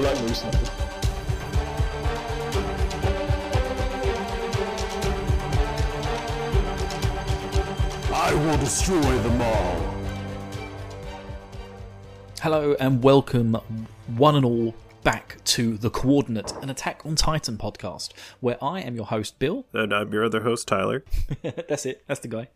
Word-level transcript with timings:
I 0.00 0.02
like 0.02 0.22
moose 0.22 0.42
knuckles. 0.44 0.70
I 8.10 8.34
will 8.34 8.56
destroy 8.56 9.18
them 9.18 9.42
all. 9.42 9.94
Hello 12.40 12.74
and 12.80 13.02
welcome, 13.02 13.58
one 14.16 14.36
and 14.36 14.46
all, 14.46 14.74
back 15.02 15.42
to 15.44 15.76
the 15.76 15.90
Coordinate, 15.90 16.52
an 16.62 16.70
Attack 16.70 17.06
on 17.06 17.16
Titan 17.16 17.56
podcast, 17.56 18.12
where 18.40 18.62
I 18.62 18.80
am 18.80 18.94
your 18.94 19.06
host, 19.06 19.38
Bill. 19.38 19.66
And 19.72 19.92
I'm 19.92 20.12
your 20.12 20.24
other 20.24 20.42
host, 20.42 20.68
Tyler. 20.68 21.04
that's 21.42 21.86
it. 21.86 22.04
That's 22.06 22.20
the 22.20 22.28
guy. 22.28 22.48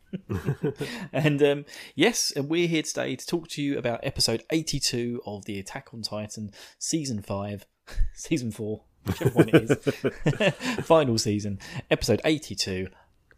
and 1.13 1.43
um, 1.43 1.65
yes, 1.95 2.33
and 2.35 2.49
we're 2.49 2.69
here 2.69 2.83
today 2.83 3.17
to 3.17 3.27
talk 3.27 3.49
to 3.49 3.63
you 3.63 3.79
about 3.79 4.01
episode 4.03 4.45
82 4.51 5.23
of 5.27 5.45
the 5.47 5.59
Attack 5.59 5.89
on 5.95 6.03
Titan 6.03 6.53
season 6.79 7.23
5, 7.23 7.67
season 8.15 8.51
4, 8.51 8.83
whichever 9.07 9.31
one 9.31 9.49
it 9.49 9.71
is, 9.71 10.85
final 10.85 11.19
season, 11.19 11.59
episode 11.91 12.21
82, 12.25 12.89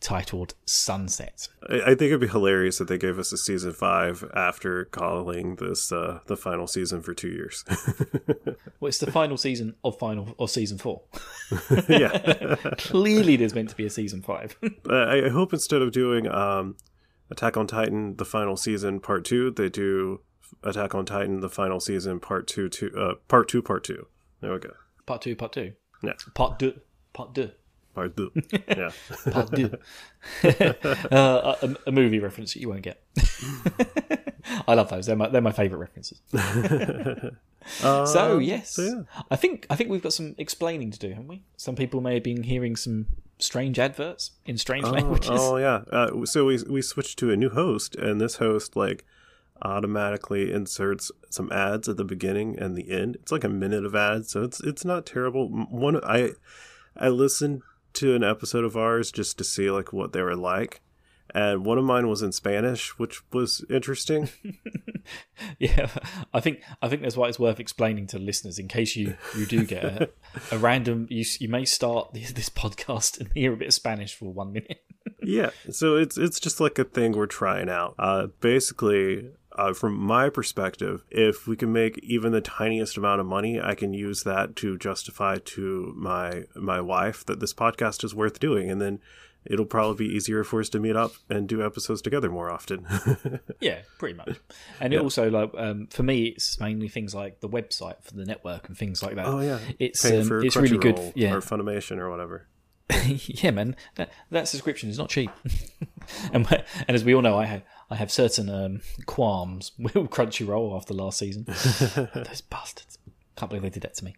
titled 0.01 0.55
Sunset. 0.65 1.49
I, 1.69 1.95
think 1.95 2.03
it'd 2.03 2.21
be 2.21 2.29
hilarious 2.29 2.81
if 2.81 2.89
they 2.89 2.99
gave 2.99 3.19
us 3.19 3.33
a 3.33 3.37
season 3.37 3.73
five 3.73 4.25
after 4.35 4.85
calling 4.87 5.57
this 5.57 5.91
uh, 5.91 6.21
the 6.27 6.37
final 6.37 6.67
season 6.67 7.03
for 7.03 7.15
two 7.15 7.31
years. 7.31 7.65
Well, 8.81 8.89
it's 8.89 8.99
the 8.99 9.11
final 9.11 9.37
season 9.37 9.75
of 9.83 9.99
final 9.99 10.35
of 10.39 10.51
season 10.51 10.79
four. 10.79 11.03
yeah. 11.89 12.57
Clearly, 12.79 13.37
there's 13.37 13.55
meant 13.55 13.71
to 13.71 13.77
be 13.77 13.87
a 13.87 13.91
season 13.91 14.23
five. 14.23 14.57
I 14.89 15.23
I 15.25 15.29
hope 15.31 15.53
instead 15.53 15.83
of 15.83 15.93
doing 15.93 16.29
um, 16.29 16.77
Attack 17.31 17.57
on 17.57 17.67
Titan, 17.67 18.17
the 18.17 18.25
final 18.25 18.57
season, 18.57 19.01
part 19.01 19.25
two, 19.25 19.51
they 19.51 19.71
do 19.71 20.21
Attack 20.63 20.95
on 20.95 21.07
Titan, 21.07 21.41
the 21.41 21.49
final 21.49 21.81
season, 21.81 22.21
part 22.21 22.47
two, 22.47 22.69
two 22.69 22.93
uh, 22.97 23.15
part 23.29 23.49
two, 23.49 23.63
part 23.63 23.83
two. 23.83 24.07
There 24.41 24.53
we 24.53 24.59
go. 24.59 24.75
part 25.07 25.23
two, 25.23 25.35
part 25.35 25.53
two. 25.53 25.73
Yeah. 26.03 26.13
Part 26.35 26.59
deux, 26.59 26.81
part 27.15 27.33
deux, 27.35 27.53
Part 27.97 28.15
two. 28.15 28.31
Yeah. 28.69 28.91
part 29.33 29.51
deux. 29.53 29.71
uh, 31.11 31.55
a, 31.63 31.77
a 31.87 31.93
movie 31.93 32.19
reference 32.21 32.53
that 32.53 32.61
you 32.61 32.69
won't 32.69 32.83
get. 32.83 33.03
I 34.69 34.75
love 34.75 34.91
those. 34.91 35.07
They're 35.07 35.17
my 35.17 35.29
they're 35.29 35.41
my 35.41 35.53
favourite 35.53 35.81
references. 35.81 36.21
so 38.05 38.39
yes, 38.39 38.79
Um, 38.79 38.85
yeah. 38.85 39.23
I 39.31 39.37
think 39.37 39.67
I 39.71 39.77
think 39.77 39.89
we've 39.91 40.03
got 40.03 40.13
some 40.13 40.35
explaining 40.37 40.91
to 40.91 40.99
do, 40.99 41.09
haven't 41.09 41.29
we? 41.29 41.43
Some 41.57 41.75
people 41.75 42.03
may 42.03 42.15
have 42.15 42.23
been 42.23 42.43
hearing 42.43 42.77
some 42.77 43.07
strange 43.39 43.79
adverts 43.79 44.33
in 44.45 44.59
strange 44.59 44.85
languages. 44.87 45.31
Oh 45.33 45.57
yeah. 45.57 45.83
Uh, 45.91 46.27
so 46.27 46.45
we 46.45 46.63
we 46.69 46.83
switched 46.83 47.19
to 47.21 47.31
a 47.31 47.37
new 47.37 47.49
host, 47.49 47.97
and 47.97 48.21
this 48.21 48.37
host 48.37 48.77
like 48.77 49.07
automatically 49.63 50.53
inserts 50.53 51.11
some 51.31 51.51
ads 51.51 51.89
at 51.89 51.97
the 51.97 52.05
beginning 52.05 52.59
and 52.59 52.77
the 52.77 52.91
end. 52.91 53.17
It's 53.17 53.33
like 53.33 53.45
a 53.45 53.49
minute 53.49 53.87
of 53.87 53.95
ads, 53.95 54.31
so 54.31 54.43
it's 54.43 54.61
it's 54.61 54.85
not 54.85 55.07
terrible. 55.07 55.49
One 55.49 55.99
I 56.05 56.33
I 56.99 57.09
listened 57.09 57.63
to 57.97 58.15
an 58.15 58.25
episode 58.25 58.65
of 58.65 58.77
ours 58.77 59.11
just 59.11 59.39
to 59.39 59.45
see 59.45 59.71
like 59.71 59.93
what 59.93 60.13
they 60.13 60.23
were 60.23 60.37
like. 60.37 60.81
And 61.35 61.67
one 61.67 61.77
of 61.77 61.85
mine 61.85 62.09
was 62.09 62.23
in 62.23 62.33
Spanish, 62.33 62.99
which 62.99 63.21
was 63.33 63.65
interesting. 63.69 64.31
Yeah, 65.59 65.89
I 66.35 66.41
think 66.41 66.63
I 66.83 66.89
think 66.89 67.03
that's 67.03 67.17
why 67.17 67.29
it's 67.29 67.39
worth 67.39 67.61
explaining 67.61 68.07
to 68.09 68.19
listeners 68.19 68.59
in 68.59 68.69
case 68.69 68.97
you, 68.97 69.17
you 69.37 69.47
do 69.47 69.65
get 69.65 69.85
a, 69.85 70.11
a 70.51 70.59
random. 70.59 71.07
You 71.11 71.25
you 71.39 71.49
may 71.49 71.65
start 71.65 72.13
this, 72.13 72.33
this 72.33 72.49
podcast 72.49 73.21
and 73.21 73.31
hear 73.33 73.53
a 73.53 73.57
bit 73.57 73.69
of 73.69 73.75
Spanish 73.75 74.15
for 74.15 74.33
one 74.33 74.53
minute. 74.53 74.85
yeah, 75.23 75.51
so 75.71 75.97
it's 75.97 76.19
it's 76.19 76.41
just 76.41 76.61
like 76.61 76.79
a 76.79 76.85
thing 76.85 77.13
we're 77.13 77.27
trying 77.27 77.69
out. 77.69 77.95
Uh, 77.99 78.27
basically, 78.41 79.29
uh, 79.57 79.73
from 79.73 79.97
my 79.99 80.29
perspective, 80.29 81.05
if 81.11 81.47
we 81.47 81.57
can 81.57 81.73
make 81.73 81.99
even 82.03 82.33
the 82.33 82.41
tiniest 82.41 82.97
amount 82.97 83.21
of 83.21 83.27
money, 83.27 83.61
I 83.61 83.75
can 83.75 83.93
use 83.95 84.23
that 84.25 84.55
to 84.57 84.77
justify 84.79 85.39
to 85.45 85.93
my 85.97 86.45
my 86.55 86.81
wife 86.81 87.25
that 87.27 87.41
this 87.41 87.55
podcast 87.55 88.05
is 88.05 88.15
worth 88.15 88.39
doing, 88.39 88.71
and 88.71 88.81
then 88.81 89.01
it'll 89.45 89.65
probably 89.65 90.07
be 90.07 90.15
easier 90.15 90.45
for 90.45 90.61
us 90.61 90.69
to 90.69 90.81
meet 90.81 90.97
up 90.97 91.13
and 91.31 91.49
do 91.49 91.65
episodes 91.65 92.03
together 92.03 92.31
more 92.31 92.51
often. 92.51 92.87
Yeah, 93.61 93.79
pretty 93.99 94.15
much. 94.15 94.39
And 94.81 94.93
it 94.93 95.01
also 95.01 95.31
like 95.31 95.51
um, 95.57 95.87
for 95.87 96.03
me, 96.03 96.27
it's 96.27 96.61
mainly 96.61 96.89
things 96.89 97.15
like 97.15 97.41
the 97.41 97.49
website 97.49 98.03
for 98.03 98.15
the 98.15 98.25
network 98.27 98.69
and 98.69 98.77
things 98.77 99.03
like 99.03 99.15
that. 99.17 99.27
oh 99.27 99.41
yeah, 99.41 99.59
it's 99.79 100.05
um, 100.05 100.25
for 100.25 100.45
it's 100.45 100.57
really 100.57 100.77
good. 100.77 101.13
Yeah, 101.17 101.35
or 101.35 101.41
Funimation 101.41 101.97
or 101.99 102.11
whatever. 102.11 102.47
yeah, 103.07 103.51
man. 103.51 103.77
That, 103.97 104.13
that 104.31 104.49
subscription 104.49 104.91
is 104.91 104.99
not 104.99 105.09
cheap. 105.09 105.31
and 106.33 106.47
and 106.47 106.95
as 106.95 107.05
we 107.05 107.15
all 107.15 107.23
know, 107.23 107.39
I 107.39 107.47
have 107.47 107.63
I 107.91 107.97
have 107.97 108.11
certain 108.11 108.49
um, 108.51 108.81
qualms 109.07 109.73
with 109.79 109.95
Crunchyroll 109.95 110.77
after 110.77 110.95
last 110.95 111.19
season. 111.19 111.45
Those 111.47 112.41
bastards! 112.43 112.99
Can't 113.37 113.51
believe 113.51 113.63
they 113.63 113.71
did 113.71 113.83
that 113.83 113.95
to 113.97 114.05
me. 114.05 114.17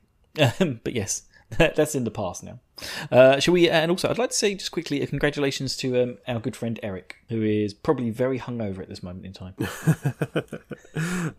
Um, 0.60 0.80
but 0.84 0.92
yes, 0.94 1.22
that's 1.58 1.94
in 1.94 2.04
the 2.04 2.10
past 2.10 2.44
now. 2.44 2.60
Uh, 3.10 3.40
shall 3.40 3.54
we? 3.54 3.68
And 3.68 3.90
also, 3.90 4.08
I'd 4.08 4.18
like 4.18 4.30
to 4.30 4.36
say 4.36 4.54
just 4.54 4.70
quickly 4.70 5.02
a 5.02 5.06
congratulations 5.06 5.76
to 5.78 6.00
um, 6.02 6.18
our 6.28 6.38
good 6.38 6.54
friend 6.54 6.78
Eric, 6.82 7.16
who 7.28 7.42
is 7.42 7.74
probably 7.74 8.10
very 8.10 8.38
hungover 8.38 8.78
at 8.80 8.88
this 8.88 9.02
moment 9.02 9.26
in 9.26 9.32
time. 9.32 9.54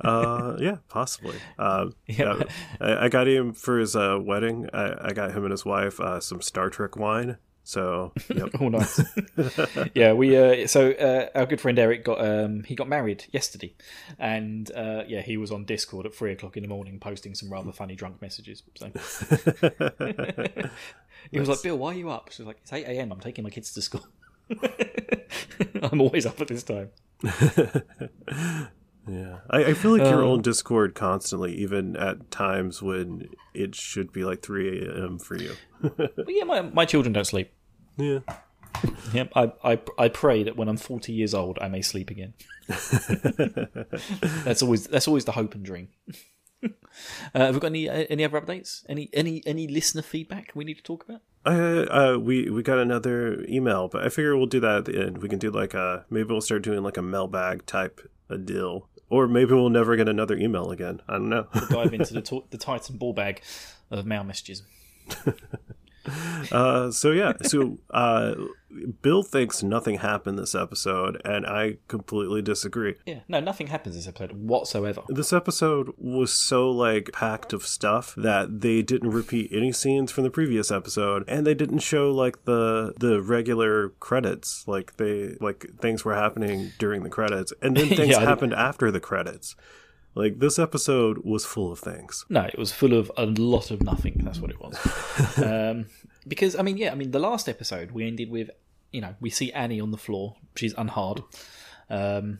uh, 0.01 0.57
yeah, 0.59 0.77
possibly. 0.89 1.37
Um, 1.57 1.95
Yeah. 2.07 2.43
I, 2.81 3.05
I 3.05 3.09
got 3.09 3.27
him 3.27 3.53
for 3.53 3.79
his 3.79 3.95
uh, 3.95 4.17
wedding. 4.21 4.67
I, 4.73 5.09
I 5.09 5.13
got 5.13 5.31
him 5.31 5.43
and 5.43 5.51
his 5.51 5.65
wife 5.65 5.99
uh, 5.99 6.19
some 6.19 6.41
Star 6.41 6.69
Trek 6.69 6.95
wine. 6.97 7.37
So, 7.63 8.13
yep. 8.33 8.49
Oh, 8.59 8.69
nice. 8.69 8.99
yeah, 9.93 10.13
we. 10.13 10.35
Uh, 10.35 10.65
so 10.65 10.91
uh, 10.91 11.27
our 11.37 11.45
good 11.45 11.61
friend 11.61 11.77
Eric 11.77 12.03
got 12.03 12.19
um, 12.25 12.63
he 12.63 12.73
got 12.73 12.87
married 12.87 13.25
yesterday, 13.31 13.75
and 14.17 14.71
uh, 14.75 15.03
yeah, 15.07 15.21
he 15.21 15.37
was 15.37 15.51
on 15.51 15.65
Discord 15.65 16.07
at 16.07 16.15
three 16.15 16.31
o'clock 16.31 16.57
in 16.57 16.63
the 16.63 16.69
morning 16.69 16.99
posting 16.99 17.35
some 17.35 17.51
rather 17.51 17.71
funny 17.71 17.95
drunk 17.95 18.21
messages. 18.23 18.63
So 18.75 18.87
he 21.31 21.39
was 21.39 21.49
like, 21.49 21.61
"Bill, 21.61 21.77
why 21.77 21.91
are 21.93 21.97
you 21.97 22.09
up?" 22.09 22.31
She 22.31 22.41
was 22.41 22.47
like, 22.47 22.57
"It's 22.63 22.73
eight 22.73 22.85
a.m. 22.85 23.11
I'm 23.11 23.19
taking 23.19 23.43
my 23.43 23.49
kids 23.51 23.71
to 23.73 23.81
school. 23.83 24.07
I'm 25.83 26.01
always 26.01 26.25
up 26.25 26.41
at 26.41 26.47
this 26.47 26.63
time." 26.63 26.89
yeah. 29.07 29.39
I, 29.49 29.65
I 29.65 29.73
feel 29.73 29.91
like 29.91 30.01
you're 30.01 30.23
Um, 30.23 30.31
on 30.31 30.41
Discord 30.41 30.95
constantly, 30.95 31.55
even 31.55 31.95
at 31.95 32.31
times 32.31 32.81
when 32.81 33.29
it 33.53 33.75
should 33.75 34.11
be 34.11 34.23
like 34.23 34.41
3 34.41 34.85
a.m. 34.87 35.19
for 35.19 35.35
you. 35.35 35.55
Yeah, 36.27 36.43
my 36.45 36.61
my 36.61 36.85
children 36.85 37.13
don't 37.13 37.25
sleep. 37.25 37.51
Yeah. 37.99 38.19
Yep, 39.13 39.31
I, 39.35 39.51
I 39.63 39.79
I 39.97 40.07
pray 40.09 40.43
that 40.43 40.55
when 40.55 40.69
I'm 40.69 40.77
40 40.77 41.11
years 41.11 41.33
old, 41.33 41.59
I 41.59 41.67
may 41.67 41.81
sleep 41.81 42.09
again. 42.09 42.33
that's 44.45 44.61
always 44.61 44.87
that's 44.87 45.07
always 45.07 45.25
the 45.25 45.33
hope 45.33 45.53
and 45.55 45.65
dream. 45.65 45.89
uh, 46.63 46.69
have 47.33 47.55
we 47.55 47.59
got 47.59 47.67
any 47.67 47.89
uh, 47.89 48.05
any 48.09 48.23
other 48.23 48.39
updates? 48.39 48.83
Any 48.87 49.09
any 49.13 49.43
any 49.45 49.67
listener 49.67 50.01
feedback 50.01 50.51
we 50.55 50.63
need 50.63 50.75
to 50.77 50.83
talk 50.83 51.03
about? 51.03 51.21
Uh, 51.45 51.85
uh, 51.89 52.17
we 52.19 52.49
we 52.49 52.63
got 52.63 52.77
another 52.77 53.43
email, 53.49 53.87
but 53.87 54.05
I 54.05 54.09
figure 54.09 54.37
we'll 54.37 54.45
do 54.45 54.59
that 54.61 54.77
at 54.77 54.85
the 54.85 54.99
end. 55.01 55.17
We 55.19 55.29
can 55.29 55.39
do 55.39 55.51
like 55.51 55.73
a 55.73 56.05
maybe 56.09 56.29
we'll 56.29 56.41
start 56.41 56.61
doing 56.61 56.83
like 56.83 56.97
a 56.97 57.01
mailbag 57.01 57.65
type 57.65 58.01
a 58.29 58.37
deal, 58.37 58.87
or 59.09 59.27
maybe 59.27 59.53
we'll 59.53 59.69
never 59.69 59.95
get 59.95 60.07
another 60.07 60.37
email 60.37 60.71
again. 60.71 61.01
I 61.07 61.13
don't 61.13 61.29
know. 61.29 61.47
we'll 61.53 61.67
Dive 61.83 61.93
into 61.93 62.13
the 62.13 62.21
to- 62.29 62.45
the 62.49 62.57
Titan 62.57 62.97
ball 62.97 63.13
bag 63.13 63.41
of 63.91 64.05
mail 64.05 64.23
messages. 64.23 64.63
uh, 66.51 66.91
so 66.91 67.11
yeah, 67.11 67.33
so 67.43 67.77
uh, 67.91 68.35
Bill 69.01 69.23
thinks 69.23 69.63
nothing 69.63 69.97
happened 69.97 70.37
this 70.37 70.53
episode, 70.53 71.19
and 71.25 71.45
I 71.45 71.77
completely 71.87 72.41
disagree. 72.41 72.95
Yeah, 73.05 73.21
no, 73.27 73.39
nothing 73.39 73.67
happens 73.67 73.95
this 73.95 74.07
episode 74.07 74.33
whatsoever. 74.33 75.01
This 75.07 75.33
episode 75.33 75.91
was 75.97 76.31
so 76.31 76.69
like 76.69 77.11
packed 77.13 77.53
of 77.53 77.65
stuff 77.65 78.13
that 78.15 78.61
they 78.61 78.81
didn't 78.81 79.09
repeat 79.11 79.49
any 79.51 79.71
scenes 79.71 80.11
from 80.11 80.23
the 80.23 80.29
previous 80.29 80.71
episode, 80.71 81.23
and 81.27 81.45
they 81.47 81.55
didn't 81.55 81.79
show 81.79 82.11
like 82.11 82.45
the 82.45 82.93
the 82.99 83.21
regular 83.21 83.89
credits, 83.99 84.63
like 84.67 84.97
they 84.97 85.35
like 85.39 85.65
things 85.79 86.05
were 86.05 86.15
happening 86.15 86.71
during 86.77 87.03
the 87.03 87.09
credits, 87.09 87.51
and 87.61 87.75
then 87.75 87.87
things 87.95 88.09
Yeah, 88.09 88.21
happened 88.21 88.53
after 88.53 88.91
the 88.91 88.99
credits. 88.99 89.55
Like 90.15 90.39
this 90.39 90.57
episode 90.59 91.19
was 91.23 91.45
full 91.45 91.71
of 91.71 91.79
things. 91.79 92.25
No, 92.29 92.41
it 92.43 92.57
was 92.57 92.71
full 92.71 92.93
of 92.93 93.11
a 93.15 93.25
lot 93.25 93.71
of 93.71 93.83
nothing. 93.83 94.21
That's 94.23 94.39
what 94.39 94.51
it 94.51 94.59
was. 94.59 95.37
um, 95.43 95.85
because 96.27 96.55
I 96.55 96.61
mean, 96.63 96.77
yeah, 96.77 96.91
I 96.91 96.95
mean, 96.95 97.11
the 97.11 97.19
last 97.19 97.47
episode 97.47 97.91
we 97.91 98.05
ended 98.07 98.29
with, 98.29 98.49
you 98.91 99.01
know, 99.01 99.15
we 99.21 99.29
see 99.29 99.51
Annie 99.53 99.79
on 99.79 99.91
the 99.91 99.97
floor. 99.97 100.35
She's 100.55 100.73
unhard. 100.77 101.21
Um, 101.89 102.39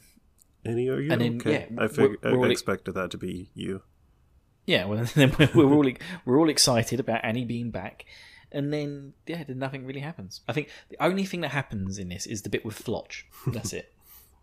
Any 0.66 0.90
are 0.90 1.00
you 1.00 1.12
And 1.12 1.22
then, 1.22 1.36
okay? 1.38 1.68
yeah, 1.72 1.84
I 1.84 1.88
fig- 1.88 2.18
we're- 2.24 2.38
we're 2.38 2.48
I 2.48 2.52
expected 2.52 2.94
that 2.96 3.12
to 3.12 3.18
be 3.18 3.50
you. 3.54 3.82
yeah, 4.66 4.86
well, 4.86 5.04
then 5.16 5.34
we're, 5.40 5.50
we're 5.56 5.74
all 5.74 5.92
we're 6.26 6.40
all 6.40 6.50
excited 6.50 7.00
about 7.00 7.22
Annie 7.24 7.46
being 7.46 7.72
back, 7.72 8.06
and 8.52 8.74
then 8.74 9.14
yeah, 9.26 9.44
then 9.44 9.60
nothing 9.60 9.86
really 9.86 10.02
happens. 10.02 10.42
I 10.48 10.54
think 10.54 10.70
the 10.90 10.98
only 11.04 11.24
thing 11.24 11.42
that 11.42 11.50
happens 11.52 11.98
in 11.98 12.10
this 12.10 12.26
is 12.26 12.42
the 12.42 12.50
bit 12.50 12.66
with 12.66 12.84
Floch. 12.84 13.24
That's 13.48 13.74
it. 13.74 13.94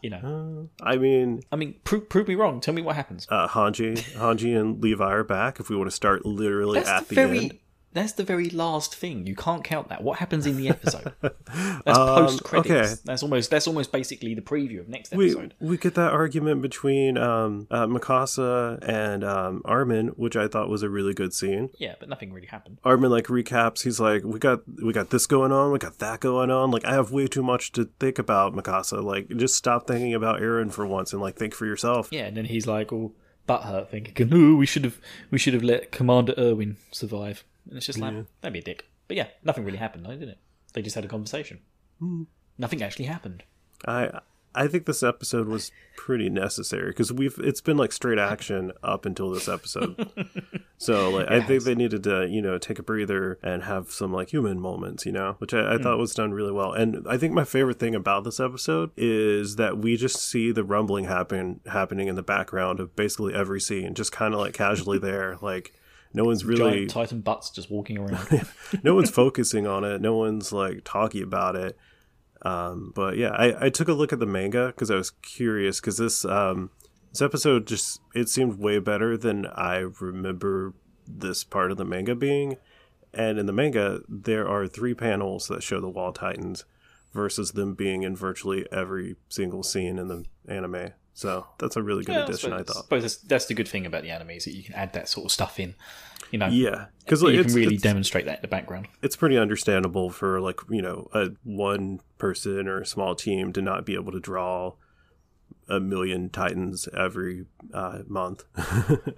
You 0.03 0.11
know, 0.11 0.69
Uh, 0.81 0.85
I 0.85 0.97
mean, 0.97 1.41
I 1.51 1.57
mean, 1.57 1.75
prove, 1.85 2.09
prove 2.09 2.29
me 2.29 2.35
wrong. 2.35 2.61
Tell 2.61 2.75
me 2.75 2.83
what 2.83 2.97
happens. 2.97 3.27
uh, 3.31 3.49
Hanji, 3.49 3.97
Hanji 4.15 4.59
and 4.59 4.81
Levi 4.83 5.05
are 5.05 5.25
back. 5.25 5.59
If 5.59 5.69
we 5.71 5.77
want 5.77 5.89
to 5.91 5.95
start 5.97 6.25
literally 6.27 6.79
That's 6.81 6.89
at 6.91 7.09
the 7.09 7.15
the, 7.15 7.15
very. 7.15 7.39
end, 7.39 7.59
That's 7.97 8.13
the 8.13 8.25
very 8.25 8.51
last 8.51 8.95
thing. 8.95 9.27
You 9.27 9.35
can't 9.35 9.65
count 9.65 9.89
that. 9.89 10.03
What 10.03 10.19
happens 10.19 10.47
in 10.47 10.57
the 10.57 10.69
episode? 10.69 11.13
That's 11.23 11.99
Um, 11.99 12.27
post 12.27 12.45
credits. 12.45 12.71
okay. 12.71 12.95
That's 13.05 13.23
almost 13.23 13.51
that's 13.51 13.67
almost 13.67 13.91
basically 13.91 14.35
the 14.35 14.43
preview 14.43 14.81
of 14.81 14.89
next 14.89 15.13
episode. 15.13 15.55
we 15.61 15.77
get 15.79 15.95
that 15.95 16.13
argument 16.13 16.63
between 16.63 17.17
um, 17.17 17.67
uh, 17.71 17.87
Mikasa 17.87 18.79
and 18.87 19.25
um, 19.25 19.63
Armin, 19.65 20.09
which 20.09 20.37
I 20.37 20.47
thought 20.49 20.69
was 20.69 20.83
a 20.83 20.91
really 20.91 21.15
good 21.15 21.33
scene. 21.33 21.71
Yeah, 21.79 21.95
but 21.99 22.09
nothing 22.09 22.33
really 22.33 22.47
happened. 22.49 22.79
Armin 22.85 23.11
like 23.11 23.27
recaps. 23.27 23.83
He's 23.83 23.99
like, 23.99 24.23
"We 24.25 24.39
got 24.39 24.61
we 24.83 24.93
got 24.93 25.11
this 25.11 25.27
going 25.27 25.53
on. 25.53 25.73
We 25.73 25.79
got 25.79 25.99
that 25.99 26.21
going 26.21 26.51
on. 26.51 26.71
Like, 26.71 26.85
I 26.85 26.93
have 26.95 27.11
way 27.13 27.27
too 27.27 27.43
much 27.43 27.73
to 27.73 27.89
think 27.99 28.19
about, 28.19 28.55
Mikasa. 28.55 29.03
Like, 29.03 29.29
just 29.37 29.55
stop 29.55 29.87
thinking 29.87 30.15
about 30.15 30.41
Eren 30.41 30.71
for 30.73 30.87
once 30.87 31.13
and 31.13 31.23
like 31.23 31.37
think 31.37 31.55
for 31.55 31.67
yourself." 31.67 32.09
Yeah, 32.11 32.27
and 32.27 32.37
then 32.37 32.45
he's 32.47 32.67
like 32.67 32.93
all 32.93 33.15
butthurt, 33.49 33.89
thinking, 33.89 34.29
"No, 34.29 34.57
we 34.57 34.67
should 34.67 34.85
have 34.85 34.99
we 35.31 35.39
should 35.39 35.55
have 35.55 35.63
let 35.63 35.93
Commander 35.93 36.35
Erwin 36.37 36.77
survive." 36.91 37.45
And 37.69 37.77
it's 37.77 37.87
just 37.87 37.99
like, 37.99 38.15
that'd 38.41 38.53
be 38.53 38.61
a 38.61 38.63
dick. 38.63 38.87
But 39.09 39.17
yeah, 39.17 39.29
nothing 39.45 39.65
really 39.65 39.79
happened, 39.79 40.05
though, 40.05 40.17
did 40.17 40.29
it? 40.29 40.39
They 40.73 40.83
just 40.83 40.95
had 40.95 41.05
a 41.05 41.09
conversation. 41.09 41.61
Hmm. 41.99 42.25
Nothing 42.59 42.83
actually 42.83 43.07
happened. 43.07 43.45
I 43.87 44.21
I 44.57 44.69
think 44.69 44.87
this 44.87 45.03
episode 45.03 45.49
was 45.49 45.71
pretty 45.97 46.31
necessary 46.31 46.91
because 46.91 47.13
we've 47.13 47.39
it's 47.39 47.61
been 47.61 47.77
like 47.77 47.93
straight 47.93 48.19
action 48.19 48.73
up 48.83 49.05
until 49.05 49.31
this 49.31 49.49
episode. 49.49 50.11
so 50.79 51.11
like 51.11 51.31
I 51.31 51.43
think 51.43 51.65
they 51.65 51.75
needed 51.75 52.03
to 52.05 52.27
you 52.27 52.41
know 52.41 52.57
take 52.57 52.79
a 52.79 52.83
breather 52.83 53.39
and 53.43 53.65
have 53.65 53.91
some 53.91 54.13
like 54.13 54.31
human 54.33 54.59
moments, 54.59 55.05
you 55.05 55.13
know, 55.13 55.37
which 55.39 55.53
I, 55.53 55.75
I 55.75 55.77
hmm. 55.77 55.83
thought 55.83 55.99
was 55.99 56.15
done 56.15 56.33
really 56.33 56.53
well. 56.53 56.73
And 56.73 57.07
I 57.09 57.19
think 57.19 57.35
my 57.35 57.45
favorite 57.45 57.79
thing 57.79 57.95
about 57.95 58.25
this 58.25 58.41
episode 58.41 58.91
is 58.97 59.57
that 59.57 59.79
we 59.79 59.97
just 59.97 60.17
see 60.17 60.53
the 60.53 60.65
rumbling 60.65 61.05
happen 61.05 61.61
happening 61.67 62.09
in 62.09 62.15
the 62.17 62.23
background 62.23 62.81
of 62.81 62.97
basically 62.97 63.35
every 63.35 63.61
scene, 63.61 63.95
just 63.95 64.11
kind 64.11 64.33
of 64.33 64.41
like 64.41 64.55
casually 64.55 64.99
there, 65.09 65.37
like. 65.43 65.75
No 66.13 66.25
one's 66.25 66.45
really 66.45 66.73
Giant 66.73 66.91
Titan 66.91 67.21
butts 67.21 67.51
just 67.51 67.71
walking 67.71 67.99
around. 67.99 68.49
no 68.83 68.95
one's 68.95 69.11
focusing 69.11 69.67
on 69.67 69.85
it. 69.85 70.01
No 70.01 70.17
one's 70.17 70.53
like 70.53 70.83
talking 70.85 71.23
about 71.23 71.57
it. 71.57 71.77
Um, 72.43 72.93
but 72.95 73.17
yeah, 73.17 73.31
I, 73.31 73.67
I 73.67 73.71
took 73.71 73.89
a 73.89 73.93
look 73.93 74.13
at 74.13 74.19
the 74.19 74.27
manga 74.27 74.69
because 74.69 74.91
I 74.91 74.97
was 74.97 75.11
curious 75.11 75.81
because 75.81 75.99
this 75.99 76.25
um, 76.25 76.71
this 77.13 77.23
episode 77.23 77.67
just 77.67 78.01
it 78.15 78.29
seemed 78.29 78.59
way 78.59 78.79
better 78.79 79.17
than 79.17 79.47
I 79.47 79.87
remember 80.01 80.75
this 81.09 81.45
part 81.45 81.71
of 81.71 81.77
the 81.77 81.85
manga 81.85 82.15
being. 82.15 82.57
And 83.13 83.39
in 83.39 83.47
the 83.47 83.53
manga, 83.53 84.01
there 84.09 84.47
are 84.47 84.67
three 84.67 84.95
panels 84.95 85.49
that 85.49 85.63
show 85.63 85.81
the 85.81 85.89
Wall 85.89 86.13
Titans 86.13 86.65
versus 87.15 87.53
them 87.53 87.75
being 87.75 88.03
in 88.03 88.15
virtually 88.15 88.67
every 88.71 89.17
single 89.29 89.63
scene 89.63 89.99
in 89.99 90.09
the 90.09 90.25
anime. 90.47 90.91
So 91.17 91.47
that's 91.59 91.77
a 91.77 91.83
really 91.83 92.05
good 92.05 92.15
Yeah, 92.15 92.25
addition, 92.25 92.53
I, 92.53 92.59
suppose, 92.59 92.75
thought. 92.75 92.85
suppose 92.85 93.03
that's, 93.03 93.17
that's 93.17 93.47
the 93.47 93.55
good 93.55 93.67
thing 93.67 93.87
about 93.87 94.03
the 94.03 94.11
anime 94.11 94.31
is 94.31 94.45
that 94.45 94.55
you 94.55 94.63
can 94.63 94.75
add 94.75 94.93
that 94.93 95.09
sort 95.09 95.25
of 95.25 95.33
stuff 95.33 95.59
in. 95.59 95.75
You 96.31 96.39
know, 96.39 96.49
Yeah, 96.49 96.87
because 96.99 97.23
you 97.23 97.43
can 97.43 97.55
really 97.55 97.79
demonstrate 97.79 98.27
that 98.27 98.37
in 98.37 98.43
the 98.43 98.49
background. 98.49 98.89
it's 99.01 99.17
pretty 99.17 99.39
understandable 99.39 100.11
for 100.11 100.41
like 100.43 100.61
you 100.69 100.83
know 100.83 101.09
a 101.15 101.31
one 101.43 102.01
person 102.19 102.69
or 102.69 102.83
a 102.83 102.87
small 102.87 103.15
team 103.15 103.53
to 103.55 103.63
not 103.63 103.87
be 103.87 103.95
able 103.95 104.13
to 104.13 104.21
draw 104.21 104.75
a 105.69 105.81
million 105.81 106.29
titans 106.29 106.87
every 106.95 107.47
uh, 107.73 108.01
month 108.07 108.45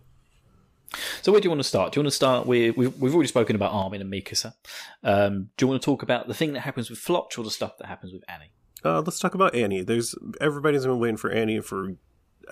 So 1.22 1.32
where 1.32 1.40
do 1.40 1.46
you 1.46 1.50
want 1.50 1.60
to 1.60 1.68
start? 1.68 1.92
Do 1.92 1.98
you 1.98 2.02
want 2.04 2.12
to 2.12 2.16
start 2.16 2.46
with 2.46 2.76
we've, 2.76 2.96
we've 2.98 3.14
already 3.14 3.28
spoken 3.28 3.54
about 3.56 3.72
Armin 3.72 4.00
and 4.00 4.10
Mikasa. 4.12 4.54
Um, 5.02 5.50
do 5.56 5.64
you 5.64 5.68
want 5.68 5.82
to 5.82 5.84
talk 5.84 6.02
about 6.02 6.28
the 6.28 6.34
thing 6.34 6.54
that 6.54 6.60
happens 6.60 6.88
with 6.88 6.98
Floch 6.98 7.38
or 7.38 7.44
the 7.44 7.50
stuff 7.50 7.76
that 7.78 7.86
happens 7.88 8.12
with 8.12 8.22
Annie? 8.28 8.52
Uh, 8.84 9.00
let's 9.00 9.18
talk 9.18 9.34
about 9.34 9.54
annie 9.54 9.82
there's 9.82 10.14
everybody's 10.40 10.84
been 10.84 10.98
waiting 10.98 11.16
for 11.16 11.30
annie 11.30 11.60
for 11.60 11.94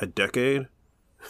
a 0.01 0.07
decade 0.07 0.69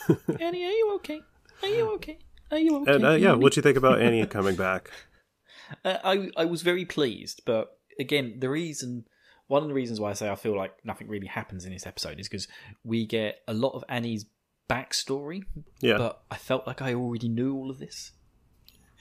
Annie, 0.41 0.65
are 0.65 0.71
you 0.71 0.93
okay? 0.97 1.23
Are 1.63 1.69
you 1.69 1.91
okay? 1.95 2.19
Are 2.51 2.59
you 2.59 2.83
okay? 2.83 2.95
and 2.95 3.07
uh, 3.07 3.13
yeah 3.13 3.33
what 3.33 3.53
do 3.55 3.59
you 3.59 3.63
think 3.63 3.79
about 3.79 4.01
annie 4.01 4.27
coming 4.39 4.57
back 4.57 4.91
Uh, 5.85 5.99
I 6.05 6.31
I 6.37 6.45
was 6.45 6.63
very 6.63 6.85
pleased, 6.85 7.43
but 7.45 7.79
again, 7.99 8.37
the 8.39 8.49
reason 8.49 9.05
one 9.49 9.63
of 9.63 9.69
the 9.69 9.75
reasons 9.75 9.99
why 9.99 10.11
I 10.11 10.13
say 10.15 10.31
I 10.31 10.35
feel 10.37 10.57
like 10.57 10.73
nothing 10.85 11.09
really 11.09 11.27
happens 11.27 11.65
in 11.65 11.73
this 11.73 11.87
episode 11.87 12.21
is 12.21 12.29
because 12.29 12.47
we 12.85 13.05
get 13.07 13.41
a 13.49 13.55
lot 13.55 13.71
of 13.75 13.83
Annie's 13.89 14.27
backstory, 14.69 15.45
yeah 15.81 15.99
but 15.99 16.23
I 16.31 16.37
felt 16.37 16.67
like 16.67 16.83
I 16.83 16.95
already 16.95 17.29
knew 17.29 17.55
all 17.57 17.71
of 17.71 17.79
this. 17.79 18.13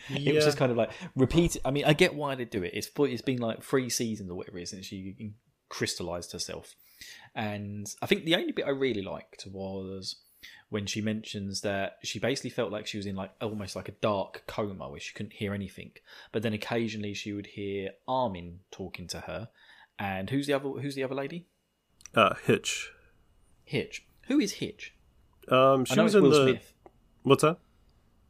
yeah. 0.09 0.31
It 0.31 0.35
was 0.35 0.45
just 0.45 0.57
kind 0.57 0.71
of 0.71 0.77
like 0.77 0.91
repeat. 1.15 1.57
I 1.65 1.71
mean, 1.71 1.85
I 1.85 1.93
get 1.93 2.15
why 2.15 2.35
they 2.35 2.45
do 2.45 2.63
it. 2.63 2.71
It's 2.73 2.89
it's 2.97 3.21
been 3.21 3.39
like 3.39 3.61
three 3.63 3.89
seasons 3.89 4.29
or 4.31 4.35
whatever 4.35 4.57
it 4.57 4.63
is 4.63 4.69
since 4.71 4.85
she 4.85 5.33
crystallized 5.69 6.31
herself, 6.31 6.75
and 7.33 7.87
I 8.01 8.05
think 8.05 8.25
the 8.25 8.35
only 8.35 8.51
bit 8.51 8.65
I 8.65 8.71
really 8.71 9.01
liked 9.01 9.47
was 9.51 10.17
when 10.69 10.85
she 10.85 11.01
mentions 11.01 11.61
that 11.61 11.97
she 12.03 12.19
basically 12.19 12.49
felt 12.49 12.71
like 12.71 12.87
she 12.87 12.97
was 12.97 13.05
in 13.05 13.15
like 13.15 13.31
almost 13.41 13.75
like 13.75 13.87
a 13.87 13.93
dark 13.93 14.43
coma 14.47 14.89
where 14.89 14.99
she 14.99 15.13
couldn't 15.13 15.33
hear 15.33 15.53
anything, 15.53 15.91
but 16.31 16.41
then 16.43 16.53
occasionally 16.53 17.13
she 17.13 17.33
would 17.33 17.47
hear 17.47 17.91
Armin 18.07 18.59
talking 18.71 19.07
to 19.07 19.21
her, 19.21 19.49
and 19.99 20.29
who's 20.29 20.47
the 20.47 20.53
other 20.53 20.69
who's 20.69 20.95
the 20.95 21.03
other 21.03 21.15
lady? 21.15 21.47
uh, 22.15 22.35
hitch 22.45 22.91
Hitch. 23.65 24.05
Who 24.27 24.39
is 24.39 24.53
Hitch? 24.53 24.93
um 25.49 25.85
she 25.85 25.99
was 25.99 26.15
in 26.15 26.23
Will 26.23 26.31
the 26.31 26.43
Smith. 26.43 26.73
what's 27.23 27.41
that 27.43 27.57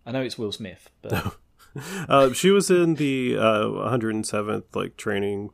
I 0.05 0.12
know 0.12 0.21
it's 0.21 0.38
Will 0.38 0.51
Smith, 0.51 0.89
but 1.01 1.38
uh, 2.09 2.33
she 2.33 2.51
was 2.51 2.69
in 2.69 2.95
the 2.95 3.38
uh, 3.38 3.65
107th 3.65 4.63
like 4.75 4.98
training 4.98 5.50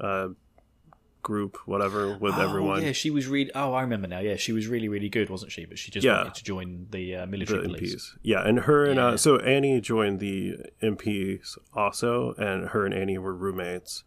uh, 0.00 0.28
group 1.24 1.58
whatever 1.66 2.16
with 2.16 2.34
Oh, 2.36 2.40
everyone 2.40 2.82
Yeah, 2.82 2.92
she 2.92 3.10
was 3.10 3.26
really. 3.26 3.50
Oh, 3.54 3.72
I 3.72 3.82
remember 3.82 4.06
now. 4.06 4.20
Yeah, 4.20 4.36
she 4.36 4.52
was 4.52 4.68
really, 4.68 4.88
really 4.88 5.08
good, 5.08 5.28
wasn't 5.28 5.50
she? 5.50 5.64
But 5.64 5.78
she 5.80 5.90
just 5.90 6.04
Yeah. 6.04 6.18
wanted 6.18 6.34
to 6.36 6.44
join 6.44 6.86
the 6.92 7.16
uh, 7.16 7.20
the 7.22 7.26
military 7.26 7.64
police. 7.64 7.94
MPs. 7.96 8.18
Yeah, 8.22 8.46
and 8.46 8.60
her 8.60 8.84
and 8.84 8.96
Yeah. 8.96 9.06
uh, 9.08 9.16
so 9.16 9.38
Annie 9.38 9.80
joined 9.80 10.20
the 10.20 10.56
MPs 10.80 11.58
also, 11.74 12.34
and 12.34 12.68
her 12.68 12.84
and 12.86 12.94
Annie 12.94 13.18
were 13.18 13.34
roommates 13.34 14.04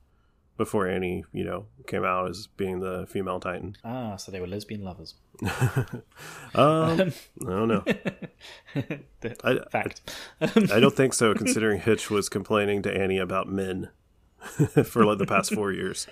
before 0.55 0.87
Annie, 0.87 1.23
you 1.31 1.43
know, 1.43 1.67
came 1.85 2.03
out 2.03 2.29
as 2.31 2.47
being 2.57 2.79
the 2.79 3.05
female 3.07 3.39
Titan. 3.39 3.75
Ah, 3.83 4.15
so 4.15 4.31
they 4.31 4.39
were 4.39 4.47
lesbian 4.47 4.83
lovers. 4.83 5.13
Um, 6.55 7.11
I 7.45 7.49
don't 7.49 7.67
know. 7.67 7.83
I, 9.43 9.59
fact. 9.69 10.01
I 10.41 10.79
don't 10.79 10.95
think 10.95 11.13
so, 11.13 11.33
considering 11.35 11.79
Hitch 11.81 12.09
was 12.09 12.29
complaining 12.29 12.81
to 12.83 12.91
Annie 12.91 13.19
about 13.19 13.47
men 13.47 13.89
for 14.85 15.05
like 15.05 15.19
the 15.19 15.27
past 15.27 15.53
four 15.53 15.71
years. 15.71 16.07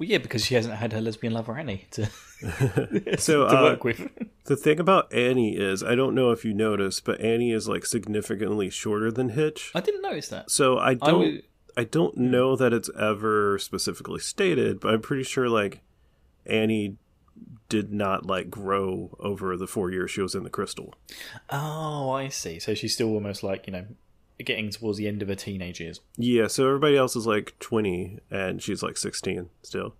Well, 0.00 0.08
yeah, 0.08 0.16
because 0.16 0.46
she 0.46 0.54
hasn't 0.54 0.76
had 0.76 0.94
her 0.94 1.00
lesbian 1.02 1.34
lover 1.34 1.58
Annie 1.58 1.86
to, 1.90 2.06
So 3.18 3.46
to 3.46 3.58
uh, 3.58 3.62
work 3.64 3.84
with. 3.84 4.08
the 4.46 4.56
thing 4.56 4.80
about 4.80 5.12
Annie 5.12 5.58
is, 5.58 5.84
I 5.84 5.94
don't 5.94 6.14
know 6.14 6.30
if 6.30 6.42
you 6.42 6.54
noticed, 6.54 7.04
but 7.04 7.20
Annie 7.20 7.52
is 7.52 7.68
like 7.68 7.84
significantly 7.84 8.70
shorter 8.70 9.12
than 9.12 9.28
Hitch. 9.28 9.70
I 9.74 9.80
didn't 9.80 10.00
notice 10.00 10.28
that. 10.28 10.50
So 10.50 10.78
I 10.78 10.92
I 10.92 10.94
don't. 10.94 11.12
w- 11.20 11.42
I 11.76 11.84
don't 11.84 12.16
know 12.16 12.56
that 12.56 12.72
it's 12.72 12.88
ever 12.98 13.58
specifically 13.58 14.20
stated, 14.20 14.80
but 14.80 14.94
I'm 14.94 15.02
pretty 15.02 15.22
sure 15.22 15.50
like 15.50 15.82
Annie 16.46 16.96
did 17.68 17.92
not 17.92 18.24
like 18.24 18.48
grow 18.48 19.16
over 19.20 19.54
the 19.54 19.66
four 19.66 19.90
years 19.90 20.10
she 20.10 20.22
was 20.22 20.34
in 20.34 20.44
the 20.44 20.50
crystal. 20.50 20.94
Oh, 21.50 22.10
I 22.10 22.28
see. 22.28 22.58
So 22.58 22.72
she's 22.72 22.94
still 22.94 23.08
almost 23.10 23.42
like 23.42 23.66
you 23.66 23.74
know 23.74 23.84
getting 24.44 24.70
towards 24.70 24.98
the 24.98 25.06
end 25.08 25.22
of 25.22 25.28
her 25.28 25.34
teenage 25.34 25.80
years. 25.80 26.00
Yeah, 26.16 26.46
so 26.48 26.66
everybody 26.66 26.96
else 26.96 27.16
is 27.16 27.26
like 27.26 27.54
20 27.60 28.18
and 28.30 28.62
she's 28.62 28.82
like 28.82 28.96
16 28.96 29.48
still. 29.62 29.94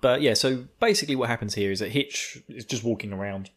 But 0.00 0.20
yeah, 0.20 0.34
so 0.34 0.64
basically 0.80 1.14
what 1.14 1.28
happens 1.28 1.54
here 1.54 1.70
is 1.70 1.78
that 1.78 1.90
Hitch 1.90 2.42
is 2.48 2.64
just 2.64 2.82
walking 2.82 3.12
around 3.12 3.50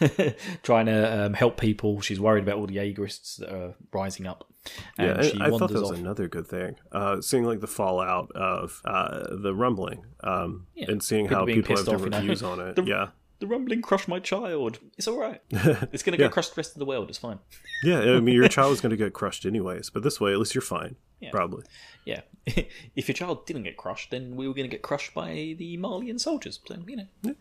trying 0.64 0.86
to 0.86 1.26
um, 1.26 1.32
help 1.34 1.60
people. 1.60 2.00
She's 2.00 2.18
worried 2.18 2.42
about 2.42 2.56
all 2.56 2.66
the 2.66 2.74
Jaegerists 2.76 3.36
that 3.36 3.54
are 3.54 3.74
rising 3.92 4.26
up. 4.26 4.50
And 4.98 5.16
yeah, 5.24 5.30
she 5.30 5.40
I, 5.40 5.46
I 5.46 5.50
thought 5.50 5.70
that 5.70 5.80
was 5.80 5.92
off. 5.92 5.96
another 5.98 6.26
good 6.26 6.48
thing. 6.48 6.74
Uh, 6.90 7.20
seeing 7.20 7.44
like 7.44 7.60
the 7.60 7.68
fallout 7.68 8.32
of 8.34 8.82
uh, 8.84 9.28
the 9.30 9.54
rumbling, 9.54 10.04
um, 10.24 10.66
Yeah. 10.74 10.90
and 10.90 11.00
seeing 11.00 11.26
People 11.28 11.38
how 11.38 11.44
people 11.46 11.76
have 11.76 11.88
off, 11.88 11.94
different 11.94 12.14
you 12.14 12.20
know. 12.20 12.26
views 12.26 12.42
on 12.42 12.60
it. 12.60 12.74
The- 12.76 12.82
yeah, 12.84 13.08
The 13.38 13.46
rumbling 13.46 13.82
crushed 13.82 14.08
my 14.08 14.18
child. 14.18 14.78
It's 14.96 15.06
all 15.06 15.18
right. 15.18 15.40
It's 15.92 16.02
going 16.02 16.12
to 16.12 16.18
go 16.18 16.24
Yeah. 16.24 16.28
crush 16.30 16.48
the 16.48 16.54
rest 16.56 16.72
of 16.72 16.78
the 16.78 16.86
world. 16.86 17.08
It's 17.10 17.18
fine. 17.18 17.38
yeah. 17.82 17.98
I 18.00 18.20
mean, 18.20 18.34
your 18.34 18.48
child 18.48 18.72
is 18.72 18.80
going 18.80 18.90
to 18.90 18.96
get 18.96 19.12
crushed 19.20 19.44
anyways, 19.44 19.90
but 19.90 20.02
this 20.02 20.20
way, 20.20 20.32
at 20.32 20.38
least 20.38 20.54
you're 20.54 20.62
fine. 20.62 20.96
Yeah. 21.20 21.30
Probably. 21.30 21.64
Yeah. 22.04 22.20
if 22.46 23.08
your 23.08 23.14
child 23.14 23.46
didn't 23.46 23.64
get 23.64 23.76
crushed, 23.76 24.10
then 24.10 24.36
we 24.36 24.48
were 24.48 24.54
going 24.54 24.68
to 24.68 24.74
get 24.74 24.82
crushed 24.82 25.12
by 25.14 25.54
the 25.58 25.76
Marleyan 25.78 26.18
soldiers. 26.18 26.60
So, 26.66 26.76
you 26.86 26.96
know, 26.96 27.34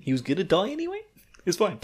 he 0.00 0.12
was 0.12 0.22
going 0.22 0.38
to 0.38 0.44
die 0.44 0.70
anyway. 0.70 1.00
It's 1.46 1.56
fine. 1.56 1.78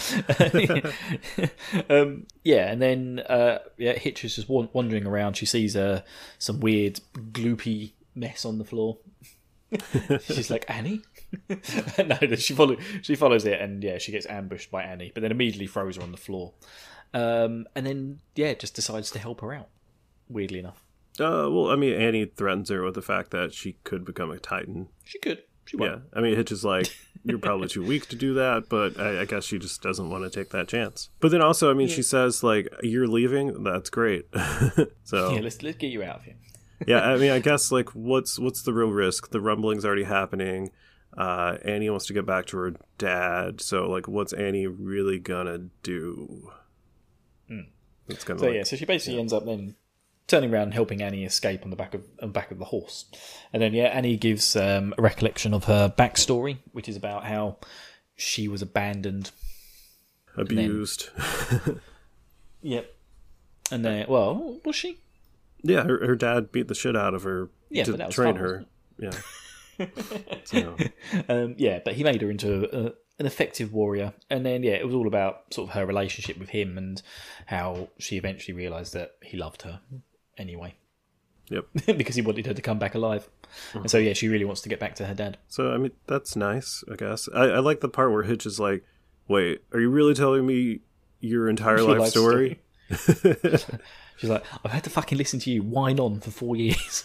um, 1.91 2.27
yeah, 2.45 2.71
and 2.71 2.81
then 2.83 3.21
uh, 3.29 3.59
yeah, 3.79 3.93
Hitch 3.95 4.25
is 4.25 4.37
just 4.37 4.49
wan- 4.49 4.69
wandering 4.73 5.07
around. 5.07 5.37
She 5.37 5.47
sees 5.47 5.77
uh, 5.77 6.03
some 6.39 6.61
weird 6.61 7.01
gloopy 7.15 7.93
mess 8.15 8.45
on 8.45 8.59
the 8.59 8.65
floor. 8.65 8.99
She's 10.23 10.51
like 10.51 10.65
Annie. 10.69 11.03
no, 11.49 12.19
no, 12.23 12.37
she 12.37 12.55
follow 12.55 12.77
she 13.03 13.15
follows 13.17 13.45
it, 13.45 13.61
and 13.61 13.83
yeah, 13.83 13.99
she 13.99 14.13
gets 14.13 14.27
ambushed 14.27 14.71
by 14.71 14.83
Annie, 14.83 15.11
but 15.13 15.23
then 15.23 15.31
immediately 15.33 15.67
throws 15.67 15.97
her 15.97 16.03
on 16.03 16.13
the 16.13 16.17
floor. 16.19 16.53
Um, 17.15 17.67
and 17.75 17.87
then 17.87 18.21
yeah, 18.35 18.55
just 18.55 18.75
decides 18.75 19.11
to 19.13 19.19
help 19.19 19.41
her 19.41 19.53
out. 19.53 19.69
Weirdly 20.29 20.59
enough, 20.59 20.83
Uh, 21.21 21.47
well, 21.51 21.71
I 21.71 21.77
mean, 21.77 21.95
Annie 21.95 22.25
threatens 22.27 22.69
her 22.71 22.83
with 22.83 22.95
the 22.95 23.03
fact 23.03 23.31
that 23.31 23.53
she 23.55 23.77
could 23.85 24.05
become 24.05 24.31
a 24.31 24.39
Titan. 24.39 24.89
she 25.05 25.19
could. 25.19 25.43
She 25.67 25.77
Yeah, 25.79 25.89
won't. 25.91 26.03
I 26.15 26.21
mean, 26.21 26.37
Hitch 26.37 26.53
is 26.53 26.65
like, 26.65 26.89
you're 27.25 27.39
probably 27.39 27.69
too 27.69 27.85
weak 27.85 28.07
to 28.09 28.17
do 28.17 28.35
that, 28.35 28.69
but 28.69 28.99
I, 29.01 29.23
I 29.23 29.25
guess 29.25 29.45
she 29.45 29.59
just 29.59 29.83
doesn't 29.83 30.11
want 30.11 30.25
to 30.25 30.31
take 30.31 30.51
that 30.51 30.69
chance. 30.69 31.11
But 31.21 31.31
then 31.33 31.43
also, 31.43 31.71
I 31.71 31.75
mean, 31.75 31.89
she 31.89 32.03
says 32.03 32.43
like, 32.45 32.69
"You're 32.83 33.09
leaving. 33.09 33.65
That's 33.65 33.91
great." 33.91 34.27
so 35.05 35.33
Yeah, 35.33 35.41
let's 35.41 35.63
let's 35.63 35.77
get 35.77 35.89
you 35.89 36.03
out 36.05 36.17
of 36.17 36.23
here. 36.23 36.37
Yeah, 36.87 37.01
I 37.01 37.17
mean, 37.17 37.31
I 37.31 37.39
guess 37.39 37.71
like, 37.71 37.91
what's 37.91 38.39
what's 38.39 38.63
the 38.63 38.73
real 38.73 38.91
risk? 38.91 39.31
The 39.31 39.41
rumbling's 39.41 39.85
already 39.85 40.05
happening. 40.05 40.71
Uh, 41.17 41.57
Annie 41.65 41.89
wants 41.89 42.07
to 42.07 42.13
get 42.13 42.27
back 42.27 42.47
to 42.47 42.57
her 42.59 42.75
dad, 42.99 43.61
so 43.61 43.89
like, 43.89 44.07
what's 44.09 44.33
Annie 44.33 44.67
really 44.67 45.19
gonna 45.19 45.69
do? 45.83 46.51
It's 48.09 48.23
kind 48.23 48.37
of 48.37 48.41
So 48.41 48.47
like, 48.47 48.55
yeah, 48.57 48.63
so 48.63 48.77
she 48.77 48.85
basically 48.85 49.19
ends 49.19 49.33
up 49.33 49.45
then 49.47 49.75
turning 50.29 50.53
around 50.53 50.65
and 50.65 50.75
helping 50.75 51.03
Annie 51.03 51.25
escape 51.25 51.63
on 51.65 51.71
the 51.71 51.77
back 51.77 51.95
of 51.95 52.03
on 52.23 52.29
the 52.29 52.33
back 52.33 52.51
of 52.51 52.59
the 52.59 52.67
horse, 52.67 53.07
and 53.53 53.63
then 53.63 53.73
yeah, 53.75 53.87
Annie 53.87 54.17
gives 54.17 54.55
um, 54.57 54.95
a 54.99 55.03
recollection 55.03 55.55
of 55.55 55.65
her 55.65 55.93
backstory, 55.97 56.59
which 56.73 56.89
is 56.89 56.97
about 56.97 57.25
how 57.25 57.57
she 58.15 58.47
was 58.49 58.63
abandoned. 58.63 59.31
abused. 60.37 61.09
Yep. 62.63 62.93
And 63.71 63.85
then, 63.85 64.07
well, 64.09 64.61
was 64.65 64.75
she? 64.75 64.99
Yeah, 65.69 65.85
her, 65.85 66.07
her 66.07 66.17
dad 66.17 66.53
beat 66.53 66.69
the 66.69 66.75
shit 66.75 66.97
out 66.97 67.15
of 67.15 67.23
her 67.23 67.51
Yeah, 67.71 67.85
to 67.85 67.93
but 67.93 67.99
that 67.99 68.07
was 68.09 68.15
train 68.15 68.35
fun, 68.35 68.43
her. 68.43 68.65
Yeah. 68.99 69.11
so, 70.45 70.77
Um, 71.29 71.55
yeah, 71.59 71.81
but 71.85 71.95
he 71.95 72.05
made 72.05 72.23
her 72.23 72.31
into 72.31 72.65
a, 72.75 72.93
an 73.19 73.27
effective 73.27 73.73
warrior, 73.73 74.15
and 74.31 74.45
then 74.45 74.63
yeah, 74.63 74.75
it 74.75 74.87
was 74.87 74.95
all 74.95 75.07
about 75.07 75.53
sort 75.53 75.69
of 75.69 75.75
her 75.75 75.87
relationship 75.87 76.39
with 76.39 76.51
him 76.51 76.79
and 76.79 77.03
how 77.47 77.89
she 77.99 78.17
eventually 78.17 78.55
realised 78.55 78.95
that 78.95 79.13
he 79.23 79.37
loved 79.37 79.63
her 79.63 79.81
anyway 80.39 80.75
yep. 81.49 81.67
because 81.97 82.15
he 82.15 82.23
wanted 82.23 82.47
her 82.47 82.55
to 82.55 82.63
come 82.63 82.79
back 82.79 82.95
alive. 82.95 83.29
And 83.75 83.91
so 83.91 83.99
yeah, 83.99 84.13
she 84.13 84.29
really 84.29 84.45
wants 84.45 84.61
to 84.63 84.69
get 84.69 84.81
back 84.81 84.95
to 84.97 85.07
her 85.07 85.15
dad. 85.15 85.39
So 85.49 85.73
I 85.73 85.79
mean, 85.79 85.93
that's 86.07 86.37
nice, 86.37 86.85
I 86.91 86.97
guess. 86.97 87.29
I, 87.35 87.45
I 87.45 87.59
like 87.61 87.81
the 87.81 87.89
part 87.89 88.13
where 88.13 88.23
Hitch 88.23 88.47
is 88.47 88.61
like, 88.61 88.85
"Wait, 89.29 89.63
are 89.73 89.81
you 89.81 89.91
really 89.91 90.15
telling 90.15 90.47
me 90.47 90.81
your 91.21 91.49
entire 91.49 91.79
Your 91.79 91.89
life, 91.89 91.99
life 92.01 92.11
story?" 92.11 92.61
She's 94.17 94.31
like, 94.31 94.45
I've 94.65 94.71
had 94.73 94.85
to 94.85 94.91
fucking 94.91 95.19
listen 95.19 95.39
to 95.41 95.51
you 95.51 95.63
whine 95.63 96.01
on 96.01 96.21
for 96.21 96.31
four 96.31 96.57
years. 96.57 97.05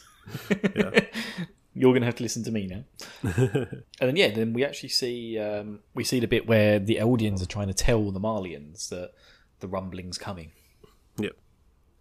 Yeah. 0.76 1.02
You're 1.74 1.94
gonna 1.94 2.06
have 2.06 2.16
to 2.16 2.24
listen 2.24 2.44
to 2.44 2.52
me 2.52 2.68
now. 2.68 2.84
and 3.24 3.84
then 4.00 4.16
yeah, 4.18 4.30
then 4.32 4.52
we 4.52 4.66
actually 4.66 4.90
see 4.90 5.40
um, 5.40 5.80
we 5.96 6.04
see 6.04 6.20
the 6.20 6.28
bit 6.28 6.46
where 6.46 6.80
the 6.80 6.98
Eldians 6.98 7.42
are 7.42 7.46
trying 7.46 7.68
to 7.68 7.74
tell 7.74 8.12
the 8.12 8.20
Marleyans 8.20 8.90
that 8.90 9.12
the 9.62 9.68
rumbling's 9.70 10.18
coming. 10.18 10.52
Yep. 11.18 11.32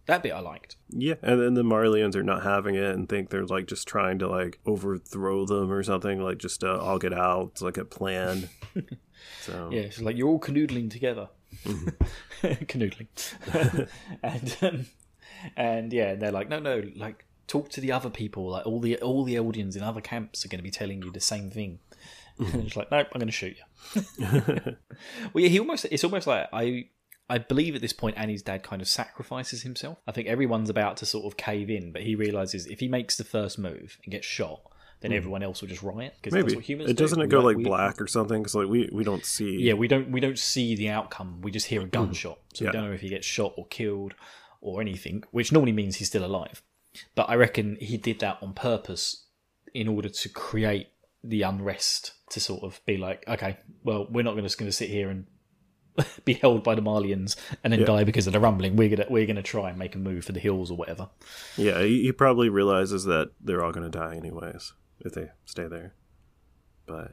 That 0.06 0.24
bit 0.24 0.32
I 0.32 0.40
liked. 0.40 0.74
Yeah, 0.88 1.14
and 1.22 1.40
then 1.40 1.54
the 1.54 1.62
Marleyans 1.62 2.16
are 2.16 2.22
not 2.24 2.42
having 2.42 2.74
it 2.74 2.82
and 2.94 3.08
think 3.08 3.30
they're 3.30 3.46
like 3.46 3.66
just 3.66 3.86
trying 3.86 4.18
to 4.18 4.28
like 4.28 4.58
overthrow 4.66 5.46
them 5.46 5.70
or 5.70 5.84
something, 5.84 6.20
like 6.20 6.38
just 6.38 6.64
uh, 6.64 6.78
all 6.78 6.98
get 6.98 7.12
out. 7.12 7.50
It's 7.52 7.62
like 7.62 7.76
a 7.76 7.84
plan. 7.84 8.48
so 9.42 9.68
Yeah, 9.70 9.82
she's 9.84 10.02
like, 10.02 10.16
you're 10.16 10.28
all 10.28 10.40
canoodling 10.40 10.90
together. 10.90 11.28
canoodling. 12.42 13.06
and 14.22 14.56
um, 14.62 14.86
and 15.56 15.92
yeah, 15.92 16.10
and 16.10 16.22
they're 16.22 16.32
like, 16.32 16.48
no, 16.48 16.58
no, 16.58 16.82
like 16.96 17.24
talk 17.50 17.68
to 17.70 17.80
the 17.80 17.92
other 17.92 18.10
people. 18.10 18.48
Like 18.48 18.66
all 18.66 18.80
the 18.80 18.96
all 18.98 19.24
the 19.24 19.34
Eldians 19.34 19.76
in 19.76 19.82
other 19.82 20.00
camps 20.00 20.44
are 20.44 20.48
going 20.48 20.60
to 20.60 20.64
be 20.64 20.70
telling 20.70 21.02
you 21.02 21.10
the 21.10 21.20
same 21.20 21.50
thing. 21.50 21.80
and 22.38 22.66
it's 22.66 22.76
like, 22.76 22.90
nope, 22.90 23.08
I'm 23.12 23.18
going 23.18 23.28
to 23.28 23.32
shoot 23.32 23.56
you. 23.56 24.06
well, 25.32 25.42
yeah, 25.42 25.48
he 25.48 25.58
almost. 25.58 25.86
It's 25.90 26.04
almost 26.04 26.26
like 26.26 26.48
I. 26.52 26.88
I 27.28 27.38
believe 27.38 27.76
at 27.76 27.80
this 27.80 27.92
point 27.92 28.18
Annie's 28.18 28.42
dad 28.42 28.64
kind 28.64 28.82
of 28.82 28.88
sacrifices 28.88 29.62
himself. 29.62 29.98
I 30.04 30.10
think 30.10 30.26
everyone's 30.26 30.68
about 30.68 30.96
to 30.96 31.06
sort 31.06 31.26
of 31.26 31.36
cave 31.36 31.70
in, 31.70 31.92
but 31.92 32.02
he 32.02 32.16
realizes 32.16 32.66
if 32.66 32.80
he 32.80 32.88
makes 32.88 33.16
the 33.16 33.22
first 33.22 33.56
move 33.56 33.98
and 34.02 34.10
gets 34.10 34.26
shot, 34.26 34.62
then 35.00 35.12
hmm. 35.12 35.16
everyone 35.16 35.44
else 35.44 35.60
will 35.60 35.68
just 35.68 35.84
riot. 35.84 36.14
Because 36.16 36.32
that's 36.32 36.44
maybe 36.44 36.56
what 36.56 36.64
humans 36.64 36.90
it 36.90 36.96
do. 36.96 37.04
doesn't 37.04 37.20
it 37.20 37.26
We 37.26 37.28
go 37.28 37.40
like 37.40 37.58
black 37.58 38.00
or 38.00 38.08
something? 38.08 38.42
Because 38.42 38.56
like 38.56 38.66
we 38.66 38.88
we 38.90 39.04
don't 39.04 39.24
see. 39.24 39.60
yeah, 39.60 39.74
we 39.74 39.86
don't 39.86 40.10
we 40.10 40.18
don't 40.18 40.40
see 40.40 40.74
the 40.74 40.88
outcome. 40.88 41.40
We 41.40 41.52
just 41.52 41.66
hear 41.68 41.82
a 41.82 41.84
hmm. 41.84 41.90
gunshot, 41.90 42.40
so 42.52 42.64
Yeah. 42.64 42.70
we 42.70 42.72
don't 42.72 42.88
know 42.88 42.94
if 42.94 43.00
he 43.00 43.08
gets 43.08 43.28
shot 43.28 43.54
or 43.56 43.66
killed 43.66 44.14
or 44.60 44.80
anything, 44.80 45.24
which 45.30 45.52
normally 45.52 45.72
means 45.72 45.96
he's 45.96 46.08
still 46.08 46.24
alive. 46.24 46.62
But 47.14 47.28
I 47.30 47.34
reckon 47.34 47.76
he 47.80 47.96
did 47.96 48.20
that 48.20 48.38
on 48.42 48.52
purpose 48.52 49.26
in 49.72 49.88
order 49.88 50.08
to 50.08 50.28
create 50.28 50.88
the 51.22 51.42
unrest 51.42 52.12
to 52.30 52.40
sort 52.40 52.62
of 52.62 52.80
be 52.86 52.96
like, 52.96 53.24
okay, 53.28 53.58
well, 53.84 54.06
we're 54.10 54.22
not 54.24 54.36
just 54.38 54.58
going 54.58 54.68
to 54.70 54.76
sit 54.76 54.88
here 54.90 55.08
and 55.10 55.26
be 56.24 56.34
held 56.34 56.62
by 56.64 56.74
the 56.74 56.82
Marleyans 56.82 57.36
and 57.62 57.72
then 57.72 57.80
Yeah. 57.80 57.86
die 57.86 58.04
because 58.04 58.26
of 58.26 58.32
the 58.32 58.40
rumbling. 58.40 58.76
We're 58.76 58.88
gonna 58.96 59.06
we're 59.10 59.26
gonna 59.26 59.42
try 59.42 59.68
and 59.70 59.78
make 59.78 59.94
a 59.94 59.98
move 59.98 60.24
for 60.24 60.32
the 60.32 60.40
hills 60.40 60.70
or 60.70 60.76
whatever. 60.76 61.08
yeah. 61.56 61.82
He, 61.82 62.10
probably 62.12 62.48
realizes 62.48 63.04
that 63.04 63.32
they're 63.40 63.62
all 63.64 63.72
going 63.72 63.90
to 63.90 63.98
die 63.98 64.16
anyways 64.16 64.72
if 65.00 65.12
they 65.12 65.28
stay 65.44 65.66
there. 65.68 65.94
But 66.86 67.12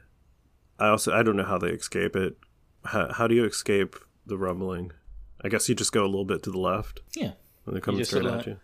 I 0.78 0.88
also 0.88 1.12
I 1.14 1.22
don't 1.22 1.36
know 1.36 1.44
how 1.44 1.58
they 1.58 1.68
escape 1.70 2.16
it. 2.16 2.36
How, 2.84 3.12
how 3.12 3.26
do 3.26 3.34
you 3.34 3.44
escape 3.44 3.96
the 4.26 4.38
rumbling? 4.38 4.92
I 5.42 5.48
guess 5.48 5.68
you 5.68 5.74
just 5.74 5.92
go 5.92 6.02
a 6.04 6.06
little 6.06 6.24
bit 6.24 6.42
to 6.44 6.50
the 6.50 6.58
left 6.58 7.00
Yeah, 7.14 7.32
when 7.64 7.74
they're 7.74 7.80
coming 7.80 7.98
just 7.98 8.10
straight 8.10 8.26
at 8.26 8.46
you. 8.46 8.58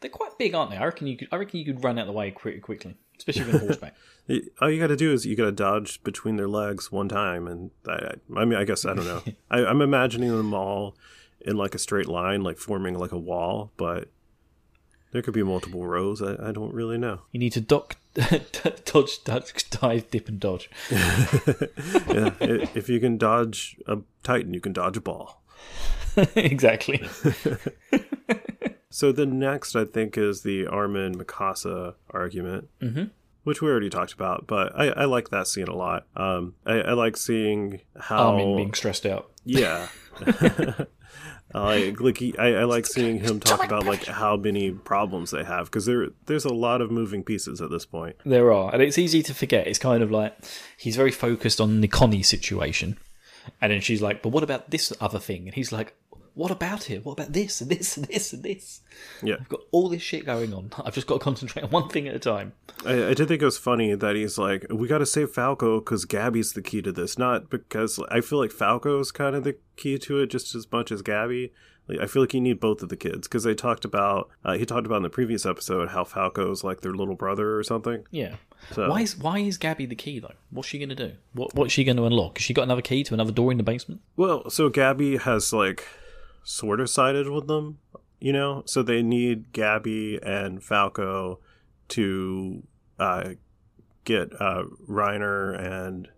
they're 0.00 0.10
quite 0.10 0.38
big, 0.38 0.54
aren't 0.54 0.70
they? 0.70 0.76
I 0.76 0.84
reckon 0.84 1.06
you 1.06 1.16
could 1.16 1.28
I 1.32 1.36
reckon 1.36 1.58
you 1.60 1.66
could 1.66 1.82
run 1.84 1.98
out 1.98 2.02
of 2.02 2.06
the 2.08 2.12
way 2.12 2.30
pretty 2.30 2.60
quickly, 2.60 2.96
especially 3.18 3.52
with 3.52 3.60
horseback. 3.62 3.94
All 4.60 4.70
you 4.70 4.80
got 4.80 4.88
to 4.88 4.96
do 4.96 5.12
is 5.12 5.24
you 5.24 5.36
got 5.36 5.44
to 5.44 5.52
dodge 5.52 6.02
between 6.02 6.36
their 6.36 6.48
legs 6.48 6.90
one 6.90 7.08
time, 7.08 7.46
and 7.46 7.70
I, 7.86 8.14
I, 8.36 8.44
mean, 8.44 8.58
I 8.58 8.64
guess 8.64 8.84
I 8.84 8.94
don't 8.94 9.04
know. 9.06 9.22
I, 9.50 9.64
I'm 9.64 9.80
imagining 9.80 10.36
them 10.36 10.52
all 10.52 10.96
in 11.40 11.56
like 11.56 11.74
a 11.74 11.78
straight 11.78 12.08
line, 12.08 12.42
like 12.42 12.58
forming 12.58 12.98
like 12.98 13.12
a 13.12 13.18
wall, 13.18 13.70
but 13.76 14.08
there 15.12 15.22
could 15.22 15.34
be 15.34 15.44
multiple 15.44 15.86
rows. 15.86 16.20
I, 16.20 16.48
I 16.48 16.52
don't 16.52 16.74
really 16.74 16.98
know. 16.98 17.20
You 17.30 17.38
need 17.38 17.52
to 17.52 17.60
duck, 17.60 17.96
dodge, 18.14 19.22
dodge, 19.24 19.70
dive, 19.70 20.10
dip, 20.10 20.28
and 20.28 20.40
dodge. 20.40 20.68
Yeah, 20.90 22.32
if 22.40 22.88
you 22.88 22.98
can 22.98 23.16
dodge 23.18 23.76
a 23.86 23.98
titan, 24.24 24.54
you 24.54 24.60
can 24.60 24.72
dodge 24.72 24.96
a 24.96 25.00
ball. 25.00 25.42
exactly. 26.36 27.06
So 28.96 29.12
the 29.12 29.26
next, 29.26 29.76
I 29.76 29.84
think, 29.84 30.16
is 30.16 30.40
the 30.40 30.66
Armin 30.66 31.16
Mikasa 31.18 31.96
argument, 32.08 32.70
mm-hmm. 32.80 33.04
which 33.44 33.60
we 33.60 33.68
already 33.68 33.90
talked 33.90 34.14
about. 34.14 34.46
But 34.46 34.72
I, 34.74 34.86
I 34.86 35.04
like 35.04 35.28
that 35.28 35.48
scene 35.48 35.68
a 35.68 35.74
lot. 35.74 36.06
Um, 36.16 36.54
I, 36.64 36.80
I 36.80 36.92
like 36.94 37.18
seeing 37.18 37.82
how 38.00 38.30
Armin 38.30 38.56
being 38.56 38.72
stressed 38.72 39.04
out. 39.04 39.30
Yeah. 39.44 39.88
I 41.54 41.58
like, 41.58 42.00
like 42.00 42.16
he, 42.16 42.38
I, 42.38 42.54
I 42.54 42.64
like 42.64 42.86
seeing 42.86 43.20
him 43.20 43.38
talk 43.38 43.66
about 43.66 43.84
like 43.84 44.06
how 44.06 44.34
many 44.34 44.72
problems 44.72 45.30
they 45.30 45.44
have 45.44 45.66
because 45.66 45.84
there 45.84 46.06
there's 46.24 46.46
a 46.46 46.54
lot 46.54 46.80
of 46.80 46.90
moving 46.90 47.22
pieces 47.22 47.60
at 47.60 47.70
this 47.70 47.84
point. 47.84 48.16
There 48.24 48.50
are, 48.50 48.72
and 48.72 48.82
it's 48.82 48.96
easy 48.96 49.22
to 49.24 49.34
forget. 49.34 49.66
It's 49.66 49.78
kind 49.78 50.02
of 50.02 50.10
like 50.10 50.34
he's 50.78 50.96
very 50.96 51.12
focused 51.12 51.60
on 51.60 51.82
the 51.82 51.88
Connie 51.88 52.22
situation, 52.22 52.98
and 53.60 53.72
then 53.72 53.82
she's 53.82 54.00
like, 54.00 54.22
"But 54.22 54.30
what 54.30 54.42
about 54.42 54.70
this 54.70 54.92
other 55.00 55.18
thing?" 55.18 55.46
And 55.46 55.54
he's 55.54 55.70
like, 55.70 55.94
"What 56.36 56.50
about 56.52 56.90
it? 56.90 57.04
What 57.04 57.14
about 57.14 57.32
this 57.32 57.60
and 57.60 57.70
this 57.70 57.96
and 57.96 58.06
this 58.06 58.32
and 58.32 58.42
this? 58.44 58.82
Yeah, 59.22 59.36
I've 59.40 59.48
got 59.48 59.60
all 59.72 59.88
this 59.88 60.02
shit 60.02 60.24
going 60.24 60.54
on. 60.54 60.70
I've 60.84 60.94
just 60.94 61.06
got 61.08 61.14
to 61.14 61.24
concentrate 61.24 61.64
on 61.64 61.70
one 61.70 61.88
thing 61.88 62.06
at 62.06 62.14
a 62.14 62.18
time." 62.20 62.52
I, 62.84 63.06
I 63.08 63.14
did 63.14 63.26
think 63.28 63.42
it 63.42 63.44
was 63.44 63.58
funny 63.58 63.94
that 63.94 64.14
he's 64.14 64.38
like, 64.38 64.66
we 64.70 64.86
got 64.86 64.98
to 64.98 65.06
save 65.06 65.30
Falco 65.30 65.80
because 65.80 66.04
Gabi's 66.04 66.52
the 66.52 66.62
key 66.62 66.82
to 66.82 66.92
this, 66.92 67.18
not 67.18 67.50
because 67.50 67.98
I 68.10 68.20
feel 68.20 68.38
like 68.38 68.52
Falco's 68.52 69.10
kind 69.10 69.34
of 69.34 69.42
the 69.44 69.56
key 69.76 69.98
to 69.98 70.20
it 70.20 70.26
just 70.28 70.54
as 70.54 70.70
much 70.70 70.92
as 70.92 71.02
Gabi. 71.02 71.50
Like, 71.88 72.00
I 72.00 72.06
feel 72.06 72.22
like 72.22 72.34
you 72.34 72.40
need 72.40 72.58
both 72.58 72.82
of 72.82 72.88
the 72.88 72.96
kids 72.96 73.28
because 73.28 73.44
they 73.44 73.54
talked 73.54 73.84
about 73.84 74.28
uh, 74.44 74.54
he 74.54 74.66
talked 74.66 74.86
about 74.86 74.96
in 74.96 75.02
the 75.04 75.08
previous 75.08 75.46
episode 75.46 75.90
how 75.90 76.02
Falco's 76.04 76.64
like 76.64 76.80
their 76.80 76.92
little 76.92 77.14
brother 77.14 77.56
or 77.56 77.62
something. 77.62 78.04
Yeah. 78.10 78.34
So- 78.72 78.88
Why 78.90 79.02
is 79.02 79.16
why 79.16 79.38
is 79.38 79.56
Gabi 79.56 79.88
the 79.88 79.94
key 79.94 80.18
though? 80.18 80.32
What's 80.50 80.68
she 80.68 80.78
going 80.78 80.88
to 80.88 80.94
do? 80.96 81.12
What 81.32 81.54
what's 81.54 81.72
she 81.72 81.84
going 81.84 81.96
to 81.98 82.04
unlock? 82.04 82.38
Has 82.38 82.42
she 82.44 82.52
got 82.54 82.62
another 82.62 82.82
key 82.82 83.04
to 83.04 83.14
another 83.14 83.30
door 83.32 83.52
in 83.52 83.56
the 83.56 83.62
basement? 83.62 84.00
Well, 84.16 84.50
so 84.50 84.68
Gabi 84.68 85.20
has 85.20 85.52
like 85.52 85.86
sort 86.48 86.80
of 86.80 86.88
sided 86.88 87.28
with 87.28 87.46
them 87.46 87.78
you 88.20 88.32
know. 88.32 88.62
So 88.66 88.82
they 88.82 89.02
need 89.02 89.52
Gabi 89.52 90.18
and 90.26 90.62
Falco 90.62 91.38
to 91.88 92.62
uh, 92.98 93.30
get 94.04 94.32
uh, 94.40 94.64
Reiner 94.88 95.58
and 95.58 96.08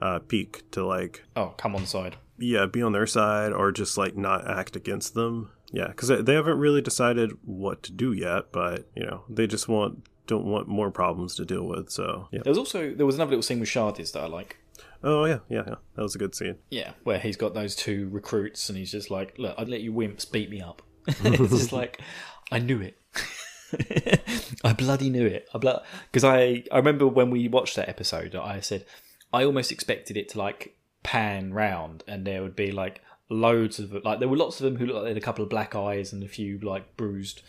uh, 0.00 0.20
Pieck 0.20 0.62
to 0.72 0.84
like 0.84 1.24
Oh, 1.36 1.54
come 1.56 1.76
on 1.76 1.86
side. 1.86 2.16
yeah 2.38 2.66
be 2.66 2.82
on 2.82 2.92
their 2.92 3.06
side 3.06 3.52
or 3.52 3.72
just 3.72 3.96
like 3.96 4.16
not 4.16 4.48
act 4.48 4.76
against 4.76 5.14
them. 5.14 5.50
Yeah, 5.72 5.88
because 5.88 6.08
they 6.24 6.34
haven't 6.34 6.58
really 6.58 6.80
decided 6.82 7.32
what 7.44 7.82
to 7.84 7.92
do 7.92 8.12
yet, 8.12 8.52
but 8.52 8.86
you 8.94 9.04
know 9.04 9.24
they 9.28 9.46
just 9.46 9.68
want 9.68 10.06
don't 10.26 10.46
want 10.46 10.68
more 10.68 10.90
problems 10.90 11.34
to 11.36 11.44
deal 11.44 11.64
with. 11.64 11.90
So 11.90 12.28
yeah. 12.32 12.40
There 12.42 12.50
was 12.50 12.58
also 12.58 12.94
there 12.94 13.06
was 13.06 13.16
another 13.16 13.30
little 13.30 13.42
scene 13.42 13.60
with 13.60 13.68
Shadis 13.68 14.12
that 14.12 14.22
I 14.22 14.26
like. 14.26 14.58
Oh 15.04 15.26
yeah, 15.26 15.40
yeah, 15.48 15.62
yeah. 15.66 15.74
That 15.94 16.02
was 16.02 16.14
a 16.14 16.18
good 16.18 16.34
scene. 16.34 16.56
Yeah, 16.70 16.92
where 17.04 17.18
he's 17.18 17.36
got 17.36 17.52
those 17.52 17.76
two 17.76 18.08
recruits 18.10 18.68
and 18.70 18.78
he's 18.78 18.90
just 18.90 19.10
like, 19.10 19.38
"Look, 19.38 19.54
I'd 19.58 19.68
let 19.68 19.82
you 19.82 19.92
wimps 19.92 20.30
beat 20.30 20.50
me 20.50 20.62
up." 20.62 20.82
it's 21.06 21.50
just 21.50 21.72
like, 21.80 22.00
I 22.50 22.58
knew 22.58 22.80
it. 22.80 22.98
I 24.64 24.72
bloody 24.72 25.10
knew 25.10 25.26
it. 25.26 25.46
I 25.54 25.58
because 25.58 26.24
I 26.24 26.64
I 26.72 26.78
remember 26.78 27.06
when 27.06 27.30
we 27.30 27.48
watched 27.48 27.76
that 27.76 27.88
episode, 27.88 28.34
I 28.34 28.60
said 28.60 28.86
I 29.32 29.44
almost 29.44 29.70
expected 29.70 30.16
it 30.16 30.30
to 30.30 30.38
like 30.38 30.76
pan 31.02 31.52
round 31.52 32.02
and 32.08 32.26
there 32.26 32.42
would 32.42 32.56
be 32.56 32.72
like 32.72 33.02
loads 33.28 33.78
of 33.78 33.92
like 34.04 34.20
there 34.20 34.28
were 34.28 34.36
lots 34.36 34.60
of 34.60 34.64
them 34.64 34.76
who 34.76 34.86
looked 34.86 34.96
like 34.96 35.04
they 35.04 35.10
had 35.10 35.18
a 35.18 35.20
couple 35.20 35.44
of 35.44 35.50
black 35.50 35.74
eyes 35.74 36.12
and 36.12 36.22
a 36.22 36.28
few 36.28 36.58
like 36.60 36.96
bruised 36.96 37.42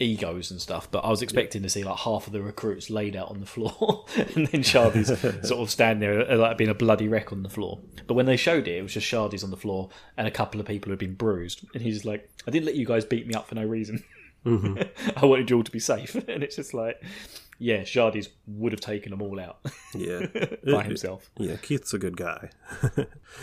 egos 0.00 0.50
and 0.50 0.60
stuff 0.60 0.90
but 0.90 1.04
i 1.04 1.08
was 1.08 1.22
expecting 1.22 1.62
to 1.62 1.68
see 1.68 1.84
like 1.84 1.98
half 1.98 2.26
of 2.26 2.32
the 2.32 2.42
recruits 2.42 2.90
laid 2.90 3.14
out 3.14 3.30
on 3.30 3.38
the 3.38 3.46
floor 3.46 4.04
and 4.16 4.48
then 4.48 4.62
Shadis 4.62 5.44
sort 5.46 5.60
of 5.60 5.70
standing 5.70 6.00
there 6.00 6.30
uh, 6.30 6.36
like 6.36 6.58
being 6.58 6.70
a 6.70 6.74
bloody 6.74 7.06
wreck 7.06 7.32
on 7.32 7.42
the 7.42 7.48
floor. 7.48 7.78
But 8.06 8.14
when 8.14 8.26
they 8.26 8.36
showed 8.36 8.66
it 8.66 8.76
it 8.78 8.82
was 8.82 8.92
just 8.92 9.06
Shadis 9.06 9.44
on 9.44 9.50
the 9.50 9.56
floor 9.56 9.90
and 10.16 10.26
a 10.26 10.32
couple 10.32 10.60
of 10.60 10.66
people 10.66 10.86
who 10.88 10.92
had 10.92 10.98
been 10.98 11.14
bruised 11.14 11.64
and 11.74 11.82
he's 11.82 12.04
like 12.04 12.28
i 12.46 12.50
didn't 12.50 12.66
let 12.66 12.74
you 12.74 12.86
guys 12.86 13.04
beat 13.04 13.26
me 13.26 13.34
up 13.34 13.48
for 13.48 13.54
no 13.54 13.64
reason. 13.64 14.02
I 14.46 15.24
wanted 15.24 15.48
you 15.48 15.56
all 15.56 15.64
to 15.64 15.70
be 15.70 15.80
safe. 15.80 16.14
And 16.14 16.42
it's 16.42 16.56
just 16.56 16.74
like 16.74 17.00
yeah 17.58 17.82
Shadis 17.82 18.28
would 18.46 18.72
have 18.72 18.80
taken 18.80 19.10
them 19.10 19.22
all 19.22 19.38
out. 19.38 19.58
Yeah, 19.94 20.26
by 20.64 20.82
himself. 20.82 21.30
Yeah, 21.38 21.56
Keith's 21.56 21.94
a 21.94 21.98
good 21.98 22.16
guy. 22.16 22.50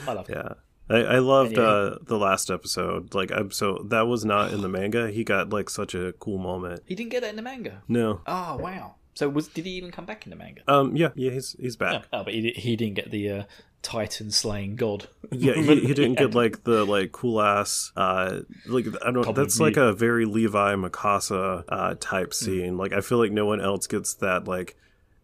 i 0.07 0.13
love 0.13 0.27
him. 0.27 0.37
Yeah. 0.37 0.53
I, 0.89 0.97
I 0.97 1.19
loved 1.19 1.57
uh, 1.57 1.97
the 2.01 2.17
last 2.17 2.51
episode. 2.51 3.13
Like, 3.13 3.31
I'm 3.31 3.51
so 3.51 3.85
that 3.89 4.07
was 4.07 4.25
not 4.25 4.51
in 4.51 4.61
the 4.61 4.69
manga. 4.69 5.09
He 5.09 5.23
got 5.23 5.49
like 5.49 5.69
such 5.69 5.95
a 5.95 6.13
cool 6.13 6.37
moment. 6.37 6.83
he 6.85 6.95
didn't 6.95 7.11
get 7.11 7.21
that 7.21 7.29
in 7.29 7.35
the 7.35 7.41
manga 7.41 7.83
No, 7.87 8.21
oh 8.27 8.57
wow 8.57 8.95
so 9.13 9.27
was 9.29 9.47
did 9.47 9.65
he 9.65 9.71
even 9.71 9.91
come 9.91 10.05
back 10.05 10.25
in 10.25 10.29
the 10.29 10.35
manga 10.35 10.61
um, 10.67 10.95
yeah, 10.95 11.09
yeah, 11.15 11.31
he's 11.31 11.55
he's 11.59 11.75
back. 11.75 12.05
Oh, 12.13 12.23
but 12.23 12.33
he, 12.33 12.51
he 12.51 12.75
didn't 12.75 12.95
get 12.95 13.11
the 13.11 13.29
uh, 13.29 13.43
Titan 13.81 14.31
slaying 14.31 14.75
god. 14.75 15.07
Yeah, 15.31 15.53
he, 15.53 15.79
he 15.87 15.93
didn't 15.93 16.17
get 16.17 16.33
like 16.33 16.63
the 16.63 16.85
like 16.85 17.11
cool 17.11 17.41
ass 17.41 17.91
uh 17.95 18.39
like 18.67 18.85
I 19.03 19.11
don't 19.11 19.23
Come 19.23 19.33
that's 19.33 19.59
with 19.59 19.75
like 19.75 19.77
a 19.77 19.93
very 19.93 20.25
Levi 20.25 20.75
Mikasa 20.75 21.63
uh 21.67 21.95
type 21.99 22.33
scene. 22.33 22.77
Like 22.77 22.93
I 22.93 23.01
feel 23.01 23.17
like 23.17 23.31
no 23.31 23.45
one 23.45 23.61
else 23.61 23.87
gets 23.87 24.13
that 24.15 24.47
like 24.47 24.77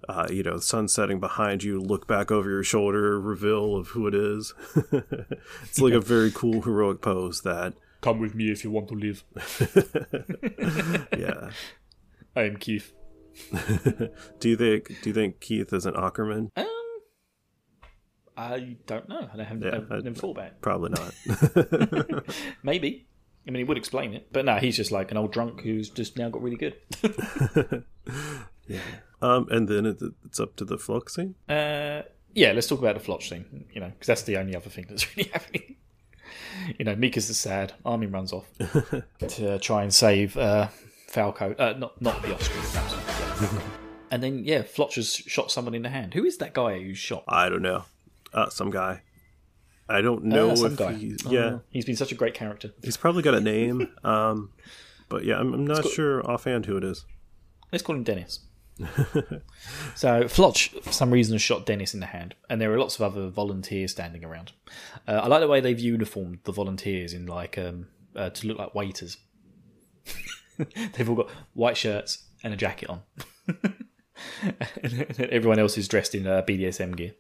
uh 0.08 0.28
you 0.30 0.44
know 0.44 0.58
sun 0.58 0.88
setting 0.88 1.20
behind 1.20 1.64
you, 1.64 1.80
look 1.80 2.08
back 2.08 2.32
over 2.32 2.50
your 2.50 2.64
shoulder, 2.64 3.20
reveal 3.20 3.76
of 3.76 3.88
who 3.90 4.08
it 4.08 4.16
is. 4.16 4.54
it's 5.64 5.80
like 5.82 5.94
a 5.94 6.00
very 6.02 6.32
cool 6.32 6.62
heroic 6.62 7.02
pose 7.02 7.42
that 7.42 7.74
Come 8.02 8.20
with 8.20 8.36
me 8.36 8.52
if 8.52 8.64
you 8.64 8.70
want 8.70 8.88
to 8.90 8.94
live. 8.96 9.24
yeah. 11.18 11.50
I 12.36 12.44
am 12.44 12.58
Keith. 12.58 12.94
Do 14.40 14.50
you 14.50 14.56
think 14.56 14.88
do 15.02 15.10
you 15.10 15.14
think 15.14 15.40
Keith 15.40 15.74
is 15.74 15.86
an 15.88 15.96
Ackerman? 15.98 16.52
Um, 16.56 16.68
I 18.38 18.78
don't 18.86 19.10
know. 19.10 19.28
I 19.36 19.44
haven't, 19.44 19.64
Yeah, 19.64 19.80
I- 19.90 20.00
never 20.02 20.14
thought 20.16 20.38
about 20.38 20.46
it. 20.48 20.62
Probably 20.62 20.90
not. 20.92 22.24
Maybe. 22.64 23.08
I 23.48 23.52
mean, 23.52 23.60
he 23.62 23.64
would 23.64 23.78
explain 23.78 24.14
it, 24.14 24.28
but 24.32 24.44
no, 24.46 24.58
he's 24.58 24.76
just 24.76 24.92
like 24.92 25.10
an 25.10 25.18
old 25.18 25.32
drunk 25.32 25.62
who's 25.62 25.90
just 25.90 26.18
now 26.18 26.30
got 26.30 26.42
really 26.44 26.58
good. 26.58 26.76
Um 29.22 29.48
and 29.50 29.68
then 29.68 29.86
it, 29.86 30.02
it's 30.26 30.40
up 30.40 30.56
to 30.58 30.66
the 30.66 30.78
flux 30.78 31.16
scene. 31.16 31.36
Uh, 31.50 32.04
yeah, 32.34 32.52
let's 32.52 32.68
talk 32.68 32.78
about 32.80 32.94
the 32.96 33.02
Floch 33.02 33.28
thing. 33.28 33.66
You 33.74 33.82
know, 33.82 33.88
because 33.90 34.06
that's 34.08 34.24
the 34.24 34.38
only 34.38 34.56
other 34.56 34.70
thing 34.70 34.86
that's 34.88 35.08
really 35.18 35.30
happening. 35.32 35.76
You 36.78 36.86
know, 36.86 36.96
Mika's 36.96 37.30
is 37.30 37.38
sad. 37.40 37.74
Armin 37.84 38.12
runs 38.12 38.32
off 38.32 38.46
to 39.28 39.58
try 39.60 39.82
and 39.84 39.94
save 39.94 40.38
uh, 40.38 40.68
Falco. 41.08 41.56
Uh, 41.58 41.74
not 41.78 42.00
not 42.02 42.22
the 42.22 42.36
Austrian, 42.36 43.62
and 44.12 44.22
then 44.22 44.44
yeah, 44.44 44.62
Floch 44.62 44.94
has 44.96 45.16
shot 45.16 45.50
someone 45.52 45.74
in 45.74 45.82
the 45.82 45.90
hand. 45.90 46.14
Who 46.14 46.24
is 46.26 46.38
that 46.38 46.54
guy 46.54 46.80
who 46.80 46.94
shot? 46.94 47.24
I 47.28 47.50
don't 47.50 47.62
know. 47.64 47.86
Uh 48.34 48.50
some 48.50 48.70
guy. 48.70 49.02
I 49.90 50.02
don't 50.02 50.32
Uh, 50.32 50.36
know 50.36 50.56
some 50.56 50.74
if 50.74 50.78
guy. 50.78 50.94
he's 50.94 51.24
yeah. 51.28 51.60
he's 51.70 51.86
been 51.86 51.96
such 51.96 52.12
a 52.12 52.16
great 52.16 52.34
character. 52.34 52.72
He's 52.84 52.98
probably 52.98 53.24
got 53.24 53.34
a 53.34 53.40
name. 53.42 53.90
Um, 54.04 54.52
but 55.10 55.24
yeah, 55.24 55.40
I'm, 55.40 55.54
I'm 55.54 55.66
not 55.66 55.86
sure 55.88 56.30
offhand 56.30 56.66
who 56.66 56.76
it 56.78 56.84
is. 56.84 57.06
Let's 57.72 57.84
call 57.84 57.96
him 57.96 58.04
Dennis. 58.04 58.42
so 59.96 60.24
Floch, 60.24 60.70
for 60.84 60.92
some 60.92 61.12
reason, 61.12 61.38
shot 61.38 61.66
Dennis 61.66 61.94
in 61.94 62.00
the 62.00 62.08
hand, 62.08 62.36
and 62.50 62.62
there 62.62 62.72
are 62.74 62.80
lots 62.80 62.96
of 62.96 63.02
other 63.02 63.30
volunteers 63.30 63.92
standing 63.92 64.24
around. 64.24 64.52
Uh, 65.08 65.22
I 65.24 65.28
like 65.28 65.42
the 65.42 65.48
way 65.48 65.62
they've 65.62 65.80
uniformed 65.80 66.40
the 66.44 66.52
volunteers 66.52 67.14
in 67.14 67.26
like 67.26 67.58
um, 67.58 67.88
uh, 68.16 68.30
to 68.30 68.48
look 68.48 68.58
like 68.58 68.76
waiters. 68.76 69.18
they've 70.94 71.10
all 71.10 71.16
got 71.16 71.30
white 71.54 71.78
shirts 71.78 72.28
and 72.44 72.54
a 72.54 72.58
jacket 72.58 72.90
on. 72.90 73.02
and 74.84 75.20
everyone 75.32 75.60
else 75.60 75.78
is 75.78 75.88
dressed 75.88 76.16
in 76.16 76.28
uh, 76.28 76.42
BDSM 76.42 76.96
gear. 76.96 77.14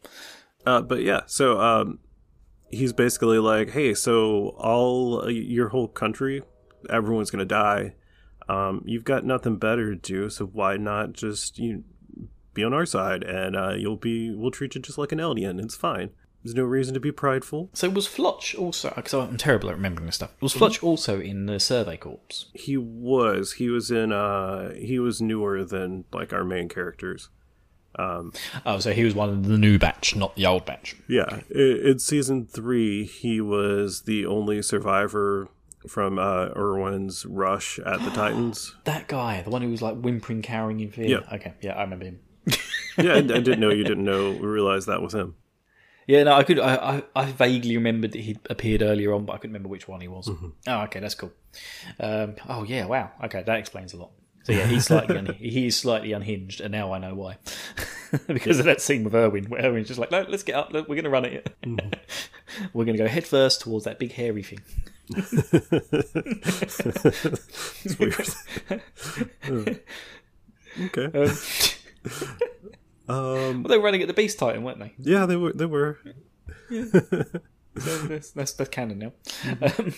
Uh, 0.66 0.82
but 0.82 1.02
yeah, 1.02 1.22
so 1.28 1.60
um, 1.60 2.00
he's 2.70 2.94
basically 2.94 3.40
like, 3.40 3.72
hey, 3.72 3.94
so 3.94 4.50
all 4.58 5.22
uh, 5.22 5.28
your 5.28 5.70
whole 5.70 5.88
country, 5.88 6.44
everyone's 6.90 7.32
gonna 7.32 7.46
die. 7.46 7.96
Um, 8.50 8.82
you've 8.86 9.04
got 9.04 9.26
nothing 9.26 9.58
better 9.58 9.94
to 9.94 9.96
do, 9.96 10.30
so 10.30 10.46
why 10.46 10.78
not 10.78 11.14
just 11.14 11.60
you 11.60 11.84
be 12.54 12.64
on 12.64 12.74
our 12.74 12.86
side, 12.86 13.24
and 13.24 13.56
uh, 13.56 13.74
you'll 13.74 13.98
be 13.98 14.32
we'll 14.34 14.52
treat 14.52 14.76
you 14.76 14.82
just 14.82 14.98
like 14.98 15.12
an 15.12 15.20
alien. 15.20 15.60
It's 15.60 15.76
fine. 15.76 16.10
There's 16.44 16.56
no 16.56 16.64
reason 16.64 16.94
to 16.94 17.00
be 17.00 17.12
prideful. 17.12 17.70
So 17.74 17.90
was 17.90 18.08
Floch 18.08 18.58
also? 18.58 18.94
Because 18.96 19.14
I'm 19.14 19.36
terrible 19.38 19.70
at 19.70 19.76
remembering 19.76 20.06
this 20.06 20.16
stuff. 20.16 20.32
Was 20.40 20.54
Floch 20.54 20.82
also 20.82 21.20
in 21.20 21.46
the 21.46 21.60
Survey 21.60 21.98
Corps? 21.98 22.46
He 22.54 22.78
was. 22.78 23.54
He 23.54 23.70
was 23.70 23.92
in. 23.92 24.12
Uh, 24.14 24.72
he 24.76 24.98
was 24.98 25.22
newer 25.22 25.64
than 25.66 26.06
like 26.14 26.32
our 26.32 26.46
main 26.46 26.70
characters. 26.70 27.30
Oh, 28.00 28.80
so 28.80 28.94
he 28.94 29.04
was 29.04 29.16
one 29.16 29.30
of 29.30 29.46
the 29.48 29.58
new 29.58 29.80
batch, 29.80 30.16
not 30.16 30.36
the 30.36 30.46
old 30.46 30.66
batch. 30.66 30.96
Yeah, 31.08 31.42
i- 31.54 31.58
in 31.90 32.00
season 32.00 32.46
three, 32.46 33.06
he 33.06 33.42
was 33.42 34.04
the 34.04 34.26
only 34.26 34.62
survivor 34.62 35.50
from 35.88 36.20
uh, 36.20 36.50
Erwin's 36.56 37.26
rush 37.26 37.80
at 37.80 38.00
the 38.04 38.10
Titans. 38.14 38.76
That 38.86 39.08
guy, 39.08 39.42
the 39.42 39.50
one 39.50 39.62
who 39.62 39.70
was 39.70 39.82
like 39.82 39.96
whimpering, 39.98 40.42
cowering 40.42 40.80
in 40.80 40.92
fear. 40.92 41.08
Yeah. 41.08 41.36
Okay, 41.36 41.54
yeah, 41.62 41.74
I 41.74 41.82
remember 41.82 42.06
him. 42.06 42.20
Yeah, 43.00 43.14
I, 43.14 43.18
I 43.18 43.22
didn't 43.22 43.60
know 43.60 43.70
you 43.70 43.84
didn't 43.84 44.06
know 44.06 44.32
we 44.32 44.40
realize 44.48 44.88
that 44.88 45.04
was 45.04 45.14
him. 45.14 45.36
Yeah, 46.08 46.24
no, 46.24 46.34
I 46.34 46.44
could. 46.44 46.58
I, 46.58 46.76
I, 46.76 47.04
I 47.16 47.26
vaguely 47.32 47.76
remembered 47.78 48.14
that 48.14 48.22
he 48.22 48.40
appeared 48.50 48.82
earlier 48.82 49.14
on, 49.14 49.26
but 49.26 49.34
I 49.34 49.38
couldn't 49.38 49.52
remember 49.54 49.70
which 49.70 49.88
one 49.88 50.02
he 50.02 50.08
was. 50.08 50.30
Oh, 50.68 50.82
okay, 50.86 51.00
that's 51.00 51.14
cool. 51.14 51.32
Um, 52.00 52.38
oh 52.50 52.64
yeah, 52.64 52.86
wow. 52.86 53.12
Okay, 53.26 53.44
that 53.44 53.60
explains 53.60 53.94
a 53.94 53.98
lot. 53.98 54.12
So 54.46 54.54
yeah, 54.54 54.66
he's 54.66 54.86
slightly 54.86 55.18
un- 55.18 55.36
he 55.38 55.68
is 55.68 55.76
slightly 55.76 56.14
unhinged, 56.14 56.62
and 56.62 56.72
now 56.72 56.94
I 56.94 57.00
know 57.00 57.14
why. 57.14 57.38
because 58.28 58.60
of 58.60 58.66
that 58.66 58.82
scene 58.82 59.04
with 59.04 59.14
Erwin, 59.14 59.46
where 59.46 59.62
Erwin's 59.62 59.90
just 59.90 60.00
like, 60.00 60.10
"No, 60.10 60.26
let's 60.28 60.44
get 60.44 60.56
up. 60.56 60.72
Look, 60.72 60.88
we're 60.88 60.96
going 60.96 61.04
to 61.04 61.10
run 61.10 61.26
it. 61.26 61.54
we're 62.74 62.86
going 62.86 62.98
to 62.98 63.04
go 63.04 63.10
head 63.10 63.28
first 63.28 63.60
towards 63.62 63.84
that 63.84 64.00
big 64.00 64.14
hairy 64.14 64.44
thing." 64.44 64.62
It's 67.84 67.98
weird. 68.00 68.30
okay. 70.82 71.12
Um, 71.14 71.32
Um, 73.10 73.64
but 73.64 73.70
they 73.70 73.78
were 73.78 73.84
running 73.86 74.02
at 74.02 74.08
the 74.10 74.14
Beast 74.14 74.38
Titan, 74.38 74.64
weren't 74.64 74.80
they? 74.80 74.94
yeah, 75.00 75.26
they 75.26 75.38
were. 75.38 75.54
They 75.54 75.66
were 75.66 75.98
So 76.70 77.90
that's, 78.08 78.32
that's 78.32 78.54
that's 78.54 78.70
canon 78.72 78.98
now. 79.00 79.14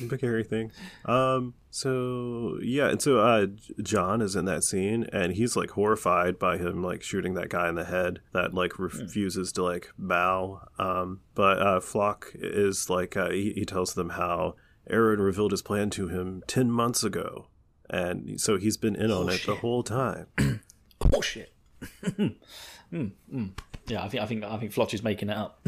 big 0.09 0.21
hairy 0.21 0.43
thing. 0.43 0.71
Um. 1.05 1.53
So 1.71 2.59
yeah, 2.61 2.89
and 2.89 3.01
so 3.01 3.19
uh, 3.19 3.47
Jean 3.81 4.21
is 4.21 4.35
in 4.35 4.45
that 4.45 4.63
scene, 4.63 5.05
and 5.13 5.33
he's 5.33 5.55
like 5.55 5.71
horrified 5.71 6.37
by 6.37 6.57
him 6.57 6.83
like 6.83 7.01
shooting 7.01 7.33
that 7.35 7.49
guy 7.49 7.67
in 7.69 7.75
the 7.75 7.85
head 7.85 8.19
that 8.33 8.53
like 8.53 8.77
refuses 8.77 9.51
to 9.53 9.63
like 9.63 9.89
bow. 9.97 10.61
Um. 10.77 11.21
But 11.33 11.59
uh, 11.61 11.79
Floch 11.79 12.25
is 12.35 12.89
like 12.91 13.15
uh, 13.17 13.29
he, 13.31 13.53
he 13.55 13.65
tells 13.65 13.93
them 13.95 14.09
how 14.09 14.55
Eren 14.89 15.19
revealed 15.19 15.51
his 15.51 15.61
plan 15.61 15.89
to 15.91 16.07
him 16.07 16.43
ten 16.47 16.69
months 16.71 17.03
ago, 17.03 17.47
and 17.89 18.39
so 18.39 18.57
he's 18.57 18.77
been 18.77 18.95
in 18.95 19.11
on 19.11 19.29
it 19.29 19.43
the 19.45 19.55
whole 19.55 19.83
time. 19.83 20.27
Bullshit. 20.99 21.53
mm, 22.05 22.35
mm. 22.91 23.51
Yeah, 23.87 24.03
I 24.03 24.09
think 24.09 24.23
I 24.23 24.25
think 24.25 24.43
I 24.43 24.57
think 24.57 24.73
Floch 24.73 24.93
is 24.93 25.01
making 25.03 25.29
it 25.29 25.37
up. 25.37 25.65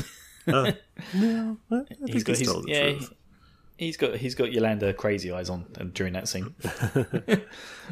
Uh, 0.47 0.71
no, 1.13 1.57
I 1.71 1.83
think 1.85 2.13
he's 2.13 2.23
got 2.23 2.31
he's 2.37 2.39
his, 2.39 2.47
told 2.51 2.65
the 2.65 2.71
yeah, 2.71 2.89
truth. 2.91 3.09
he- 3.77 3.85
he's 3.85 3.97
got 3.97 4.15
he's 4.17 4.35
got 4.35 4.51
Yolanda 4.51 4.93
crazy 4.93 5.31
eyes 5.31 5.49
on 5.49 5.65
uh, 5.79 5.85
during 5.93 6.13
that 6.13 6.27
scene. 6.27 6.53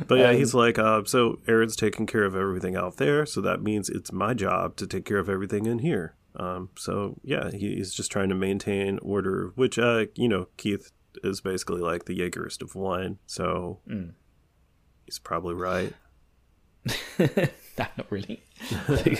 But 0.07 0.15
yeah, 0.19 0.29
Um, 0.29 0.35
he's 0.37 0.53
like, 0.53 0.79
uh, 0.79 1.03
so 1.05 1.39
Eren's 1.47 1.75
taking 1.75 2.05
care 2.05 2.23
of 2.23 2.35
everything 2.35 2.75
out 2.75 2.97
there, 2.97 3.25
so 3.25 3.41
that 3.41 3.61
means 3.61 3.89
it's 3.89 4.11
my 4.13 4.33
job 4.33 4.75
to 4.77 4.87
take 4.87 5.03
care 5.05 5.17
of 5.19 5.27
everything 5.29 5.65
in 5.65 5.79
here. 5.79 6.15
Um, 6.35 6.69
so 6.77 7.19
yeah, 7.23 7.51
he- 7.51 7.75
he's 7.75 7.93
just 7.93 8.11
trying 8.11 8.29
to 8.29 8.35
maintain 8.35 8.99
order, 9.01 9.51
which 9.55 9.77
uh, 9.79 10.05
you 10.15 10.27
know, 10.29 10.47
Keith 10.57 10.91
is 11.23 11.41
basically 11.41 11.81
like 11.81 12.05
the 12.05 12.17
Jaegerist 12.19 12.61
of 12.61 12.75
wine, 12.75 13.17
so 13.25 13.79
Mm. 13.89 14.11
he's 15.05 15.19
probably 15.19 15.53
right. 15.55 15.93
no, 17.19 17.27
not 17.77 18.09
really. 18.09 18.43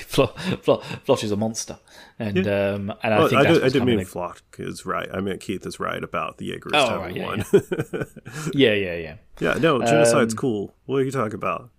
Flo- 0.08 0.28
Flo- 0.62 0.82
Floch 1.06 1.24
is 1.24 1.32
a 1.32 1.36
monster, 1.36 1.78
and 2.18 2.48
um, 2.48 2.94
and 3.04 3.14
I 3.14 3.20
Well, 3.20 3.28
think 3.28 3.40
I, 3.42 3.44
that's 3.44 3.56
did, 3.60 3.64
I 3.66 3.70
didn't 3.70 3.86
mean 3.88 4.00
Floch 4.00 4.42
is 4.58 4.86
right. 4.86 5.08
I 5.14 5.20
meant 5.20 5.42
Keith 5.42 5.66
is 5.66 5.80
right 5.80 6.04
about 6.04 6.38
the 6.38 6.50
Jaegerist 6.52 6.72
Oh, 6.76 7.02
having 7.02 7.02
right, 7.02 7.16
yeah, 7.16 7.26
wine. 7.26 8.06
Yeah, 8.54 8.74
yeah, 8.74 8.96
yeah. 8.96 9.16
yeah, 9.40 9.54
no, 9.56 9.80
genocide's 9.80 10.34
Um, 10.34 10.38
cool. 10.38 10.74
What 10.86 10.98
are 10.98 11.04
you 11.04 11.12
talking 11.12 11.36
about? 11.36 11.70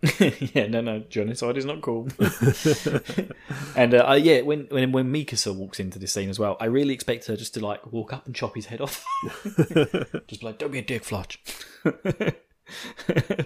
yeah, 0.54 0.68
no, 0.68 0.80
no, 0.80 1.00
genocide 1.00 1.56
is 1.56 1.64
not 1.64 1.80
cool. 1.80 2.08
and 3.76 3.94
uh, 3.94 4.04
I, 4.06 4.16
yeah, 4.16 4.42
when 4.42 4.66
when 4.70 4.92
when 4.92 5.12
Mikasa 5.12 5.52
walks 5.52 5.80
into 5.80 5.98
this 5.98 6.12
scene 6.12 6.30
as 6.30 6.38
well, 6.38 6.56
I 6.60 6.66
really 6.66 6.94
expect 6.94 7.26
her 7.26 7.36
just 7.36 7.54
to 7.54 7.60
like 7.60 7.90
walk 7.92 8.12
up 8.12 8.24
and 8.24 8.34
chop 8.34 8.54
his 8.54 8.66
head 8.66 8.80
off. 8.80 9.04
just 10.28 10.40
be 10.40 10.46
like, 10.46 10.58
"Don't 10.58 10.70
be 10.70 10.78
a 10.78 10.82
dick, 10.82 11.02
Floch." 11.02 11.36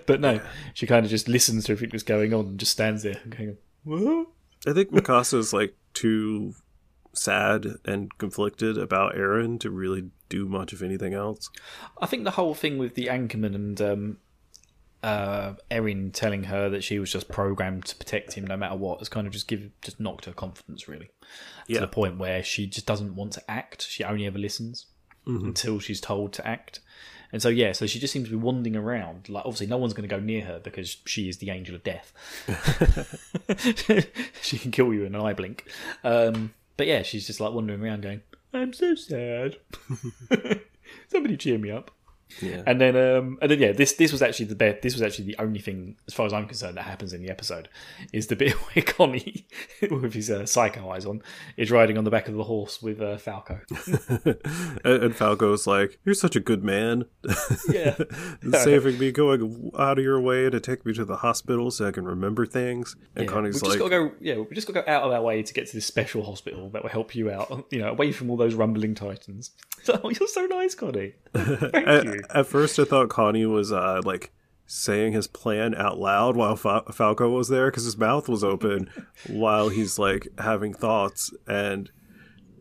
but 0.06 0.20
no, 0.20 0.40
she 0.74 0.86
kind 0.86 1.06
of 1.06 1.10
just 1.10 1.26
listens 1.26 1.64
to 1.64 1.72
everything 1.72 1.92
that's 1.92 2.02
going 2.02 2.34
on 2.34 2.46
and 2.46 2.58
just 2.58 2.72
stands 2.72 3.02
there 3.02 3.20
going, 3.30 3.56
"What?" 3.84 4.26
I 4.66 4.74
think 4.74 4.90
Mikasa's 4.90 5.54
like 5.54 5.74
too 5.94 6.54
sad 7.14 7.66
and 7.86 8.16
conflicted 8.18 8.76
about 8.76 9.14
Eren 9.14 9.58
to 9.60 9.70
really 9.70 10.10
do 10.28 10.46
much 10.46 10.74
of 10.74 10.82
anything 10.82 11.14
else. 11.14 11.50
I 12.00 12.06
think 12.06 12.24
the 12.24 12.32
whole 12.32 12.54
thing 12.54 12.76
with 12.76 12.94
the 12.94 13.08
Ackerman 13.08 13.54
and 13.54 13.80
um, 13.80 14.18
uh, 15.02 15.54
Eren 15.70 16.12
telling 16.12 16.44
her 16.44 16.68
that 16.70 16.84
she 16.84 16.98
was 16.98 17.10
just 17.12 17.28
programmed 17.28 17.84
to 17.86 17.96
protect 17.96 18.34
him 18.34 18.46
no 18.46 18.56
matter 18.56 18.76
what 18.76 18.98
has 19.00 19.08
kind 19.08 19.26
of 19.26 19.32
just 19.32 19.48
give 19.48 19.70
just 19.82 19.98
knocked 19.98 20.26
her 20.26 20.32
confidence 20.32 20.86
really 20.88 21.10
Yeah. 21.66 21.76
to 21.76 21.86
the 21.86 21.88
point 21.88 22.18
where 22.18 22.42
she 22.42 22.66
just 22.66 22.86
doesn't 22.86 23.14
want 23.16 23.32
to 23.32 23.50
act. 23.50 23.82
She 23.88 24.04
only 24.04 24.26
ever 24.26 24.38
listens 24.38 24.86
until 25.26 25.78
she's 25.80 26.00
told 26.00 26.32
to 26.34 26.46
act. 26.46 26.80
And 27.32 27.40
so 27.40 27.48
yeah, 27.48 27.72
so 27.72 27.86
she 27.86 27.98
just 27.98 28.12
seems 28.12 28.26
to 28.26 28.30
be 28.30 28.36
wandering 28.36 28.76
around. 28.76 29.28
Like 29.28 29.44
obviously, 29.46 29.66
no 29.66 29.78
one's 29.78 29.94
going 29.94 30.06
to 30.08 30.14
go 30.14 30.20
near 30.20 30.44
her 30.44 30.60
because 30.62 30.98
she 31.06 31.28
is 31.28 31.38
the 31.38 31.48
angel 31.50 31.74
of 31.74 31.82
death. 31.82 32.12
she 34.42 34.58
can 34.58 34.70
kill 34.70 34.92
you 34.92 35.04
in 35.04 35.14
an 35.14 35.20
eye 35.20 35.32
blink. 35.32 35.66
Um, 36.04 36.52
but 36.76 36.86
yeah, 36.86 37.02
she's 37.02 37.26
just 37.26 37.40
like 37.40 37.52
wandering 37.52 37.82
around, 37.82 38.02
going, 38.02 38.20
"I'm 38.52 38.72
so 38.72 38.94
sad. 38.94 39.56
Somebody 41.08 41.36
cheer 41.36 41.58
me 41.58 41.70
up." 41.70 41.90
Yeah. 42.40 42.62
And 42.66 42.80
then, 42.80 42.96
um, 42.96 43.38
and 43.40 43.50
then, 43.50 43.58
yeah, 43.58 43.72
this 43.72 43.94
this 43.94 44.12
was 44.12 44.22
actually 44.22 44.46
the 44.46 44.54
best. 44.54 44.82
This 44.82 44.94
was 44.94 45.02
actually 45.02 45.26
the 45.26 45.36
only 45.38 45.60
thing, 45.60 45.96
as 46.06 46.14
far 46.14 46.26
as 46.26 46.32
I'm 46.32 46.46
concerned, 46.46 46.76
that 46.76 46.84
happens 46.84 47.12
in 47.12 47.22
the 47.22 47.30
episode, 47.30 47.68
is 48.12 48.28
the 48.28 48.36
bit 48.36 48.52
where 48.74 48.84
Connie, 48.84 49.46
with 49.90 50.14
his 50.14 50.30
uh, 50.30 50.46
psycho 50.46 50.90
eyes 50.90 51.04
on, 51.06 51.22
is 51.56 51.70
riding 51.70 51.98
on 51.98 52.04
the 52.04 52.10
back 52.10 52.28
of 52.28 52.34
the 52.34 52.44
horse 52.44 52.82
with 52.82 53.00
uh, 53.00 53.18
Falco. 53.18 53.60
and, 54.24 55.02
and 55.02 55.16
Falco's 55.16 55.66
like, 55.66 55.98
"You're 56.04 56.14
such 56.14 56.36
a 56.36 56.40
good 56.40 56.64
man, 56.64 57.04
Yeah, 57.68 57.96
saving 58.52 58.98
me, 58.98 59.12
going 59.12 59.72
out 59.78 59.98
of 59.98 60.04
your 60.04 60.20
way 60.20 60.48
to 60.50 60.60
take 60.60 60.86
me 60.86 60.92
to 60.94 61.04
the 61.04 61.16
hospital 61.16 61.70
so 61.70 61.86
I 61.86 61.90
can 61.90 62.04
remember 62.04 62.46
things." 62.46 62.96
And 63.16 63.24
yeah. 63.26 63.32
Connie's 63.32 63.54
we've 63.54 63.62
like, 63.62 63.78
just 63.78 63.78
got 63.78 63.96
to 63.96 64.08
go. 64.08 64.14
Yeah, 64.20 64.36
we 64.38 64.54
just 64.54 64.66
got 64.66 64.74
to 64.74 64.86
go 64.86 64.92
out 64.92 65.02
of 65.02 65.12
our 65.12 65.22
way 65.22 65.42
to 65.42 65.54
get 65.54 65.66
to 65.66 65.74
this 65.74 65.86
special 65.86 66.24
hospital 66.24 66.70
that 66.70 66.82
will 66.82 66.90
help 66.90 67.14
you 67.14 67.30
out. 67.30 67.66
You 67.70 67.80
know, 67.80 67.90
away 67.90 68.12
from 68.12 68.30
all 68.30 68.36
those 68.36 68.54
rumbling 68.54 68.94
titans. 68.94 69.50
oh, 69.88 70.10
you're 70.10 70.28
so 70.28 70.46
nice, 70.46 70.74
Connie. 70.74 71.14
Thank 71.34 71.74
at, 71.74 72.04
you. 72.04 72.21
At 72.30 72.46
first, 72.46 72.78
I 72.78 72.84
thought 72.84 73.08
Connie 73.08 73.46
was 73.46 73.72
uh, 73.72 74.00
like 74.04 74.32
saying 74.66 75.12
his 75.12 75.26
plan 75.26 75.74
out 75.74 75.98
loud 75.98 76.36
while 76.36 76.56
Fa- 76.56 76.84
Falco 76.92 77.28
was 77.30 77.48
there 77.48 77.70
because 77.70 77.84
his 77.84 77.98
mouth 77.98 78.28
was 78.28 78.42
open 78.42 78.88
while 79.28 79.68
he's 79.68 79.98
like 79.98 80.28
having 80.38 80.72
thoughts. 80.72 81.32
And 81.46 81.90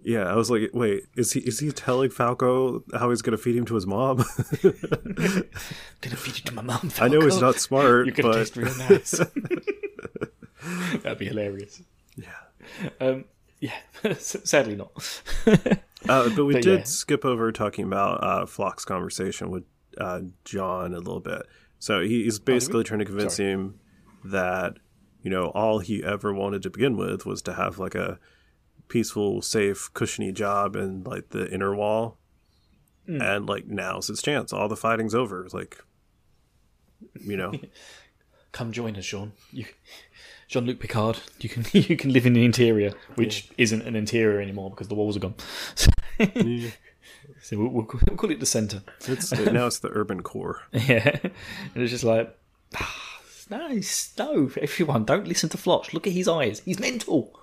yeah, 0.03 0.23
I 0.23 0.35
was 0.35 0.49
like, 0.51 0.71
wait, 0.73 1.03
is 1.15 1.33
he 1.33 1.39
is 1.41 1.59
he 1.59 1.71
telling 1.71 2.09
Falco 2.09 2.83
how 2.93 3.09
he's 3.11 3.21
gonna 3.21 3.37
feed 3.37 3.55
him 3.55 3.65
to 3.65 3.75
his 3.75 3.85
mom? 3.87 4.17
Gonna 4.63 6.15
feed 6.17 6.37
you 6.37 6.43
to 6.45 6.53
my 6.55 6.63
mum. 6.63 6.91
I 6.99 7.07
know 7.07 7.21
he's 7.21 7.39
not 7.39 7.59
smart, 7.59 8.07
You're 8.07 8.15
gonna 8.15 8.29
but 8.29 8.37
taste 8.39 8.57
real 8.57 8.75
nice. 8.77 9.11
That'd 11.03 11.19
be 11.19 11.25
hilarious. 11.27 11.81
yeah. 12.17 12.89
Um, 12.99 13.25
yeah, 13.59 13.73
sadly 14.17 14.75
not. 14.75 14.91
Uh, 16.09 16.29
but 16.35 16.45
we 16.45 16.53
But 16.53 16.63
did 16.63 16.79
yeah. 16.79 16.83
skip 16.85 17.23
over 17.25 17.51
talking 17.51 17.85
about 17.85 18.23
uh, 18.23 18.45
Floch's 18.45 18.85
conversation 18.85 19.51
with 19.51 19.63
uh, 19.97 20.21
Jean 20.45 20.93
a 20.93 20.97
little 20.99 21.19
bit. 21.19 21.43
So 21.79 22.01
he's 22.01 22.39
basically 22.39 22.83
trying 22.83 22.99
to 22.99 23.05
convince 23.05 23.35
Sorry. 23.37 23.49
him 23.51 23.79
that 24.25 24.77
you 25.23 25.29
know 25.29 25.47
all 25.47 25.79
he 25.79 26.03
ever 26.03 26.33
wanted 26.33 26.61
to 26.63 26.69
begin 26.69 26.95
with 26.97 27.25
was 27.25 27.41
to 27.43 27.53
have 27.53 27.77
like 27.79 27.95
a 27.95 28.19
peaceful, 28.87 29.41
safe, 29.41 29.89
cushiony 29.93 30.31
job 30.31 30.75
in 30.75 31.03
like 31.03 31.29
the 31.29 31.49
inner 31.53 31.75
wall, 31.75 32.17
Hmm. 33.07 33.21
and 33.21 33.45
like 33.47 33.65
now's 33.67 34.07
his 34.07 34.21
chance. 34.21 34.51
All 34.53 34.67
the 34.67 34.75
fighting's 34.75 35.15
over. 35.15 35.47
Like, 35.53 35.83
you 37.19 37.37
know, 37.37 37.51
Come 38.51 38.73
join 38.73 38.97
us, 38.97 39.05
Jean. 39.05 39.31
You, 39.51 39.65
Jean 40.51 40.65
Luc 40.65 40.79
Picard. 40.81 41.17
You 41.39 41.47
can 41.47 41.65
you 41.73 41.95
can 41.95 42.11
live 42.11 42.25
in 42.25 42.33
the 42.33 42.43
interior, 42.43 42.91
which 43.15 43.49
isn't 43.57 43.81
an 43.83 43.95
interior 43.95 44.41
anymore 44.41 44.69
because 44.69 44.89
the 44.89 44.95
walls 44.95 45.15
are 45.15 45.21
gone. 45.21 45.35
so 45.75 47.57
we'll, 47.57 47.69
we'll, 47.69 47.87
we'll 48.07 48.17
call 48.17 48.29
it 48.31 48.41
the 48.41 48.45
center. 48.45 48.83
it's 49.07 49.31
now 49.51 49.67
it's 49.67 49.79
the 49.79 49.89
urban 49.93 50.21
core. 50.21 50.61
Yeah, 50.73 51.19
and 51.23 51.81
it's 51.83 51.91
just 51.91 52.03
like. 52.03 52.37
"Ah, 52.75 53.07
Nice. 53.49 54.13
No, 54.17 54.49
everyone, 54.61 55.03
don't 55.03 55.27
listen 55.27 55.49
to 55.49 55.57
Floch. 55.57 55.91
Look 55.93 56.07
at 56.07 56.13
his 56.13 56.25
eyes. 56.29 56.61
He's 56.63 56.79
mental. 56.79 57.37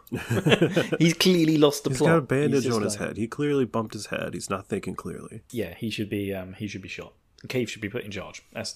He's 0.98 1.12
clearly 1.12 1.58
lost 1.58 1.84
the 1.84 1.90
He's 1.90 1.98
plot. 1.98 2.08
He's 2.08 2.14
got 2.14 2.16
a 2.16 2.22
bandage 2.22 2.64
just 2.64 2.76
on 2.76 2.82
his 2.82 2.98
like- 2.98 3.08
head. 3.08 3.16
He 3.18 3.26
clearly 3.26 3.66
bumped 3.66 3.92
his 3.92 4.06
head. 4.06 4.32
He's 4.32 4.48
not 4.48 4.66
thinking 4.66 4.94
clearly. 4.94 5.42
Yeah, 5.50 5.74
he 5.74 5.90
should 5.90 6.08
be. 6.08 6.32
Um, 6.32 6.54
he 6.54 6.66
should 6.66 6.80
be 6.80 6.88
shot. 6.88 7.12
Cave 7.48 7.70
should 7.70 7.82
be 7.82 7.90
put 7.90 8.04
in 8.04 8.10
charge. 8.10 8.42
That's 8.52 8.72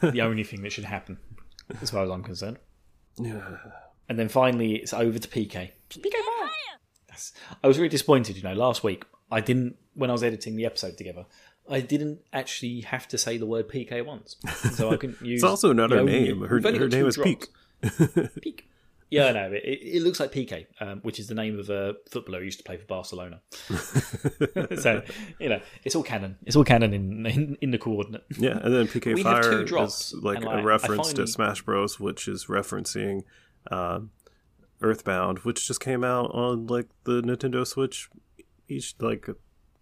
the 0.00 0.20
only 0.22 0.44
thing 0.44 0.62
that 0.62 0.70
should 0.70 0.84
happen, 0.84 1.18
as 1.82 1.90
far 1.90 2.04
as 2.04 2.10
I'm 2.10 2.22
concerned. 2.22 2.58
And 4.10 4.18
then 4.18 4.28
finally, 4.28 4.76
it's 4.76 4.94
over 4.94 5.18
to 5.18 5.28
PK. 5.28 5.70
PK 5.90 6.12
fire! 6.12 7.18
I 7.62 7.68
was 7.68 7.76
really 7.76 7.90
disappointed. 7.90 8.36
You 8.36 8.42
know, 8.42 8.54
last 8.54 8.82
week 8.82 9.04
I 9.30 9.40
didn't 9.40 9.76
when 9.94 10.08
I 10.08 10.14
was 10.14 10.22
editing 10.22 10.56
the 10.56 10.64
episode 10.64 10.96
together. 10.96 11.26
I 11.68 11.80
didn't 11.80 12.20
actually 12.32 12.80
have 12.80 13.06
to 13.08 13.18
say 13.18 13.36
the 13.36 13.44
word 13.44 13.68
PK 13.68 14.02
once, 14.02 14.36
so 14.72 14.90
I 14.90 14.96
couldn't 14.96 15.20
use. 15.22 15.42
It's 15.42 15.50
also 15.50 15.74
not 15.74 15.90
her 15.90 16.02
name. 16.02 16.40
Her, 16.40 16.58
her 16.60 16.88
name 16.88 17.06
is 17.06 17.16
drops. 17.16 17.48
Pieck. 17.82 18.30
Pieck. 18.40 18.60
Yeah, 19.10 19.26
I 19.26 19.32
know. 19.32 19.50
It, 19.52 19.62
it 19.64 20.02
looks 20.02 20.20
like 20.20 20.32
PK, 20.32 20.66
um, 20.80 21.00
which 21.00 21.18
is 21.18 21.28
the 21.28 21.34
name 21.34 21.58
of 21.58 21.70
a 21.70 21.94
footballer 22.10 22.40
who 22.40 22.44
used 22.44 22.58
to 22.58 22.64
play 22.64 22.76
for 22.76 22.84
Barcelona. 22.86 23.40
so 24.80 25.02
you 25.38 25.48
know, 25.48 25.60
it's 25.84 25.94
all 25.94 26.02
canon. 26.02 26.36
It's 26.44 26.56
all 26.56 26.64
canon 26.64 26.92
in 26.92 27.26
in, 27.26 27.56
in 27.60 27.70
the 27.70 27.78
coordinate. 27.78 28.24
Yeah, 28.36 28.58
and 28.62 28.74
then 28.74 28.86
PK 28.86 29.14
We 29.14 29.22
Fire 29.22 29.64
drops, 29.64 30.12
is 30.12 30.22
like 30.22 30.38
and, 30.44 30.60
a 30.60 30.62
reference 30.62 31.08
finally- 31.12 31.26
to 31.26 31.26
Smash 31.26 31.62
Bros, 31.62 31.98
which 31.98 32.28
is 32.28 32.46
referencing 32.46 33.22
um, 33.70 34.10
Earthbound, 34.82 35.40
which 35.40 35.66
just 35.66 35.80
came 35.80 36.04
out 36.04 36.30
on 36.32 36.66
like 36.66 36.88
the 37.04 37.22
Nintendo 37.22 37.66
Switch, 37.66 38.08
each 38.68 38.94
like 39.00 39.26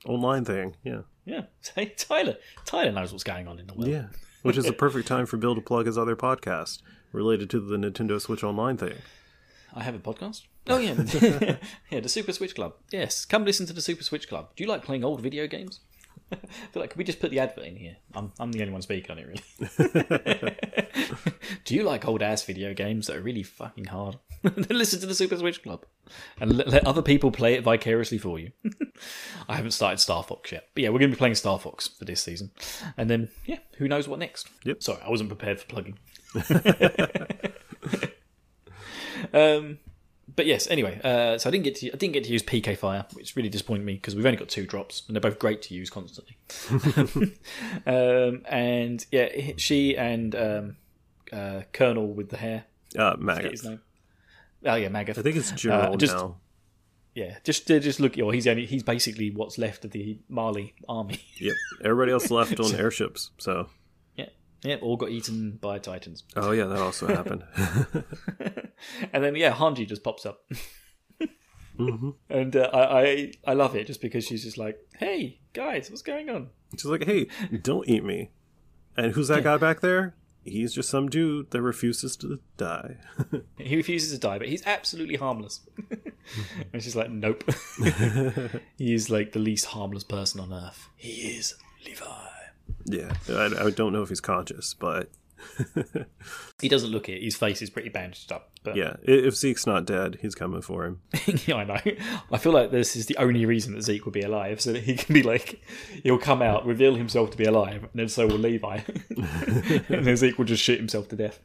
online 0.05 0.45
thing. 0.45 0.77
Yeah, 0.85 1.01
Yeah, 1.25 1.43
say 1.61 1.87
Tyler. 1.97 2.37
Tyler 2.65 2.93
knows 2.93 3.13
what's 3.13 3.25
going 3.25 3.49
on 3.49 3.59
in 3.59 3.67
the 3.67 3.75
world. 3.75 3.91
yeah, 3.91 4.07
which 4.43 4.57
is 4.57 4.65
the 4.67 4.73
perfect 4.73 5.09
time 5.09 5.27
for 5.27 5.37
Bill 5.37 5.55
to 5.55 5.61
plug 5.61 5.87
his 5.87 5.99
other 5.99 6.17
podcast 6.17 6.81
related 7.17 7.51
to 7.51 7.61
the 7.61 7.77
Nintendo 7.77 8.21
Switch 8.21 8.45
online 8.45 8.77
thing. 8.77 8.95
I 9.75 9.83
have 9.83 9.95
a 9.95 9.99
podcast. 9.99 10.43
Oh 10.69 10.79
yeah, 10.79 10.95
yeah, 11.91 12.01
the 12.01 12.09
Super 12.09 12.33
Switch 12.33 12.55
Club. 12.55 12.75
Yes, 12.91 13.25
come 13.25 13.45
listen 13.45 13.67
to 13.67 13.73
the 13.73 13.81
Super 13.81 14.05
Switch 14.05 14.29
Club. 14.29 14.51
Do 14.55 14.63
you 14.63 14.71
like 14.71 14.85
playing 14.85 15.05
old 15.05 15.21
video 15.21 15.47
games? 15.47 15.81
I 16.33 16.37
feel 16.73 16.83
like 16.83 16.91
can 16.91 16.99
we 16.99 17.05
just 17.05 17.21
put 17.21 17.31
the 17.31 17.39
advert 17.39 17.67
in 17.67 17.77
here? 17.77 17.97
I'm 18.15 18.33
I'm 18.39 18.53
the 18.53 18.61
only 18.61 18.73
one 18.73 18.83
speaking 18.83 19.11
on 19.11 19.19
it 19.19 19.27
really. 19.27 20.57
Do 21.65 21.75
you 21.75 21.85
like 21.85 22.07
old 22.07 22.23
ass 22.23 22.43
video 22.43 22.75
games 22.75 23.07
that 23.07 23.17
are 23.17 23.23
really 23.23 23.43
fucking 23.43 23.87
hard? 23.87 24.19
then 24.43 24.77
listen 24.77 25.01
to 25.01 25.07
the 25.07 25.15
Super 25.15 25.37
Switch 25.37 25.63
Club 25.63 25.85
and 26.41 26.57
let, 26.57 26.69
let 26.69 26.87
other 26.87 27.03
people 27.03 27.31
play 27.31 27.55
it 27.55 27.63
vicariously 27.63 28.19
for 28.19 28.39
you. 28.39 28.51
I 29.49 29.57
haven't 29.57 29.71
started 29.73 30.01
Star 30.01 30.23
Fox 30.23 30.53
yet, 30.53 30.69
but 30.75 30.83
yeah, 30.83 30.89
we're 30.91 30.99
going 30.99 31.11
to 31.11 31.17
be 31.17 31.19
playing 31.19 31.35
Star 31.35 31.59
Fox 31.59 31.89
for 31.89 32.05
this 32.05 32.23
season, 32.23 32.51
and 32.97 33.09
then 33.09 33.29
yeah, 33.45 33.59
who 33.77 33.89
knows 33.89 34.09
what 34.09 34.19
next? 34.19 34.49
Yep. 34.65 34.83
Sorry, 34.83 35.01
I 35.05 35.11
wasn't 35.11 35.31
prepared 35.31 35.61
for 35.61 35.67
plugging. 35.67 35.99
Um, 39.33 39.79
but 40.35 40.47
yes, 40.47 40.67
anyway, 40.69 41.01
uh, 41.03 41.39
so 41.39 41.49
I 41.49 41.51
didn't 41.51 41.65
get 41.65 41.77
to 41.77 41.89
I 41.93 41.97
didn't 41.97 42.13
get 42.13 42.25
to 42.25 42.31
use 42.31 42.43
PK 42.43 42.77
Fire, 42.77 43.07
which 43.15 43.35
really 43.35 43.49
disappointed 43.49 43.85
me 43.85 43.95
because 43.95 44.15
we've 44.15 44.27
only 44.27 44.37
got 44.37 44.49
two 44.49 44.67
drops 44.67 45.03
and 45.07 45.17
they're 45.17 45.21
both 45.23 45.39
great 45.39 45.63
to 45.63 45.75
use 45.75 45.89
constantly. 45.91 46.37
um, 47.87 48.43
and 48.47 49.05
yeah, 49.11 49.29
she 49.57 49.97
and 49.97 50.35
um, 50.37 50.77
uh, 51.33 51.63
Colonel 51.73 52.09
with 52.09 52.29
the 52.29 52.37
hair, 52.37 52.65
Uh, 52.97 53.17
forget 53.17 53.51
his 53.51 53.63
Magath. 53.63 53.69
name. 53.71 53.81
Oh 54.67 54.75
yeah, 54.75 54.89
Magath. 54.89 55.19
I 55.19 55.23
think 55.23 55.37
it's 55.37 55.51
General 55.53 55.95
Uh, 55.95 55.97
just- 55.97 56.15
now. 56.15 56.37
yeah, 57.15 57.39
just 57.43 57.67
just 57.67 57.99
look. 58.01 58.19
Or 58.19 58.33
he's 58.35 58.47
only 58.47 58.67
he's 58.67 58.83
basically 58.83 59.31
what's 59.31 59.57
left 59.59 59.85
of 59.87 59.93
the 59.93 60.19
Mali 60.29 60.75
army. 60.89 61.21
Yep, 61.41 61.55
everybody 61.85 62.13
else 62.13 62.31
left 62.31 62.61
on 62.61 62.75
airships. 62.79 63.31
So, 63.39 63.69
yeah, 64.67 64.77
all 64.77 64.97
got 64.97 65.11
eaten 65.11 65.59
by 65.61 65.79
titans. 65.79 66.25
oh 66.37 66.53
yeah, 66.53 66.65
that 66.65 66.79
also 66.79 67.07
happened. 67.07 67.45
and 69.13 69.25
then 69.25 69.37
yeah, 69.37 69.53
Hanji 69.53 69.87
just 69.87 70.03
pops 70.03 70.27
up. 70.27 70.45
and 72.31 72.57
uh, 72.57 72.71
I, 72.73 73.01
I 73.01 73.33
I 73.49 73.53
love 73.55 73.77
it 73.77 73.87
just 73.87 74.01
because 74.01 74.25
she's 74.27 74.45
just 74.45 74.57
like, 74.59 74.79
"Hey 74.99 75.41
guys, 75.53 75.91
what's 75.91 76.03
going 76.03 76.31
on?" 76.31 76.49
She's 76.73 76.87
like, 76.87 77.05
"Hey, 77.05 77.27
don't 77.63 77.89
eat 77.89 78.05
me." 78.05 78.31
And 78.97 79.13
who's 79.13 79.29
that 79.29 79.45
guy 79.45 79.59
back 79.59 79.81
there? 79.81 80.15
He's 80.43 80.73
just 80.73 80.89
some 80.89 81.09
dude 81.11 81.51
that 81.51 81.61
refuses 81.61 82.17
to 82.19 82.39
die. 82.57 82.97
He 83.59 83.77
refuses 83.77 84.13
to 84.13 84.19
die, 84.19 84.39
but 84.39 84.49
he's 84.49 84.65
absolutely 84.65 85.17
harmless. 85.17 85.61
and 86.73 86.83
she's 86.83 86.97
like, 86.97 87.11
"Nope." 87.11 87.45
he 88.79 88.95
is 88.95 89.11
like 89.11 89.33
the 89.33 89.39
least 89.41 89.67
harmless 89.67 90.05
person 90.05 90.41
on 90.41 90.53
earth. 90.53 90.89
He 90.97 91.37
is 91.37 91.55
Levi. 91.85 92.05
Yeah, 92.87 93.15
I, 93.29 93.67
I 93.67 93.71
don't 93.71 93.93
know 93.93 94.03
if 94.03 94.09
he's 94.09 94.21
conscious, 94.21 94.75
but 94.75 95.11
He 96.61 96.69
doesn't 96.69 96.91
look 96.91 97.09
it. 97.09 97.23
His 97.23 97.37
face 97.37 97.61
is 97.61 97.69
pretty 97.69 97.91
bandaged 97.91 98.33
up. 98.33 98.51
But 98.63 98.77
yeah, 98.77 98.97
if 99.03 99.37
Zeke's 99.37 99.67
not 99.67 99.85
dead, 99.85 100.19
he's 100.23 100.35
coming 100.35 100.63
for 100.63 100.87
him. 100.87 101.03
yeah, 101.47 101.57
I 101.57 101.65
know. 101.65 101.81
I 102.33 102.39
feel 102.39 102.53
like 102.53 102.71
this 102.71 102.97
is 102.97 103.07
the 103.07 103.17
only 103.19 103.45
reason 103.45 103.75
that 103.75 103.83
Zeke 103.83 104.05
will 104.05 104.13
be 104.13 104.23
alive, 104.23 104.61
so 104.61 104.73
that 104.73 104.85
he 104.85 104.97
can 104.97 105.13
be 105.13 105.23
like, 105.23 105.63
he'll 106.03 106.19
come 106.19 106.41
out, 106.41 106.65
reveal 106.65 106.95
himself 106.95 107.31
to 107.33 107.37
be 107.37 107.45
alive, 107.45 107.83
and 107.83 107.91
then 107.95 108.09
so 108.09 108.27
will 108.27 108.39
Levi, 108.39 108.81
and 109.11 110.07
then 110.07 110.17
Zeke 110.17 110.39
will 110.39 110.47
just 110.47 110.63
shoot 110.63 110.79
himself 110.79 111.09
to 111.09 111.17
death. 111.17 111.41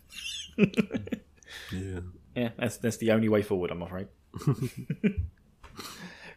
Yeah. 0.57 1.99
Yeah, 2.35 2.49
that's 2.57 2.77
that's 2.77 2.97
the 2.97 3.11
only 3.11 3.27
way 3.27 3.41
forward, 3.41 3.71
I'm 3.71 3.81
afraid. 3.81 4.07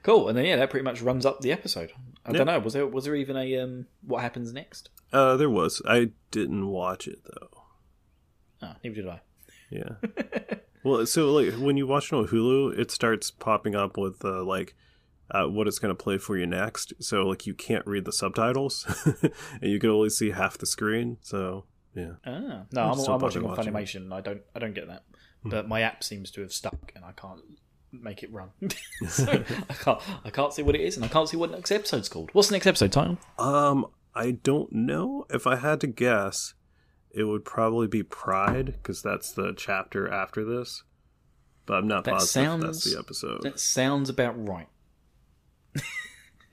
cool, 0.03 0.29
and 0.29 0.37
then 0.37 0.45
yeah, 0.45 0.57
that 0.57 0.71
pretty 0.71 0.85
much 0.85 1.01
runs 1.01 1.25
up 1.25 1.41
the 1.41 1.53
episode. 1.53 1.93
I 2.27 2.33
don't 2.33 2.47
know. 2.47 2.59
Was 2.59 2.73
there 2.73 2.87
was 2.87 3.05
there 3.05 3.15
even 3.15 3.37
a 3.37 3.59
um, 3.59 3.87
what 4.03 4.23
happens 4.23 4.53
next? 4.53 4.89
Uh, 5.15 5.37
there 5.37 5.49
was. 5.49 5.81
I 5.87 6.11
didn't 6.33 6.67
watch 6.67 7.07
it 7.07 7.21
though. 7.25 7.63
Oh, 8.63 8.73
neither 8.83 8.97
did 8.97 9.09
I. 9.09 9.21
Yeah. 9.71 9.95
well, 10.85 11.07
so 11.07 11.33
like 11.33 11.55
when 11.55 11.77
you 11.77 11.87
watch 11.87 12.13
it 12.13 12.17
on 12.17 12.27
Hulu, 12.27 12.77
it 12.77 12.91
starts 12.91 13.31
popping 13.31 13.77
up 13.77 13.97
with 13.97 14.25
uh, 14.25 14.43
like 14.43 14.75
uh, 15.31 15.45
what 15.45 15.69
it's 15.69 15.79
going 15.79 15.95
to 15.95 16.03
play 16.03 16.19
for 16.19 16.37
you 16.37 16.47
next. 16.47 16.95
So 16.99 17.23
like 17.23 17.47
you 17.47 17.55
can't 17.55 17.87
read 17.87 18.07
the 18.07 18.13
subtitles, 18.13 18.87
and 19.63 19.71
you 19.71 19.79
can 19.79 19.91
only 19.91 20.11
see 20.11 20.33
half 20.33 20.59
the 20.59 20.67
screen. 20.67 21.19
So 21.23 21.67
yeah. 21.95 22.15
Ah, 22.27 22.65
no, 22.73 22.83
I'm, 22.83 22.99
still 22.99 23.15
I'm 23.15 23.21
watching 23.21 23.47
on 23.47 23.57
Funimation. 23.57 24.13
I 24.13 24.21
don't 24.21 24.43
I 24.57 24.59
don't 24.59 24.75
get 24.75 24.89
that, 24.89 25.05
but 25.45 25.69
my 25.69 25.83
app 25.83 26.03
seems 26.03 26.33
to 26.33 26.41
have 26.41 26.53
stuck, 26.53 26.93
and 26.97 27.05
I 27.05 27.13
can't 27.13 27.41
make 27.93 28.25
it 28.25 28.33
run. 28.33 28.49
so 29.09 29.45
I 29.71 29.75
can't 29.75 30.01
I 30.25 30.31
can't 30.31 30.53
see 30.53 30.63
what 30.63 30.75
it 30.75 30.81
is, 30.81 30.97
and 30.97 31.05
I 31.05 31.09
can't 31.09 31.29
see 31.29 31.37
what 31.37 31.53
next 31.53 31.71
episode's 31.71 32.09
called. 32.09 32.31
What's 32.33 32.49
the 32.49 32.55
next 32.55 32.67
episode 32.67 32.91
title? 32.91 33.19
Um, 33.39 33.87
I 34.15 34.33
don't 34.33 34.73
know. 34.73 35.27
If 35.31 35.47
I 35.47 35.57
had 35.57 35.81
to 35.83 35.87
guess, 35.87 36.55
it 37.11 37.25
would 37.25 37.45
probably 37.45 37.87
be 37.89 38.03
Pride 38.03 38.67
because 38.67 39.03
that's 39.03 39.33
the 39.33 39.53
chapter 39.57 40.09
after 40.11 40.45
this. 40.45 40.83
But 41.67 41.75
I'm 41.79 41.89
not 41.89 42.05
That 42.05 42.15
positive 42.15 42.55
if 42.55 42.61
that's 42.61 42.85
the 42.93 42.99
episode. 42.99 43.43
That 43.43 43.59
sounds 43.59 44.09
about 44.11 44.35
right. 44.49 44.69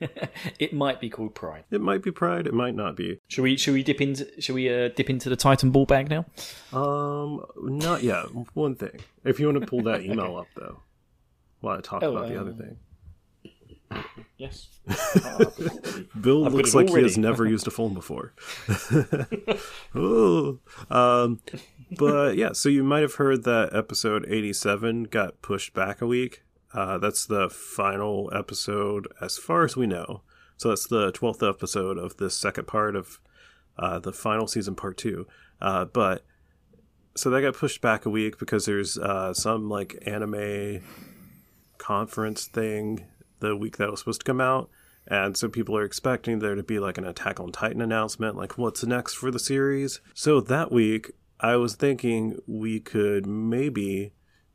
it 0.58 0.72
might 0.72 1.00
be 1.00 1.08
called 1.08 1.34
Pride. 1.34 1.64
It 1.70 1.80
might 1.80 2.02
be 2.02 2.10
Pride. 2.10 2.46
It 2.46 2.54
might 2.54 2.74
not 2.74 2.96
be. 2.96 3.20
Should 3.28 3.42
we 3.42 3.56
should 3.56 3.74
we 3.74 3.82
dip 3.82 4.00
into 4.00 4.28
should 4.40 4.54
we 4.54 4.68
uh, 4.72 4.88
dip 4.88 5.08
into 5.10 5.28
the 5.28 5.36
Titan 5.36 5.70
ball 5.70 5.86
bag 5.86 6.10
now? 6.10 6.26
Um, 6.72 7.44
not 7.60 8.02
yet. 8.02 8.24
One 8.54 8.74
thing. 8.74 9.00
If 9.24 9.38
you 9.38 9.46
want 9.46 9.60
to 9.60 9.66
pull 9.66 9.82
that 9.82 10.00
email 10.04 10.36
up 10.36 10.48
though, 10.56 10.80
while 11.60 11.78
I 11.78 11.80
talk 11.82 12.02
Oh, 12.02 12.16
about 12.16 12.28
the 12.28 12.38
uh, 12.38 12.40
other 12.40 12.52
thing. 12.52 12.78
Yes. 14.36 14.68
Bill 16.20 16.46
I've 16.46 16.54
looks 16.54 16.74
like 16.74 16.88
he 16.88 17.02
has 17.02 17.16
never 17.16 17.46
used 17.46 17.66
a 17.66 17.70
phone 17.70 17.94
before. 17.94 18.32
Ooh. 19.96 20.60
Um, 20.90 21.40
but 21.96 22.36
yeah, 22.36 22.52
so 22.52 22.68
you 22.68 22.82
might 22.82 23.02
have 23.02 23.14
heard 23.14 23.44
that 23.44 23.74
episode 23.74 24.26
87 24.28 25.04
got 25.04 25.42
pushed 25.42 25.74
back 25.74 26.00
a 26.00 26.06
week. 26.06 26.42
Uh, 26.74 26.98
that's 26.98 27.26
the 27.26 27.50
final 27.50 28.30
episode, 28.34 29.06
as 29.20 29.36
far 29.36 29.64
as 29.64 29.76
we 29.76 29.86
know. 29.86 30.22
So 30.56 30.70
that's 30.70 30.86
the 30.86 31.12
12th 31.12 31.46
episode 31.46 31.98
of 31.98 32.16
this 32.16 32.36
second 32.36 32.66
part 32.66 32.96
of 32.96 33.20
uh, 33.78 33.98
the 33.98 34.12
final 34.12 34.46
season, 34.46 34.74
part 34.74 34.96
two. 34.96 35.26
Uh, 35.60 35.84
but 35.84 36.24
so 37.14 37.30
that 37.30 37.42
got 37.42 37.54
pushed 37.54 37.80
back 37.80 38.06
a 38.06 38.10
week 38.10 38.38
because 38.38 38.64
there's 38.64 38.96
uh, 38.98 39.34
some 39.34 39.68
like 39.68 40.02
anime 40.06 40.82
conference 41.78 42.46
thing 42.46 43.06
the 43.42 43.56
week 43.56 43.76
that 43.76 43.90
was 43.90 44.00
supposed 44.00 44.20
to 44.22 44.24
come 44.24 44.40
out. 44.40 44.70
And 45.06 45.36
so 45.36 45.48
people 45.48 45.76
are 45.76 45.84
expecting 45.84 46.38
there 46.38 46.54
to 46.54 46.62
be 46.62 46.78
like 46.78 46.96
an 46.96 47.04
Attack 47.04 47.40
on 47.40 47.52
Titan 47.52 47.82
announcement, 47.82 48.36
like 48.36 48.56
what's 48.56 48.84
next 48.84 49.14
for 49.14 49.30
the 49.30 49.38
series. 49.38 50.00
So 50.14 50.40
that 50.40 50.70
week, 50.70 51.10
I 51.40 51.56
was 51.56 51.74
thinking 51.74 52.38
we 52.46 52.78
could 52.78 53.26
maybe 53.26 54.12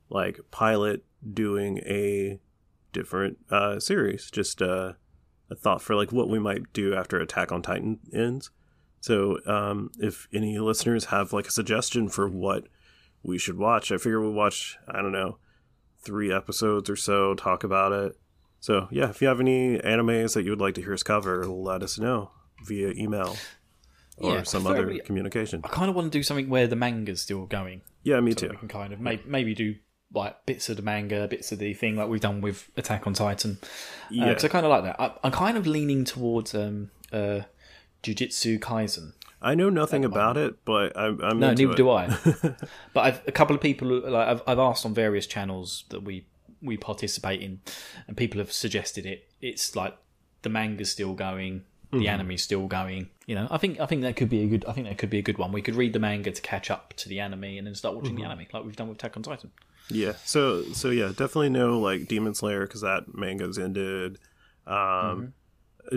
like 0.10 0.40
pilot 0.52 1.04
doing 1.34 1.80
a 1.80 2.40
different 2.94 3.40
uh, 3.52 3.80
series, 3.80 4.32
just 4.32 4.62
uh, 4.62 4.94
a 5.52 5.56
thought 5.56 5.82
for 5.82 5.96
like 5.96 6.14
what 6.14 6.30
we 6.30 6.40
might 6.40 6.72
do 6.72 6.96
after 6.96 7.20
Attack 7.20 7.52
on 7.52 7.62
Titan 7.62 8.00
ends. 8.14 8.50
So 9.02 9.40
um, 9.46 9.92
if 10.00 10.28
any 10.34 10.58
listeners 10.60 11.06
have 11.06 11.34
like 11.34 11.48
a 11.48 11.52
suggestion 11.52 12.08
for 12.08 12.30
what 12.30 12.68
we 13.22 13.38
should 13.38 13.58
watch, 13.58 13.92
I 13.92 13.98
figure 13.98 14.22
we'll 14.22 14.32
watch, 14.32 14.78
I 14.88 15.02
don't 15.02 15.12
know, 15.12 15.40
three 16.02 16.32
episodes 16.32 16.90
or 16.90 16.96
so, 16.96 17.34
talk 17.34 17.66
about 17.66 17.92
it. 17.92 18.18
So 18.60 18.88
yeah, 18.92 19.10
if 19.10 19.22
you 19.22 19.28
have 19.28 19.40
any 19.40 19.78
animes 19.80 20.34
that 20.34 20.44
you 20.44 20.52
would 20.52 20.62
like 20.62 20.76
to 20.76 20.82
hear 20.82 20.94
us 20.94 21.04
cover, 21.04 21.46
let 21.46 21.84
us 21.84 21.98
know 22.00 22.32
via 22.66 22.90
email 22.92 23.38
or 24.18 24.36
Yeah, 24.36 24.44
some 24.44 24.66
other 24.68 24.98
communication. 25.00 25.62
I 25.64 25.68
kind 25.70 25.90
of 25.90 25.96
want 25.96 26.12
to 26.12 26.18
do 26.18 26.24
something 26.24 26.50
where 26.50 26.68
the 26.68 26.76
manga's 26.76 27.22
still 27.22 27.46
going. 27.46 27.82
Yeah, 28.04 28.20
me 28.20 28.32
so 28.32 28.48
too. 28.48 28.50
We 28.50 28.58
can 28.58 28.68
kind 28.68 28.94
of 28.94 29.00
maybe, 29.00 29.24
maybe 29.26 29.54
do 29.54 29.76
like 30.14 30.46
bits 30.46 30.70
of 30.70 30.78
the 30.78 30.82
manga, 30.84 31.28
bits 31.28 31.52
of 31.52 31.60
the 31.60 31.74
thing 31.74 31.96
like 31.96 32.08
we've 32.08 32.22
done 32.22 32.42
with 32.42 32.70
Attack 32.78 33.06
on 33.08 33.14
Titan. 33.14 33.58
Yeah. 34.10 34.30
Because 34.30 34.46
I 34.46 34.48
kind 34.48 34.66
of 34.66 34.70
like 34.70 34.84
that. 34.84 35.00
I, 35.00 35.14
I'm 35.24 35.32
kind 35.32 35.58
of 35.58 35.68
leaning 35.68 36.06
towards 36.06 36.56
um, 36.56 36.92
uh, 37.12 37.42
Jujutsu 38.04 38.60
Kaisen. 38.60 39.14
I 39.42 39.54
know 39.54 39.70
nothing 39.70 40.04
about 40.04 40.36
it, 40.36 40.66
but 40.66 40.98
I'm, 40.98 41.22
I'm 41.22 41.40
No, 41.40 41.54
neither 41.54 41.74
it. 41.74 41.78
do 41.78 41.92
I. 41.92 42.08
but 42.94 43.02
I've, 43.02 43.22
a 43.28 43.32
couple 43.32 43.56
of 43.56 43.62
people, 43.62 43.88
like 43.88 44.28
I've, 44.28 44.42
I've 44.48 44.60
asked 44.60 44.86
on 44.86 44.96
various 44.96 45.28
channels 45.28 45.84
that 45.90 46.04
we 46.04 46.26
we 46.62 46.78
participate 46.78 47.42
in, 47.42 47.62
and 48.08 48.16
people 48.18 48.40
have 48.40 48.52
suggested 48.52 49.06
it. 49.06 49.30
It's 49.42 49.76
like 49.76 49.96
the 50.42 50.50
manga's 50.50 50.92
still 50.92 51.14
going, 51.14 51.64
the 51.92 51.98
Mm-hmm. 52.00 52.08
anime's 52.08 52.44
still 52.44 52.68
going. 52.68 53.10
You 53.28 53.36
know, 53.36 53.48
I 53.50 53.58
think 53.58 53.80
I 53.80 53.86
think 53.86 54.02
that 54.02 54.16
could 54.16 54.30
be 54.30 54.44
a 54.44 54.48
good. 54.48 54.66
I 54.68 54.74
think 54.74 54.88
that 54.88 54.98
could 54.98 55.10
be 55.10 55.20
a 55.20 55.22
good 55.22 55.38
one. 55.38 55.52
We 55.52 55.62
could 55.62 55.76
read 55.76 55.94
the 55.94 56.00
manga 56.00 56.32
to 56.32 56.42
catch 56.42 56.70
up 56.72 56.94
to 56.98 57.10
the 57.10 57.20
anime, 57.20 57.44
and 57.44 57.66
then 57.68 57.76
start 57.76 57.96
watching 57.96 58.12
Mm-hmm. 58.16 58.24
the 58.24 58.30
anime 58.30 58.48
like 58.54 58.64
we've 58.66 58.76
done 58.76 58.88
with 58.90 58.98
Attack 58.98 59.18
on 59.18 59.24
Titan. 59.24 59.52
Yeah. 59.90 60.14
So 60.26 60.64
so 60.74 60.90
yeah, 60.90 61.08
definitely 61.08 61.50
no 61.50 61.80
like 61.80 62.08
Demon 62.08 62.34
Slayer 62.34 62.62
because 62.68 62.82
that 62.82 63.14
manga's 63.16 63.58
ended. 63.58 64.20
Um, 64.66 65.34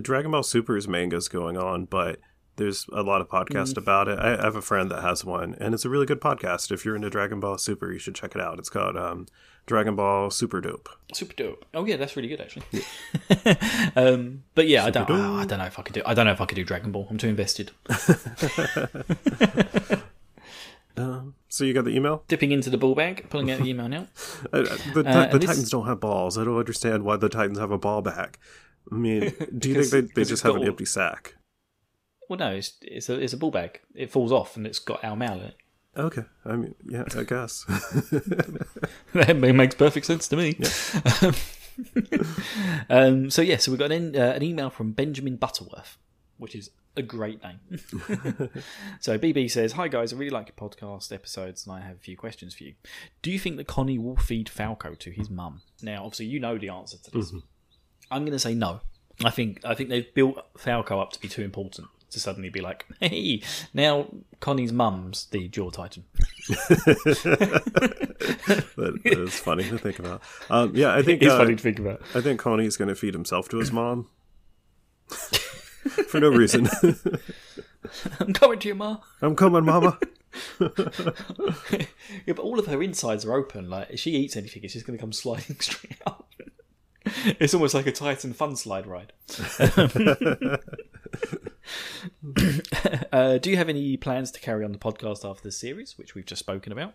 Dragon 0.01 0.31
Ball 0.31 0.43
Super's 0.45 0.87
manga's 0.87 1.27
going 1.29 1.57
on, 1.57 1.87
but 1.87 2.21
there's 2.57 2.87
a 2.93 3.03
lot 3.03 3.21
of 3.21 3.29
podcasts 3.29 3.77
about 3.77 4.07
it. 4.07 4.19
I, 4.19 4.35
I 4.39 4.45
have 4.45 4.55
a 4.57 4.63
friend 4.63 4.91
that 4.91 5.03
has 5.03 5.25
one, 5.25 5.57
and 5.61 5.75
it's 5.75 5.85
a 5.85 5.89
really 5.89 6.07
good 6.07 6.21
podcast. 6.21 6.71
If 6.71 6.85
you're 6.85 6.95
into 6.95 7.11
Dragon 7.11 7.41
Ball 7.41 7.59
Super, 7.59 7.93
you 7.93 7.99
should 7.99 8.15
check 8.15 8.35
it 8.37 8.41
out. 8.41 8.59
It's 8.61 8.69
called 8.71 8.97
um, 8.97 9.27
Dragon 9.71 9.95
Ball 9.95 10.31
Super 10.31 10.61
Dope. 10.61 10.89
Super 11.15 11.33
dope. 11.35 11.65
Oh 11.75 11.85
yeah, 11.87 11.97
that's 11.97 12.17
really 12.17 12.29
good 12.29 12.41
actually. 12.41 12.65
um, 13.97 14.43
but 14.57 14.67
yeah, 14.67 14.85
I 14.85 14.91
don't. 14.91 15.07
dope. 15.07 15.17
I 15.17 15.45
don't 15.47 15.61
know 15.61 15.65
if 15.65 15.79
I 15.79 15.83
could 15.83 15.95
do. 15.95 16.03
I 16.05 16.13
don't 16.13 16.27
know 16.27 16.33
if 16.33 16.41
I 16.41 16.45
could 16.47 16.57
do 16.57 16.65
Dragon 16.65 16.91
Ball. 16.91 17.07
I'm 17.09 17.19
too 17.19 17.29
invested. 17.29 17.71
Um, 20.97 21.35
so 21.49 21.65
you 21.65 21.73
got 21.73 21.85
the 21.85 21.97
email? 21.97 22.25
Dipping 22.29 22.51
into 22.53 22.69
the 22.69 22.77
ball 22.77 22.95
bag, 22.95 23.31
pulling 23.31 23.51
out 23.51 23.61
the 23.61 23.69
email 23.71 23.89
now. 23.89 24.09
Uh, 24.53 24.63
the 24.63 25.03
Uh, 25.07 25.13
the 25.25 25.31
and 25.31 25.41
this- 25.41 25.49
Titans 25.49 25.71
don't 25.71 25.87
have 25.87 26.01
balls. 26.01 26.37
I 26.37 26.45
don't 26.45 26.59
understand 26.59 27.05
why 27.05 27.17
the 27.17 27.29
Titans 27.31 27.59
have 27.59 27.71
a 27.71 27.79
ball 27.79 28.03
back. 28.03 28.39
I 28.93 28.97
mean, 28.97 29.33
do 29.57 29.71
you 29.71 29.83
think 29.85 30.13
they, 30.15 30.23
they 30.23 30.29
just 30.29 30.43
have 30.43 30.57
an 30.57 30.63
all- 30.63 30.67
empty 30.69 30.85
sack? 30.85 31.37
Well, 32.29 32.39
no, 32.39 32.51
it's 32.53 32.75
it's 32.83 33.09
a 33.09 33.19
it's 33.19 33.33
a 33.33 33.37
ball 33.37 33.51
bag. 33.51 33.81
It 33.95 34.11
falls 34.11 34.31
off 34.31 34.57
and 34.57 34.67
it's 34.67 34.79
got 34.79 35.03
our 35.03 35.17
mail 35.17 35.35
in 35.35 35.41
it. 35.47 35.57
Okay, 35.97 36.23
I 36.45 36.57
mean, 36.57 36.75
yeah, 36.89 37.05
I 37.17 37.25
guess. 37.25 37.65
that 39.13 39.37
makes 39.37 39.75
perfect 39.75 40.07
sense 40.07 40.29
to 40.29 40.37
me. 40.37 40.57
um, 42.91 43.29
so 43.31 43.43
yeah, 43.43 43.57
so 43.57 43.73
we 43.73 43.79
got 43.79 43.91
an, 43.91 44.15
uh, 44.15 44.33
an 44.37 44.43
email 44.43 44.71
from 44.71 44.93
Benjamin 44.93 45.37
Butterworth, 45.37 45.99
which 46.39 46.55
is 46.55 46.71
a 46.97 47.03
great 47.03 47.43
name. 47.43 47.59
so 49.01 49.19
BB 49.19 49.51
says, 49.51 49.73
"Hi 49.73 49.89
guys, 49.89 50.13
I 50.13 50.17
really 50.17 50.31
like 50.31 50.49
your 50.49 50.69
podcast 50.69 51.13
episodes, 51.13 51.67
and 51.67 51.75
I 51.75 51.81
have 51.81 51.97
a 51.97 52.01
few 52.01 52.17
questions 52.17 52.55
for 52.55 52.65
you. 52.65 52.75
Do 53.23 53.33
you 53.33 53.39
think 53.39 53.57
that 53.57 53.67
Connie 53.67 53.99
will 53.99 54.17
feed 54.17 54.49
Falco 54.49 54.95
to 54.95 55.11
his 55.11 55.29
mum? 55.29 55.63
Now, 55.83 56.05
obviously, 56.05 56.27
you 56.27 56.39
know 56.39 56.57
the 56.57 56.69
answer 56.69 56.99
to 56.99 57.11
this. 57.11 57.33
I'm 58.13 58.23
going 58.23 58.33
to 58.33 58.39
say 58.39 58.55
no. 58.55 58.81
I 59.25 59.31
think 59.31 59.61
I 59.65 59.75
think 59.75 59.91
they've 59.91 60.15
built 60.15 60.39
Falco 60.57 61.01
up 61.01 61.13
to 61.13 61.21
be 61.21 61.29
too 61.29 61.43
important." 61.43 61.89
To 62.11 62.21
suddenly 62.21 62.49
be 62.49 62.61
like, 62.61 62.87
hey, 63.01 63.43
now 63.73 64.07
Connie's 64.41 64.73
mum's 64.73 65.27
the 65.27 65.49
Jaw 65.49 65.71
Titan. 65.71 66.05
that 66.49 67.41
is 69.05 69.39
funny 69.39 69.65
to 69.65 69.79
think 69.79 69.99
about. 69.99 70.23
Um, 70.49 70.73
yeah, 70.75 70.95
I 70.95 71.03
think 71.03 71.23
It's 71.23 71.33
uh, 71.33 71.39
funny 71.39 71.57
to 71.57 71.63
think 71.63 71.79
about. 71.79 72.03
I 72.15 72.21
think 72.21 72.41
Connie's 72.41 72.77
going 72.77 72.89
to 72.89 72.95
feed 72.95 73.15
himself 73.15 73.49
to 73.51 73.59
his 73.59 73.71
mom 73.71 74.09
for 75.07 76.21
no 76.21 76.29
reason. 76.31 76.69
I'm 78.21 78.33
coming 78.33 78.59
to 78.61 78.69
you, 78.69 78.75
Ma. 78.75 78.99
I'm 79.23 79.37
coming, 79.37 79.65
Mama. 79.65 79.99
Yeah, 82.27 82.35
but 82.35 82.41
all 82.41 82.59
of 82.59 82.67
her 82.67 82.83
insides 82.83 83.25
are 83.25 83.33
open. 83.33 83.71
Like, 83.71 83.89
if 83.91 84.01
she 84.01 84.11
eats 84.13 84.37
anything, 84.37 84.63
it's 84.65 84.75
just 84.75 84.85
going 84.87 84.99
to 84.99 85.01
come 85.01 85.13
sliding 85.13 85.59
straight 85.61 86.01
up. 86.07 86.29
it's 87.41 87.55
almost 87.55 87.75
like 87.75 87.87
a 87.87 87.93
Titan 87.93 88.33
fun 88.33 88.57
slide 88.57 88.87
ride. 88.87 89.13
uh, 93.13 93.39
do 93.39 93.51
you 93.51 93.57
have 93.57 93.69
any 93.69 93.97
plans 93.97 94.31
to 94.33 94.41
carry 94.41 94.65
on 94.65 94.73
the 94.73 94.79
podcast 94.79 95.29
after 95.29 95.43
this 95.45 95.59
series, 95.59 95.97
which 95.99 96.15
we've 96.15 96.27
just 96.27 96.41
spoken 96.41 96.73
about? 96.73 96.95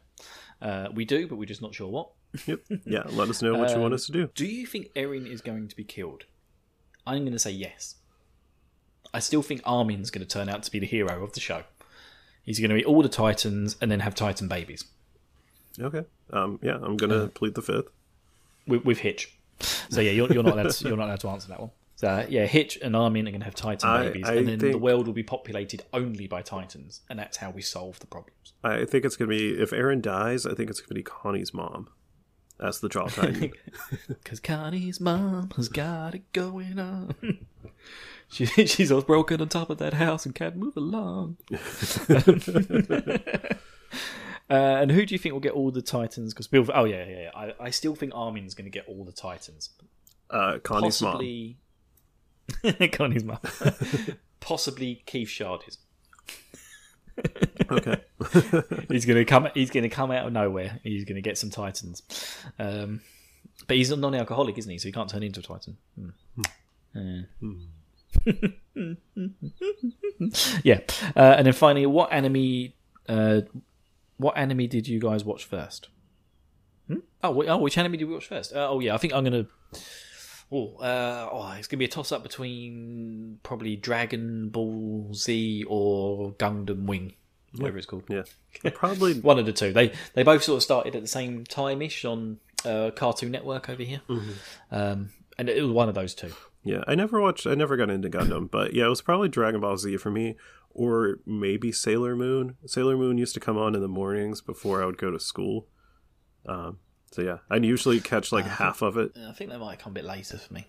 Uh, 0.61 0.87
we 0.93 1.05
do, 1.05 1.27
but 1.27 1.35
we're 1.37 1.45
just 1.45 1.61
not 1.61 1.73
sure 1.75 1.89
what. 1.89 2.09
Yep. 2.45 2.59
Yeah. 2.85 3.03
Let 3.09 3.29
us 3.29 3.41
know 3.41 3.53
what 3.55 3.69
you 3.71 3.79
want 3.79 3.93
Um, 3.93 3.95
us 3.95 4.05
to 4.07 4.11
do. 4.11 4.29
Do 4.35 4.45
you 4.45 4.65
think 4.65 4.93
Eren 4.93 5.25
is 5.25 5.41
going 5.41 5.67
to 5.67 5.75
be 5.75 5.83
killed? 5.83 6.23
I'm 7.07 7.21
going 7.21 7.33
to 7.33 7.39
say 7.39 7.51
yes. 7.51 7.95
I 9.13 9.19
still 9.19 9.41
think 9.41 9.61
Armin's 9.63 10.09
going 10.11 10.25
to 10.25 10.31
turn 10.31 10.49
out 10.49 10.63
to 10.63 10.71
be 10.71 10.79
the 10.79 10.85
hero 10.85 11.23
of 11.23 11.33
the 11.33 11.39
show. 11.39 11.63
He's 12.43 12.59
going 12.59 12.71
to 12.71 12.75
eat 12.77 12.85
all 12.85 13.01
the 13.01 13.09
Titans 13.09 13.77
and 13.81 13.89
then 13.89 14.01
have 14.01 14.15
Titan 14.15 14.47
babies 14.47 14.85
Okay. 15.79 16.05
Um. 16.31 16.57
Yeah. 16.63 16.77
I'm 16.81 16.95
gonna 16.95 17.27
plead 17.27 17.53
the 17.55 17.61
fifth. 17.61 17.87
with, 18.65 18.85
with 18.85 18.99
Hitch. 18.99 19.34
So 19.89 20.01
yeah, 20.01 20.11
you're, 20.11 20.31
you're 20.31 20.43
not 20.43 20.53
allowed 20.53 20.71
to, 20.71 20.87
you're 20.87 20.97
not 20.97 21.05
allowed 21.05 21.19
to 21.21 21.29
answer 21.29 21.47
that 21.49 21.59
one. 21.59 21.71
So 21.97 22.25
yeah, 22.27 22.45
Hitch 22.45 22.77
and 22.81 22.95
Armin 22.95 23.27
are 23.27 23.31
going 23.31 23.39
to 23.39 23.45
have 23.45 23.55
Titan 23.55 23.89
I- 23.89 24.03
babies, 24.03 24.25
I 24.27 24.33
and 24.35 24.47
then 24.47 24.59
the 24.59 24.77
world 24.77 25.07
will 25.07 25.13
be 25.13 25.23
populated 25.23 25.83
only 25.93 26.27
by 26.27 26.41
Titans, 26.41 27.01
and 27.09 27.17
that's 27.17 27.37
how 27.37 27.51
we 27.51 27.61
solve 27.61 27.99
the 27.99 28.07
problems. 28.07 28.53
I 28.63 28.83
think 28.85 29.05
it's 29.05 29.15
gonna 29.15 29.29
be 29.29 29.53
if 29.61 29.71
Eren 29.71 30.01
dies. 30.01 30.45
I 30.45 30.55
think 30.55 30.69
it's 30.69 30.81
gonna 30.81 30.95
be 30.95 31.03
Connie's 31.03 31.53
mom. 31.53 31.87
That's 32.59 32.79
the 32.79 32.89
Jaw 32.89 33.07
Titan. 33.07 33.51
Because 34.07 34.39
Connie's 34.39 34.99
mom 34.99 35.51
has 35.55 35.69
got 35.69 36.15
it 36.15 36.31
going 36.31 36.79
on. 36.79 37.15
she, 38.29 38.45
she's 38.45 38.91
all 38.91 39.01
broken 39.01 39.41
on 39.41 39.49
top 39.49 39.69
of 39.69 39.77
that 39.77 39.93
house 39.93 40.25
and 40.25 40.33
can't 40.33 40.55
move 40.55 40.75
along. 40.77 41.37
uh, 44.49 44.53
and 44.53 44.91
who 44.91 45.05
do 45.05 45.15
you 45.15 45.19
think 45.19 45.33
will 45.33 45.39
get 45.39 45.53
all 45.53 45.71
the 45.71 45.81
Titans? 45.81 46.33
Because 46.33 46.47
Bill, 46.47 46.67
oh 46.73 46.83
yeah, 46.85 47.05
yeah, 47.05 47.21
yeah. 47.21 47.31
I, 47.35 47.53
I 47.59 47.69
still 47.71 47.95
think 47.95 48.13
Armin's 48.15 48.53
going 48.53 48.65
to 48.65 48.71
get 48.71 48.87
all 48.87 49.03
the 49.03 49.11
Titans. 49.11 49.69
uh, 50.29 50.59
Connie's 50.63 51.01
mom. 51.01 51.13
Possibly 51.13 51.57
Connie's 52.91 53.23
mom. 53.23 53.39
Possibly 54.39 55.01
Keith 55.05 55.29
Shadis. 55.29 55.77
Okay. 57.71 58.01
He's 58.89 59.05
gonna 59.05 59.25
come. 59.25 59.47
He's 59.53 59.71
gonna 59.71 59.89
come 59.89 60.11
out 60.11 60.27
of 60.27 60.33
nowhere. 60.33 60.79
He's 60.83 61.05
gonna 61.05 61.21
get 61.21 61.37
some 61.37 61.49
Titans. 61.49 62.03
Um, 62.59 63.01
but 63.67 63.77
he's 63.77 63.89
a 63.89 63.95
non-alcoholic, 63.95 64.57
isn't 64.57 64.69
he? 64.69 64.77
So 64.77 64.89
he 64.89 64.91
can't 64.91 65.09
turn 65.09 65.23
into 65.23 65.39
a 65.39 65.43
Titan. 65.43 65.77
Hmm. 65.95 66.09
Yeah. 66.93 67.21
yeah. 70.63 70.79
Uh, 71.15 71.35
and 71.37 71.47
then 71.47 71.53
finally, 71.53 71.85
what 71.85 72.11
enemy? 72.11 72.75
Uh, 73.07 73.41
what 74.17 74.37
anime 74.37 74.67
did 74.67 74.87
you 74.87 74.99
guys 74.99 75.23
watch 75.23 75.45
first? 75.45 75.89
Hmm? 76.87 76.99
Oh, 77.23 77.43
oh, 77.47 77.57
which 77.57 77.77
anime 77.77 77.93
did 77.93 78.05
we 78.05 78.13
watch 78.13 78.27
first? 78.27 78.53
Uh, 78.53 78.69
oh, 78.69 78.79
yeah. 78.79 78.93
I 78.93 78.97
think 78.97 79.13
I'm 79.13 79.23
gonna. 79.23 79.47
Oh, 80.51 80.75
uh, 80.77 81.29
oh, 81.31 81.55
it's 81.57 81.67
gonna 81.67 81.79
be 81.79 81.85
a 81.85 81.89
toss-up 81.89 82.21
between 82.23 83.39
probably 83.43 83.75
Dragon 83.75 84.49
Ball 84.49 85.11
Z 85.13 85.65
or 85.67 86.33
Gundam 86.33 86.85
Wing, 86.85 87.13
whatever 87.55 87.77
it's 87.77 87.87
called. 87.87 88.03
Yeah. 88.07 88.23
Probably. 88.75 89.13
One 89.19 89.39
of 89.39 89.45
the 89.45 89.53
two. 89.53 89.73
They 89.73 89.91
they 90.13 90.23
both 90.23 90.43
sort 90.43 90.57
of 90.57 90.63
started 90.63 90.95
at 90.95 91.01
the 91.01 91.07
same 91.07 91.43
time 91.45 91.81
ish 91.81 92.05
on 92.05 92.37
uh, 92.63 92.91
Cartoon 92.95 93.31
Network 93.31 93.69
over 93.69 93.83
here, 93.83 94.01
um, 94.71 95.09
and 95.37 95.49
it 95.49 95.61
was 95.61 95.71
one 95.71 95.89
of 95.89 95.95
those 95.95 96.13
two. 96.13 96.31
Yeah. 96.63 96.83
I 96.87 96.95
never 96.95 97.21
watched. 97.21 97.45
I 97.45 97.55
never 97.55 97.77
got 97.77 97.89
into 97.89 98.09
Gundam, 98.09 98.49
but 98.49 98.73
yeah, 98.73 98.85
it 98.85 98.89
was 98.89 99.01
probably 99.01 99.29
Dragon 99.29 99.61
Ball 99.61 99.77
Z 99.77 99.97
for 99.97 100.11
me, 100.11 100.35
or 100.75 101.17
maybe 101.25 101.71
Sailor 101.71 102.15
Moon. 102.15 102.57
Sailor 102.67 102.95
Moon 102.97 103.17
used 103.17 103.33
to 103.33 103.39
come 103.39 103.57
on 103.57 103.73
in 103.73 103.81
the 103.81 103.87
mornings 103.87 104.41
before 104.41 104.83
I 104.83 104.85
would 104.85 104.97
go 104.99 105.09
to 105.09 105.19
school. 105.19 105.67
Um. 106.45 106.77
So 107.11 107.21
yeah, 107.21 107.37
I'd 107.49 107.63
usually 107.63 108.01
catch 108.01 108.31
like 108.31 108.45
half 108.45 108.81
of 108.81 108.97
it. 108.97 109.11
I 109.17 109.31
think 109.31 109.49
that 109.49 109.59
might 109.59 109.79
come 109.79 109.93
a 109.93 109.95
bit 109.95 110.05
later 110.05 110.37
for 110.37 110.53
me. 110.53 110.67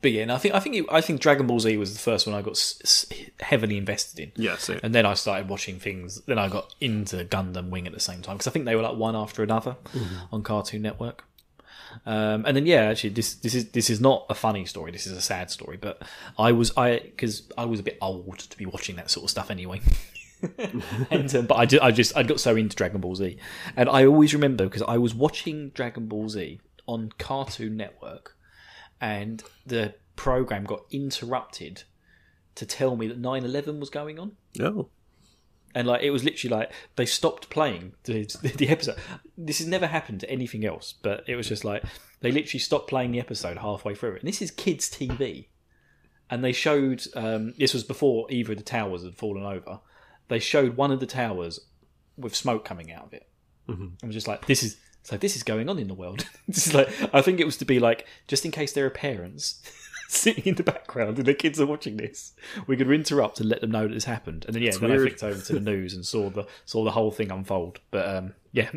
But 0.00 0.10
yeah, 0.12 0.24
no, 0.24 0.34
I 0.34 0.38
think 0.38 0.54
I 0.54 0.58
think 0.58 0.74
it, 0.76 0.86
I 0.90 1.00
think 1.00 1.20
Dragon 1.20 1.46
Ball 1.46 1.60
Z 1.60 1.76
was 1.76 1.92
the 1.92 1.98
first 2.00 2.26
one 2.26 2.34
I 2.34 2.40
got 2.42 2.52
s- 2.52 2.80
s- 2.82 3.06
heavily 3.40 3.76
invested 3.76 4.18
in. 4.36 4.42
Yeah. 4.42 4.56
Same. 4.56 4.80
And 4.82 4.94
then 4.94 5.04
I 5.06 5.14
started 5.14 5.48
watching 5.48 5.78
things. 5.78 6.22
Then 6.22 6.38
I 6.38 6.48
got 6.48 6.74
into 6.80 7.24
Gundam 7.24 7.68
Wing 7.68 7.86
at 7.86 7.92
the 7.92 8.00
same 8.00 8.20
time 8.22 8.36
because 8.36 8.48
I 8.48 8.50
think 8.50 8.64
they 8.64 8.74
were 8.74 8.82
like 8.82 8.96
one 8.96 9.14
after 9.14 9.42
another 9.44 9.76
on 10.32 10.42
Cartoon 10.42 10.82
Network. 10.82 11.24
Um, 12.06 12.44
and 12.46 12.56
then 12.56 12.66
yeah, 12.66 12.82
actually, 12.82 13.10
this 13.10 13.34
this 13.34 13.54
is 13.54 13.70
this 13.70 13.90
is 13.90 14.00
not 14.00 14.26
a 14.30 14.34
funny 14.34 14.66
story. 14.66 14.92
This 14.92 15.06
is 15.06 15.16
a 15.16 15.22
sad 15.22 15.50
story. 15.50 15.76
But 15.76 16.02
I 16.38 16.52
was 16.52 16.72
I 16.76 16.98
because 16.98 17.50
I 17.56 17.64
was 17.64 17.80
a 17.80 17.82
bit 17.82 17.98
old 18.00 18.38
to 18.38 18.56
be 18.56 18.66
watching 18.66 18.96
that 18.96 19.10
sort 19.10 19.24
of 19.24 19.30
stuff 19.30 19.50
anyway. 19.50 19.80
and 21.10 21.34
um, 21.34 21.46
but 21.46 21.54
I, 21.54 21.66
ju- 21.66 21.78
I 21.80 21.92
just 21.92 22.16
I 22.16 22.22
got 22.22 22.40
so 22.40 22.56
into 22.56 22.74
Dragon 22.76 23.00
Ball 23.00 23.14
Z, 23.14 23.36
and 23.76 23.88
I 23.88 24.06
always 24.06 24.34
remember 24.34 24.64
because 24.64 24.82
I 24.82 24.98
was 24.98 25.14
watching 25.14 25.70
Dragon 25.70 26.06
Ball 26.06 26.28
Z 26.28 26.60
on 26.86 27.12
Cartoon 27.18 27.76
Network, 27.76 28.36
and 29.00 29.42
the 29.64 29.94
program 30.16 30.64
got 30.64 30.82
interrupted 30.90 31.84
to 32.54 32.66
tell 32.66 32.96
me 32.96 33.06
that 33.08 33.20
9-11 33.20 33.78
was 33.78 33.88
going 33.88 34.18
on 34.18 34.32
No. 34.58 34.88
And 35.74 35.88
like 35.88 36.02
it 36.02 36.10
was 36.10 36.24
literally 36.24 36.54
like 36.54 36.72
they 36.96 37.06
stopped 37.06 37.50
playing 37.50 37.92
the, 38.04 38.24
the 38.56 38.68
episode. 38.68 38.96
This 39.36 39.58
has 39.58 39.66
never 39.66 39.86
happened 39.86 40.20
to 40.20 40.30
anything 40.30 40.64
else 40.64 40.94
but 41.02 41.24
it 41.26 41.36
was 41.36 41.48
just 41.48 41.64
like 41.64 41.82
they 42.20 42.30
literally 42.30 42.60
stopped 42.60 42.88
playing 42.88 43.12
the 43.12 43.20
episode 43.20 43.58
halfway 43.58 43.94
through. 43.94 44.14
It 44.14 44.20
and 44.20 44.28
this 44.28 44.42
is 44.42 44.50
kids 44.50 44.90
tv 44.90 45.46
and 46.30 46.42
they 46.42 46.52
showed 46.52 47.04
um, 47.14 47.54
this 47.58 47.74
was 47.74 47.84
before 47.84 48.26
either 48.30 48.52
of 48.52 48.58
the 48.58 48.64
towers 48.64 49.04
had 49.04 49.14
fallen 49.14 49.44
over. 49.44 49.80
They 50.28 50.38
showed 50.38 50.76
one 50.76 50.90
of 50.90 50.98
the 50.98 51.06
towers 51.06 51.60
with 52.16 52.34
smoke 52.34 52.64
coming 52.64 52.90
out 52.90 53.04
of 53.06 53.12
it. 53.12 53.28
I 54.02 54.06
was 54.06 54.14
just 54.14 54.28
like 54.28 54.46
this 54.46 54.62
is 54.62 54.76
so 55.02 55.16
this 55.16 55.36
is 55.36 55.42
going 55.42 55.68
on 55.68 55.78
in 55.78 55.88
the 55.88 55.94
world. 55.94 56.26
This 56.48 56.66
is 56.66 56.74
like 56.74 56.88
i 57.14 57.22
think 57.22 57.40
it 57.40 57.46
was 57.46 57.56
to 57.58 57.64
be 57.64 57.78
like 57.78 58.06
just 58.28 58.44
in 58.44 58.50
case 58.50 58.72
there 58.72 58.84
are 58.84 58.90
parents 58.90 59.62
sitting 60.12 60.44
in 60.44 60.54
the 60.56 60.62
background 60.62 61.16
and 61.18 61.26
the 61.26 61.34
kids 61.34 61.60
are 61.60 61.66
watching 61.66 61.96
this 61.96 62.34
we 62.66 62.76
could 62.76 62.90
interrupt 62.90 63.40
and 63.40 63.48
let 63.48 63.60
them 63.60 63.70
know 63.70 63.88
that 63.88 63.94
this 63.94 64.04
happened 64.04 64.44
and 64.46 64.54
then 64.54 64.62
yeah 64.62 64.70
then 64.78 64.90
i 64.90 64.96
flicked 64.96 65.22
over 65.22 65.40
to 65.40 65.54
the 65.54 65.60
news 65.60 65.94
and 65.94 66.06
saw 66.06 66.28
the 66.28 66.46
saw 66.66 66.84
the 66.84 66.90
whole 66.90 67.10
thing 67.10 67.30
unfold 67.30 67.80
but 67.90 68.06
um 68.08 68.34
yeah 68.52 68.70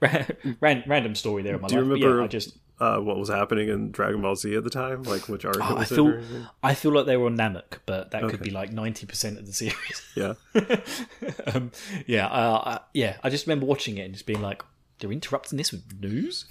ran, 0.60 0.84
random 0.86 1.14
story 1.14 1.42
there 1.42 1.56
in 1.56 1.60
my 1.60 1.68
Do 1.68 1.74
you 1.74 1.80
life 1.80 1.88
but 1.88 1.94
remember 1.94 2.18
yeah, 2.18 2.24
i 2.24 2.28
just 2.28 2.56
uh, 2.78 2.98
what 2.98 3.16
was 3.16 3.30
happening 3.30 3.70
in 3.70 3.90
Dragon 3.90 4.20
Ball 4.20 4.36
Z 4.36 4.54
at 4.54 4.62
the 4.62 4.68
time? 4.68 5.02
Like 5.04 5.30
which 5.30 5.46
arc 5.46 5.56
it 5.56 5.62
I 5.62 5.84
feel? 5.84 6.20
I 6.62 6.74
feel 6.74 6.92
like 6.92 7.06
they 7.06 7.16
were 7.16 7.24
on 7.24 7.34
Namek, 7.34 7.78
but 7.86 8.10
that 8.10 8.28
could 8.28 8.42
be 8.42 8.50
like 8.50 8.70
ninety 8.70 9.06
percent 9.06 9.38
of 9.38 9.46
the 9.46 9.52
series. 9.54 10.02
Yeah. 10.14 10.34
um, 11.54 11.72
yeah, 12.06 12.26
uh, 12.26 12.62
I, 12.66 12.80
yeah. 12.92 13.16
I 13.22 13.30
just 13.30 13.46
remember 13.46 13.64
watching 13.64 13.96
it 13.96 14.02
and 14.02 14.12
just 14.12 14.26
being 14.26 14.42
like, 14.42 14.62
"They're 14.98 15.10
interrupting 15.10 15.56
this 15.56 15.72
with 15.72 15.84
news." 16.00 16.44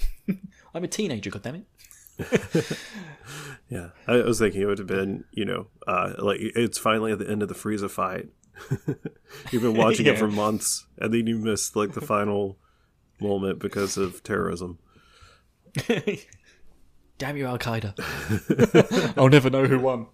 I'm 0.73 0.83
a 0.83 0.87
teenager, 0.87 1.29
goddammit. 1.29 1.65
Yeah, 3.67 3.89
I 4.07 4.17
was 4.17 4.37
thinking 4.37 4.61
it 4.61 4.65
would 4.65 4.77
have 4.77 4.87
been, 4.87 5.23
you 5.31 5.43
know, 5.43 5.67
uh, 5.87 6.13
like 6.19 6.37
it's 6.39 6.77
finally 6.77 7.11
at 7.11 7.17
the 7.17 7.27
end 7.27 7.41
of 7.41 7.47
the 7.49 7.55
Frieza 7.55 7.89
fight. 7.89 8.29
You've 9.51 9.63
been 9.63 9.75
watching 9.75 10.05
it 10.05 10.17
for 10.19 10.27
months, 10.27 10.85
and 10.99 11.11
then 11.11 11.25
you 11.25 11.37
missed 11.39 11.75
like 11.75 11.93
the 11.93 12.01
final 12.01 12.59
moment 13.19 13.57
because 13.57 13.97
of 13.97 14.21
terrorism. 14.21 14.77
Damn 17.17 17.37
you, 17.37 17.47
Al 17.47 17.57
Qaeda! 17.57 19.13
I'll 19.17 19.29
never 19.29 19.49
know 19.49 19.65
who 19.65 19.79
won. 19.79 20.07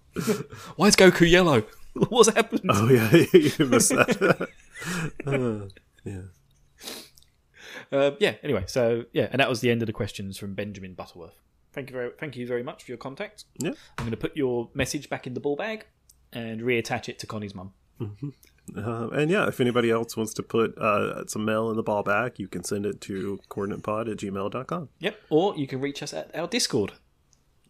Why 0.76 0.86
is 0.88 0.96
Goku 0.96 1.28
yellow? 1.30 1.64
What's 2.08 2.30
happened? 2.30 2.62
Oh 2.70 2.88
yeah, 2.88 3.10
you 3.34 3.66
missed 3.66 3.90
that. 3.90 4.48
Uh, 5.26 5.68
yeah, 6.04 6.22
Uh, 7.92 8.12
yeah. 8.18 8.36
Anyway, 8.42 8.64
so 8.66 9.04
yeah, 9.12 9.28
and 9.30 9.40
that 9.40 9.48
was 9.50 9.60
the 9.60 9.70
end 9.70 9.82
of 9.82 9.86
the 9.86 9.92
questions 9.92 10.38
from 10.38 10.54
Benjamin 10.54 10.94
Butterworth. 10.94 11.38
Thank 11.72 11.90
you 11.90 11.94
very, 11.96 12.10
thank 12.18 12.36
you 12.36 12.46
very 12.46 12.62
much 12.62 12.84
for 12.84 12.90
your 12.90 12.98
contact. 12.98 13.44
yeah. 13.58 13.70
I'm 13.98 14.04
going 14.04 14.10
to 14.10 14.16
put 14.16 14.36
your 14.36 14.68
message 14.74 15.08
back 15.08 15.26
in 15.26 15.34
the 15.34 15.40
ball 15.40 15.56
bag 15.56 15.86
and 16.32 16.60
reattach 16.60 17.08
it 17.08 17.18
to 17.20 17.26
Connie's 17.26 17.54
mum. 17.54 17.72
Uh, 18.76 19.08
and 19.10 19.30
yeah, 19.30 19.46
if 19.48 19.60
anybody 19.60 19.90
else 19.90 20.16
wants 20.16 20.32
to 20.34 20.42
put 20.42 20.76
uh, 20.78 21.24
some 21.26 21.44
mail 21.44 21.70
in 21.70 21.76
the 21.76 21.82
ball 21.82 22.02
back, 22.02 22.38
you 22.38 22.48
can 22.48 22.62
send 22.64 22.86
it 22.86 23.00
to 23.02 23.38
coordinatepod 23.48 24.10
at 24.10 24.18
gmail.com. 24.18 24.88
Yep. 25.00 25.20
Or 25.30 25.56
you 25.56 25.66
can 25.66 25.80
reach 25.80 26.02
us 26.02 26.12
at 26.12 26.34
our 26.34 26.46
Discord. 26.46 26.92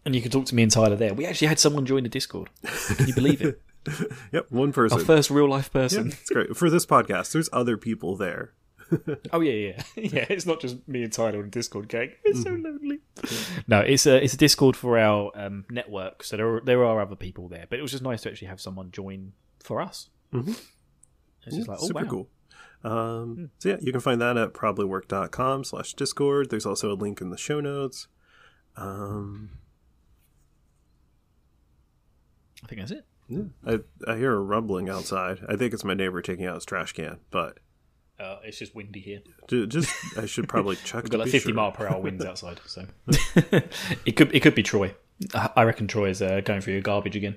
And 0.04 0.14
you 0.14 0.22
can 0.22 0.30
talk 0.30 0.46
to 0.46 0.54
me 0.54 0.62
and 0.64 0.72
Tyler 0.72 0.96
there. 0.96 1.14
We 1.14 1.26
actually 1.26 1.46
had 1.48 1.58
someone 1.58 1.86
join 1.86 2.02
the 2.02 2.08
Discord. 2.08 2.50
Can 2.96 3.06
you 3.08 3.14
believe 3.14 3.40
it? 3.42 3.60
Yep, 4.30 4.46
one 4.50 4.72
person. 4.72 5.00
Our 5.00 5.04
first 5.04 5.28
real 5.28 5.48
life 5.48 5.68
Yeah, 5.74 5.80
person. 5.82 6.06
it's 6.12 6.30
great. 6.30 6.56
For 6.56 6.70
this 6.70 6.86
podcast, 6.86 7.32
there's 7.32 7.48
other 7.52 7.76
people 7.76 8.14
there. 8.16 8.52
Oh 9.32 9.40
yeah, 9.40 9.52
yeah, 9.52 9.82
yeah. 9.96 10.26
It's 10.28 10.46
not 10.46 10.60
just 10.60 10.86
me 10.88 11.02
and 11.02 11.12
Tyler 11.12 11.38
on 11.42 11.50
Discord 11.50 11.88
gang. 11.88 12.10
It's 12.24 12.42
so 12.42 12.50
lonely. 12.50 13.00
No, 13.66 13.80
it's 13.80 14.06
a 14.06 14.22
it's 14.22 14.34
a 14.34 14.36
Discord 14.36 14.76
for 14.76 14.98
our 14.98 15.30
um, 15.34 15.64
network. 15.70 16.22
So 16.24 16.36
there 16.36 16.56
are, 16.56 16.60
there 16.60 16.84
are 16.84 17.00
other 17.00 17.16
people 17.16 17.48
there, 17.48 17.66
but 17.68 17.78
it 17.78 17.82
was 17.82 17.90
just 17.90 18.02
nice 18.02 18.22
to 18.22 18.30
actually 18.30 18.48
have 18.48 18.60
someone 18.60 18.90
join 18.90 19.32
for 19.60 19.80
us. 19.80 20.08
Mm-hmm. 20.32 20.52
It's 21.46 21.56
just 21.56 21.68
like 21.68 21.78
oh 21.80 21.86
super 21.86 22.04
wow. 22.04 22.10
cool. 22.10 22.28
Um, 22.84 23.50
So 23.58 23.70
yeah, 23.70 23.76
you 23.80 23.92
can 23.92 24.00
find 24.00 24.20
that 24.20 24.36
at 24.36 24.52
probablywork.com 24.52 25.64
slash 25.64 25.94
discord. 25.94 26.50
There's 26.50 26.66
also 26.66 26.92
a 26.92 26.94
link 26.94 27.20
in 27.20 27.30
the 27.30 27.38
show 27.38 27.60
notes. 27.60 28.08
Um, 28.76 29.50
I 32.64 32.66
think 32.66 32.80
that's 32.80 32.90
it. 32.92 33.04
yeah, 33.28 33.42
I, 33.66 33.80
I 34.06 34.16
hear 34.16 34.32
a 34.32 34.40
rumbling 34.40 34.88
outside. 34.88 35.40
I 35.48 35.56
think 35.56 35.74
it's 35.74 35.84
my 35.84 35.94
neighbor 35.94 36.22
taking 36.22 36.46
out 36.46 36.54
his 36.56 36.64
trash 36.64 36.92
can, 36.92 37.18
but 37.30 37.58
Uh, 38.22 38.38
it's 38.44 38.58
just 38.58 38.72
windy 38.74 39.00
here. 39.00 39.20
ju- 39.48 39.66
just 39.66 39.92
I 40.16 40.26
should 40.26 40.48
probably 40.48 40.76
check. 40.84 41.02
We've 41.02 41.10
got 41.10 41.20
like 41.20 41.30
50 41.30 41.48
sure. 41.48 41.54
mile 41.54 41.72
per 41.72 41.88
hour 41.88 42.00
winds 42.00 42.24
outside, 42.24 42.60
so 42.66 42.86
it 44.06 44.12
could 44.16 44.32
it 44.34 44.40
could 44.40 44.54
be 44.54 44.62
Troy. 44.62 44.94
I 45.34 45.64
reckon 45.64 45.88
Troy's 45.88 46.22
uh, 46.22 46.40
going 46.44 46.60
through 46.60 46.74
your 46.74 46.82
garbage 46.82 47.16
again. 47.16 47.36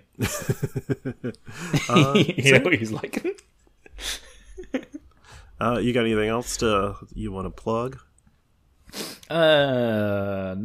Uh, 1.87 2.13
you 2.15 2.51
know 2.51 2.59
what 2.61 2.73
he's 2.73 2.91
like. 2.91 3.23
uh, 5.61 5.77
you 5.77 5.93
got 5.93 6.01
anything 6.01 6.29
else 6.29 6.57
to 6.57 6.95
you 7.13 7.31
want 7.31 7.45
to 7.45 7.51
plug? 7.51 7.99
Uh, 9.29 10.55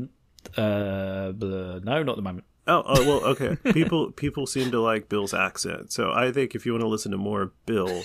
uh, 0.57 1.33
blah, 1.33 1.79
no, 1.79 2.03
not 2.03 2.09
at 2.09 2.17
the 2.17 2.23
moment. 2.23 2.45
Oh, 2.67 2.83
oh 2.87 3.07
well, 3.07 3.25
okay. 3.33 3.57
People 3.73 4.13
people 4.13 4.47
seem 4.47 4.71
to 4.71 4.81
like 4.81 5.09
Bill's 5.09 5.35
accent, 5.35 5.93
so 5.93 6.13
I 6.13 6.33
think 6.33 6.55
if 6.55 6.65
you 6.65 6.73
want 6.73 6.83
to 6.83 6.89
listen 6.89 7.13
to 7.13 7.19
more 7.19 7.43
of 7.43 7.67
Bill, 7.67 8.03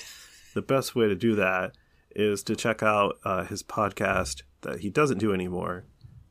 the 0.53 0.61
best 0.61 0.95
way 0.95 1.07
to 1.07 1.15
do 1.15 1.35
that 1.35 1.73
is 2.15 2.43
to 2.43 2.55
check 2.55 2.81
out 2.81 3.17
uh, 3.23 3.43
his 3.43 3.63
podcast 3.63 4.43
that 4.61 4.79
he 4.79 4.89
doesn't 4.89 5.19
do 5.19 5.33
anymore, 5.33 5.85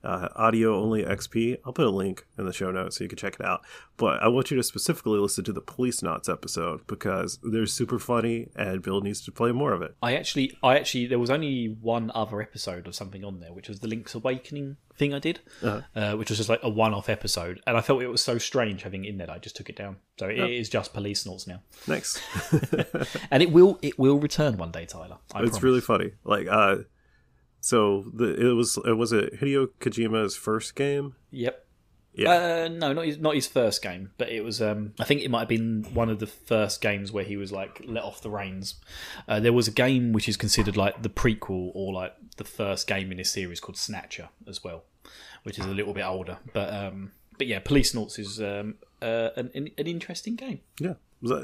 uh, 0.05 0.29
Audio 0.37 0.81
Only 0.81 1.03
XP. 1.05 1.59
I'll 1.65 1.73
put 1.73 1.87
a 1.87 1.91
link 1.91 2.27
in 2.39 2.45
the 2.47 2.53
show 2.53 2.71
notes 2.71 2.99
so 2.99 3.05
you 3.05 3.09
can 3.09 3.19
check 3.19 3.35
it 3.41 3.45
out. 3.45 3.63
But 3.97 4.23
I 4.23 4.29
want 4.29 4.51
you 4.51 4.57
to 4.57 4.63
specifically 4.63 5.19
listen 5.19 5.45
to 5.45 5.53
the 5.53 5.63
Policenauts 5.63 6.29
episode 6.33 6.87
because 6.87 7.39
they're 7.43 7.67
super 7.67 7.99
funny, 7.99 8.49
and 8.57 8.83
Bill 8.83 9.01
needs 9.01 9.21
to 9.23 9.33
play 9.33 9.53
more 9.53 9.73
of 9.73 9.83
it. 9.83 9.95
I 10.03 10.17
actually, 10.17 10.57
I 10.63 10.77
actually, 10.77 11.07
there 11.07 11.19
was 11.19 11.31
only 11.31 11.77
one 11.81 12.11
other 12.15 12.41
episode 12.43 12.87
of 12.87 12.95
something 12.95 13.25
on 13.25 13.41
there, 13.41 13.53
which 13.53 13.69
was 13.69 13.81
the 13.81 13.89
Link's 13.89 14.15
Awakening 14.15 14.77
thing 14.97 15.13
I 15.13 15.19
did, 15.19 15.41
uh 15.63 16.13
which 16.13 16.29
was 16.29 16.39
just 16.39 16.49
like 16.49 16.61
a 16.63 16.69
one-off 16.69 17.09
episode, 17.09 17.61
and 17.67 17.77
I 17.77 17.81
felt 17.81 18.01
it 18.03 18.07
was 18.07 18.23
so 18.23 18.39
strange 18.39 18.83
having 18.83 19.05
it 19.05 19.09
in 19.09 19.17
there. 19.19 19.27
that 19.27 19.33
I 19.33 19.39
just 19.39 19.57
took 19.57 19.69
it 19.69 19.75
down, 19.75 19.97
so 20.19 20.29
it 20.29 20.39
is 20.39 20.69
just 20.69 20.95
Policenauts 20.95 21.49
now, 21.49 21.63
Nice. 21.89 22.21
and 23.31 23.43
it 23.43 23.51
will, 23.51 23.79
it 23.83 23.99
will 23.99 24.19
return 24.19 24.57
one 24.57 24.71
day, 24.71 24.87
Tyler. 24.87 25.19
I 25.35 25.41
it's 25.41 25.51
promise. 25.59 25.63
really 25.63 25.81
funny. 25.81 26.13
Like, 26.25 26.47
uh, 26.49 26.77
so 27.65 28.05
the 28.13 28.51
it 28.51 28.53
was 28.53 28.79
it 28.85 28.93
was 28.93 29.11
it 29.11 29.41
Hideo 29.41 29.69
Kojima's 29.81 30.37
first 30.37 30.75
game. 30.75 31.15
Yep. 31.31 31.67
Yeah. 32.13 32.31
Uh, 32.31 32.69
no, 32.69 32.93
not 32.93 33.07
his, 33.07 33.17
not 33.19 33.35
his 33.35 33.47
first 33.47 33.81
game, 33.81 34.11
but 34.19 34.29
it 34.29 34.45
was. 34.45 34.61
Um, 34.61 34.93
I 35.01 35.05
think 35.05 35.23
it 35.23 35.31
might 35.31 35.41
have 35.41 35.49
been 35.49 35.87
one 35.95 36.11
of 36.11 36.19
the 36.19 36.27
first 36.27 36.83
games 36.83 37.11
where 37.11 37.25
he 37.25 37.39
was 37.39 37.53
like 37.53 37.81
let 37.87 38.05
off 38.05 38.21
the 38.21 38.29
reins. 38.29 38.75
Uh, 39.27 39.41
there 39.41 39.55
was 39.55 39.67
a 39.67 39.71
game 39.71 40.13
which 40.13 40.29
is 40.29 40.37
considered 40.37 40.77
like 40.77 41.03
the 41.03 41.09
prequel 41.09 41.71
or 41.73 41.95
like 41.95 42.15
the 42.37 42.45
first 42.45 42.87
game 42.87 43.11
in 43.11 43.17
this 43.17 43.33
series 43.33 43.61
called 43.61 43.79
Snatcher 43.79 44.29
as 44.47 44.63
well, 44.63 44.85
which 45.45 45.59
is 45.59 45.65
a 45.65 45.71
little 45.71 45.95
bit 45.95 46.05
older. 46.05 46.37
But 46.53 46.71
um, 46.75 47.13
but 47.39 47.47
yeah, 47.47 47.61
Policenauts 47.61 48.19
is 48.19 48.43
um, 48.43 48.75
uh, 49.01 49.31
an, 49.37 49.51
an, 49.55 49.87
interesting 49.87 50.37
game. 50.37 50.61
Yeah. 50.79 50.95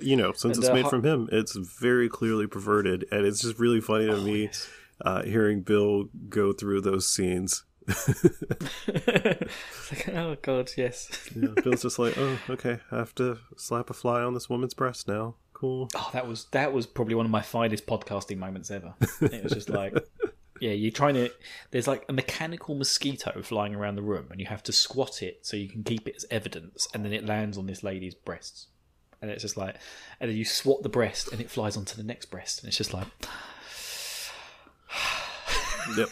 You 0.03 0.17
know, 0.17 0.33
since 0.33 0.59
And, 0.59 0.65
it's 0.65 0.69
uh, 0.69 0.75
made 0.75 0.87
from 0.89 1.03
him, 1.03 1.31
it's 1.33 1.57
very 1.57 2.11
clearly 2.11 2.47
perverted, 2.47 3.07
and 3.11 3.25
it's 3.25 3.41
just 3.41 3.59
really 3.59 3.81
funny 3.81 4.07
Oh, 4.11 4.17
to 4.17 4.23
me 4.23 4.51
uh, 5.05 5.23
hearing 5.23 5.63
Bill 5.63 6.05
go 6.29 6.53
through 6.53 6.83
those 6.83 7.09
scenes. 7.09 7.65
Like, 9.91 10.09
oh 10.11 10.37
god, 10.43 10.71
yes. 10.77 11.11
Know, 11.35 11.53
Bill's 11.65 11.83
just 11.83 11.99
like, 11.99 12.17
"Oh, 12.17 12.39
okay, 12.51 12.79
I 12.93 12.99
have 12.99 13.15
to 13.17 13.39
slap 13.57 13.91
a 13.91 13.93
fly 13.93 14.23
on 14.23 14.35
this 14.35 14.49
woman's 14.49 14.75
breast 14.75 15.09
now. 15.09 15.35
Cool." 15.53 15.89
Oh, 15.97 16.11
that 16.13 16.29
was 16.29 16.45
that 16.53 16.73
was 16.73 16.87
probably 16.87 17.17
one 17.17 17.27
of 17.27 17.33
my 17.33 17.43
finest 17.43 17.87
podcasting 17.87 18.39
moments 18.39 18.71
ever. 18.71 18.95
It 19.21 19.43
was 19.43 19.53
just 19.53 19.69
like, 19.69 19.95
yeah, 20.61 20.73
you're 20.73 20.93
trying 20.93 21.15
to. 21.15 21.31
There's 21.73 21.89
like 21.89 22.05
a 22.09 22.13
mechanical 22.13 22.75
mosquito 22.77 23.43
flying 23.43 23.75
around 23.75 23.97
the 23.97 24.03
room, 24.03 24.29
and 24.31 24.39
you 24.39 24.47
have 24.47 24.63
to 24.65 24.73
squat 24.73 25.23
it 25.23 25.41
so 25.43 25.57
you 25.57 25.69
can 25.69 25.83
keep 25.83 26.07
it 26.07 26.15
as 26.17 26.27
evidence, 26.31 26.87
and 26.95 27.05
then 27.05 27.13
it 27.13 27.27
lands 27.27 27.59
on 27.59 27.67
this 27.67 27.83
lady's 27.83 28.15
breasts, 28.15 28.69
and 29.21 29.31
it's 29.31 29.43
just 29.43 29.57
like, 29.57 29.77
and 30.21 30.31
then 30.31 30.37
you 30.37 30.45
swat 30.45 30.83
the 30.85 30.89
breast, 30.89 31.33
and 31.33 31.41
it 31.41 31.51
flies 31.51 31.77
onto 31.77 31.97
the 31.97 32.05
next 32.05 32.27
breast, 32.27 32.61
and 32.61 32.69
it's 32.69 32.79
just 32.79 32.95
like, 32.95 33.09
Yep. 35.97 36.09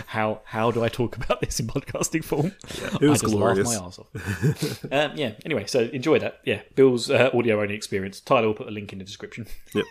how 0.06 0.42
how 0.44 0.70
do 0.70 0.84
I 0.84 0.88
talk 0.88 1.16
about 1.16 1.40
this 1.40 1.58
in 1.58 1.66
podcasting 1.66 2.22
form? 2.24 2.52
it 3.00 3.08
was 3.08 3.20
I 3.20 3.24
just 3.24 3.34
glorious. 3.34 3.66
laughed 3.68 3.80
my 3.80 3.86
ass 3.86 3.98
off. 3.98 4.84
um, 4.92 5.16
yeah. 5.16 5.32
Anyway, 5.44 5.64
so 5.66 5.80
enjoy 5.84 6.18
that. 6.18 6.40
Yeah, 6.44 6.60
Bill's 6.74 7.10
uh, 7.10 7.30
audio 7.32 7.62
only 7.62 7.74
experience. 7.74 8.20
Tyler 8.20 8.48
will 8.48 8.54
put 8.54 8.68
a 8.68 8.72
link 8.72 8.92
in 8.92 8.98
the 8.98 9.04
description. 9.04 9.46
Yep. 9.74 9.84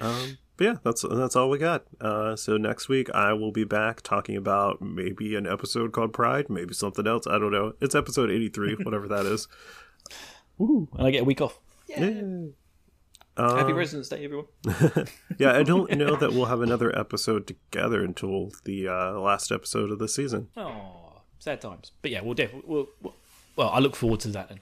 um, 0.00 0.38
but 0.56 0.64
yeah, 0.64 0.74
that's 0.82 1.04
that's 1.10 1.36
all 1.36 1.50
we 1.50 1.58
got. 1.58 1.84
Uh, 2.00 2.34
so 2.34 2.56
next 2.56 2.88
week 2.88 3.10
I 3.10 3.32
will 3.34 3.52
be 3.52 3.64
back 3.64 4.00
talking 4.00 4.36
about 4.36 4.80
maybe 4.80 5.36
an 5.36 5.46
episode 5.46 5.92
called 5.92 6.12
Pride, 6.12 6.48
maybe 6.48 6.72
something 6.72 7.06
else. 7.06 7.26
I 7.26 7.38
don't 7.38 7.52
know. 7.52 7.74
It's 7.80 7.94
episode 7.94 8.30
eighty 8.30 8.48
three, 8.48 8.74
whatever 8.74 9.06
that 9.08 9.26
is. 9.26 9.48
Ooh, 10.60 10.88
and 10.96 11.06
I 11.06 11.10
get 11.10 11.22
a 11.22 11.24
week 11.24 11.40
off. 11.40 11.58
Yay. 11.88 12.52
Happy 13.36 13.72
President's 13.72 14.08
Day, 14.08 14.24
everyone. 14.24 14.46
Yeah, 15.38 15.52
I 15.52 15.62
don't 15.62 15.90
know 15.90 16.16
that 16.16 16.32
we'll 16.32 16.46
have 16.46 16.62
another 16.62 16.96
episode 16.98 17.46
together 17.46 18.02
until 18.02 18.50
the 18.64 18.88
uh, 18.88 19.12
last 19.12 19.52
episode 19.52 19.90
of 19.90 19.98
the 19.98 20.08
season. 20.08 20.48
Oh, 20.56 21.20
sad 21.38 21.60
times. 21.60 21.92
But 22.00 22.10
yeah, 22.10 22.22
we'll 22.22 22.34
definitely. 22.34 22.64
We'll, 22.66 22.86
we'll, 23.02 23.14
well, 23.54 23.68
I 23.68 23.80
look 23.80 23.94
forward 23.94 24.20
to 24.20 24.28
that 24.28 24.48
then. 24.48 24.60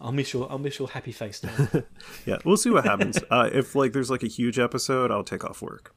I'll 0.00 0.10
miss 0.10 0.32
your. 0.32 0.50
I'll 0.50 0.58
miss 0.58 0.80
your 0.80 0.88
happy 0.88 1.12
face. 1.12 1.44
Yeah, 2.26 2.38
we'll 2.44 2.56
see 2.56 2.70
what 2.70 2.84
happens. 2.84 3.18
uh, 3.30 3.48
if 3.52 3.76
like 3.76 3.92
there's 3.92 4.10
like 4.10 4.24
a 4.24 4.28
huge 4.28 4.58
episode, 4.58 5.12
I'll 5.12 5.22
take 5.22 5.44
off 5.44 5.62
work. 5.62 5.94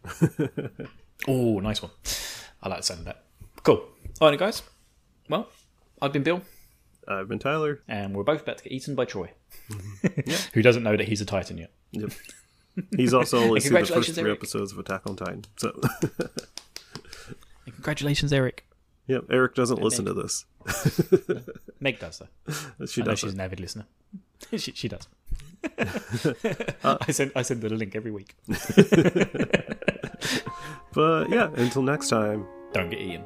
oh, 1.27 1.59
nice 1.59 1.81
one. 1.81 1.91
I 2.61 2.69
like 2.69 2.79
the 2.79 2.83
sound 2.83 2.99
of 2.99 3.05
that. 3.05 3.23
Cool. 3.63 3.83
All 4.21 4.29
right, 4.29 4.37
guys. 4.37 4.61
Well, 5.27 5.49
I've 6.01 6.13
been 6.13 6.21
Bill, 6.23 6.41
Uh, 7.07 7.15
I've 7.15 7.27
been 7.27 7.39
Tyler. 7.39 7.81
and 7.87 8.15
we're 8.15 8.23
both 8.23 8.41
about 8.41 8.57
to 8.59 8.63
get 8.63 8.73
eaten 8.73 8.95
by 8.95 9.05
Troy, 9.05 9.31
mm-hmm. 9.69 10.31
who 10.53 10.61
doesn't 10.61 10.83
know 10.83 10.97
that 10.97 11.07
he's 11.07 11.21
a 11.21 11.25
Titan 11.25 11.57
yet. 11.57 11.71
Yep. 11.91 12.11
He's 12.97 13.13
also 13.13 13.39
only 13.39 13.59
seen 13.61 13.73
the 13.73 13.79
first 13.79 13.91
congratulations, 13.91 14.17
three 14.17 14.29
Eric. 14.29 14.39
episodes 14.39 14.71
of 14.71 14.79
Attack 14.79 15.01
on 15.05 15.15
Titan. 15.15 15.45
So, 15.57 15.79
congratulations, 17.65 18.33
Eric. 18.33 18.65
yep, 19.07 19.25
Eric 19.29 19.55
doesn't 19.55 19.81
listen 19.81 20.05
to 20.05 20.13
this. 20.13 20.45
Meg 21.79 21.99
does 21.99 22.19
though. 22.19 22.85
She 22.85 23.01
does. 23.01 23.19
she's 23.19 23.33
an 23.33 23.39
avid 23.39 23.59
listener. 23.59 23.85
she, 24.57 24.71
she 24.71 24.87
does. 24.87 25.07
I 26.83 27.11
send 27.11 27.31
I 27.35 27.41
send 27.43 27.61
her 27.63 27.69
the 27.69 27.75
link 27.75 27.95
every 27.95 28.11
week. 28.11 28.35
But 30.95 31.29
yeah, 31.29 31.49
until 31.55 31.81
next 31.81 32.07
time. 32.07 32.47
Don't 32.73 32.89
get 32.89 32.99
eaten. 32.99 33.25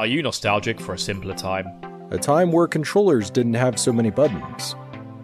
Are 0.00 0.06
you 0.06 0.22
nostalgic 0.22 0.80
for 0.80 0.94
a 0.94 0.98
simpler 0.98 1.34
time? 1.34 1.68
A 2.10 2.16
time 2.16 2.50
where 2.50 2.66
controllers 2.66 3.28
didn't 3.28 3.52
have 3.52 3.78
so 3.78 3.92
many 3.92 4.08
buttons. 4.08 4.74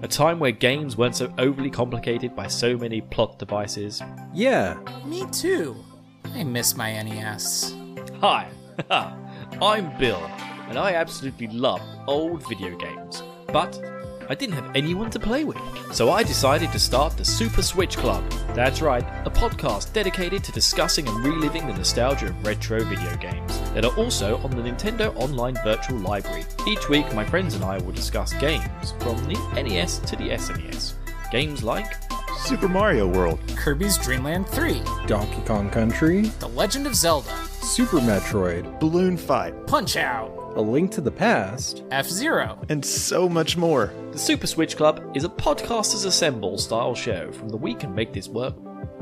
A 0.02 0.06
time 0.06 0.38
where 0.38 0.50
games 0.50 0.98
weren't 0.98 1.16
so 1.16 1.32
overly 1.38 1.70
complicated 1.70 2.36
by 2.36 2.46
so 2.46 2.76
many 2.76 3.00
plot 3.00 3.38
devices? 3.38 4.02
Yeah, 4.34 4.76
Me 5.06 5.24
too. 5.32 5.82
I 6.26 6.44
miss 6.44 6.76
my 6.76 7.02
NES. 7.02 7.74
Hi, 8.20 8.50
I'm 9.62 9.98
Bill, 9.98 10.20
and 10.68 10.78
I 10.78 10.92
absolutely 10.92 11.46
love 11.46 11.80
old 12.06 12.46
video 12.46 12.76
games. 12.76 13.22
But 13.46 13.80
I 14.28 14.34
didn't 14.34 14.56
have 14.56 14.74
anyone 14.74 15.10
to 15.10 15.20
play 15.20 15.44
with, 15.44 15.58
so 15.92 16.10
I 16.10 16.22
decided 16.22 16.72
to 16.72 16.78
start 16.78 17.16
the 17.16 17.24
Super 17.24 17.62
Switch 17.62 17.96
Club. 17.96 18.28
That's 18.54 18.82
right, 18.82 19.04
a 19.24 19.30
podcast 19.30 19.92
dedicated 19.92 20.42
to 20.44 20.52
discussing 20.52 21.06
and 21.06 21.24
reliving 21.24 21.66
the 21.66 21.74
nostalgia 21.74 22.26
of 22.26 22.46
retro 22.46 22.82
video 22.84 23.16
games 23.16 23.60
that 23.70 23.84
are 23.84 23.96
also 23.96 24.38
on 24.38 24.50
the 24.50 24.62
Nintendo 24.62 25.14
Online 25.16 25.56
Virtual 25.62 25.98
Library. 25.98 26.44
Each 26.66 26.88
week, 26.88 27.12
my 27.14 27.24
friends 27.24 27.54
and 27.54 27.64
I 27.64 27.78
will 27.78 27.92
discuss 27.92 28.32
games 28.34 28.94
from 28.98 29.16
the 29.26 29.38
NES 29.62 29.98
to 30.00 30.16
the 30.16 30.30
SNES. 30.30 30.94
Games 31.30 31.62
like 31.62 32.05
Super 32.46 32.68
Mario 32.68 33.08
World. 33.08 33.40
Kirby's 33.56 33.98
Dream 33.98 34.22
Land 34.22 34.46
3, 34.48 34.80
Donkey 35.08 35.40
Kong 35.44 35.68
Country, 35.68 36.22
The 36.38 36.48
Legend 36.48 36.86
of 36.86 36.94
Zelda, 36.94 37.34
Super 37.60 37.98
Metroid, 37.98 38.78
Balloon 38.78 39.16
Fight, 39.16 39.66
Punch 39.66 39.96
Out, 39.96 40.30
A 40.54 40.60
Link 40.60 40.92
to 40.92 41.00
the 41.00 41.10
Past, 41.10 41.82
F 41.90 42.06
Zero. 42.06 42.56
and 42.68 42.84
so 42.84 43.28
much 43.28 43.56
more. 43.56 43.92
The 44.12 44.18
Super 44.18 44.46
Switch 44.46 44.76
Club 44.76 45.02
is 45.16 45.24
a 45.24 45.28
podcasters 45.28 46.06
assemble 46.06 46.56
style 46.56 46.94
show 46.94 47.32
from 47.32 47.48
the 47.48 47.56
We 47.56 47.74
Can 47.74 47.92
Make 47.92 48.12
This 48.12 48.28
Work, 48.28 48.54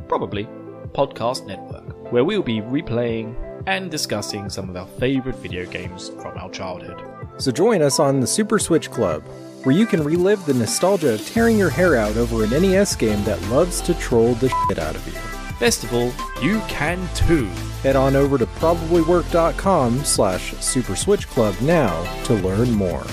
probably 0.09 0.49
podcast 0.95 1.47
network, 1.47 2.11
where 2.11 2.25
we'll 2.25 2.43
be 2.43 2.63
replaying 2.63 3.35
and 3.67 3.91
discussing 3.91 4.49
some 4.49 4.71
of 4.71 4.77
our 4.77 4.87
favourite 4.99 5.39
video 5.39 5.67
games 5.67 6.09
from 6.09 6.39
our 6.39 6.51
childhood. 6.51 6.99
So 7.37 7.51
join 7.53 7.83
us 7.83 7.99
on 8.01 8.21
the 8.21 8.27
Super 8.27 8.59
Switch 8.59 8.91
Club, 8.91 9.23
where 9.65 9.75
you 9.75 9.87
can 9.87 10.05
relive 10.05 10.45
the 10.47 10.55
nostalgia 10.55 11.15
of 11.15 11.27
tearing 11.27 11.59
your 11.59 11.71
hair 11.71 11.97
out 11.97 12.17
over 12.17 12.45
an 12.45 12.51
NES 12.51 12.95
game 12.97 13.23
that 13.25 13.43
loves 13.49 13.81
to 13.83 13.95
troll 13.95 14.35
the 14.35 14.49
shit 14.69 14.79
out 14.79 14.95
of 14.95 15.07
you. 15.07 15.19
Best 15.59 15.85
of 15.85 15.93
all, 15.93 16.13
you 16.43 16.61
can 16.69 17.09
too. 17.15 17.47
Head 17.83 17.97
on 17.97 18.17
over 18.17 18.39
to 18.39 18.47
probablywork.com 18.47 20.05
slash 20.05 20.55
superswitchclub 20.55 21.61
now 21.61 22.25
to 22.25 22.35
learn 22.35 22.73
more. 22.73 23.05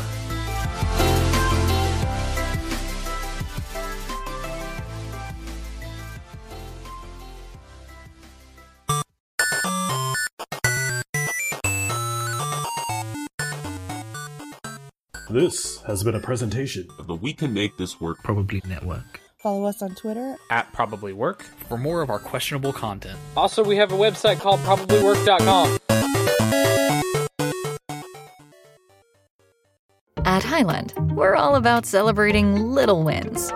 This 15.32 15.79
has 15.84 16.03
been 16.03 16.15
a 16.15 16.19
presentation 16.19 16.89
of 16.99 17.07
the 17.07 17.15
We 17.15 17.32
Can 17.32 17.53
Make 17.53 17.77
This 17.77 18.01
Work 18.01 18.21
Probably 18.21 18.61
Network. 18.67 19.21
Follow 19.38 19.63
us 19.63 19.82
on 19.82 19.95
Twitter 19.95 20.36
at 20.49 20.73
Probably 20.73 21.13
Work 21.13 21.43
for 21.69 21.77
more 21.77 22.01
of 22.01 22.09
our 22.09 22.19
questionable 22.19 22.73
content. 22.73 23.17
Also, 23.38 23.63
we 23.63 23.77
have 23.77 23.93
a 23.93 23.95
website 23.95 24.41
called 24.41 24.59
probablywork.com. 24.59 25.77
At 30.25 30.43
Highland, 30.43 30.93
we're 31.15 31.36
all 31.36 31.55
about 31.55 31.86
celebrating 31.86 32.57
little 32.57 33.05
wins 33.05 33.53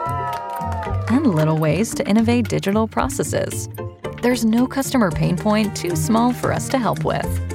and 1.09 1.35
little 1.35 1.57
ways 1.57 1.93
to 1.95 2.07
innovate 2.07 2.47
digital 2.47 2.87
processes. 2.87 3.67
There's 4.21 4.45
no 4.45 4.65
customer 4.65 5.11
pain 5.11 5.35
point 5.35 5.75
too 5.75 5.97
small 5.97 6.31
for 6.31 6.53
us 6.53 6.69
to 6.69 6.77
help 6.79 7.03
with. 7.03 7.54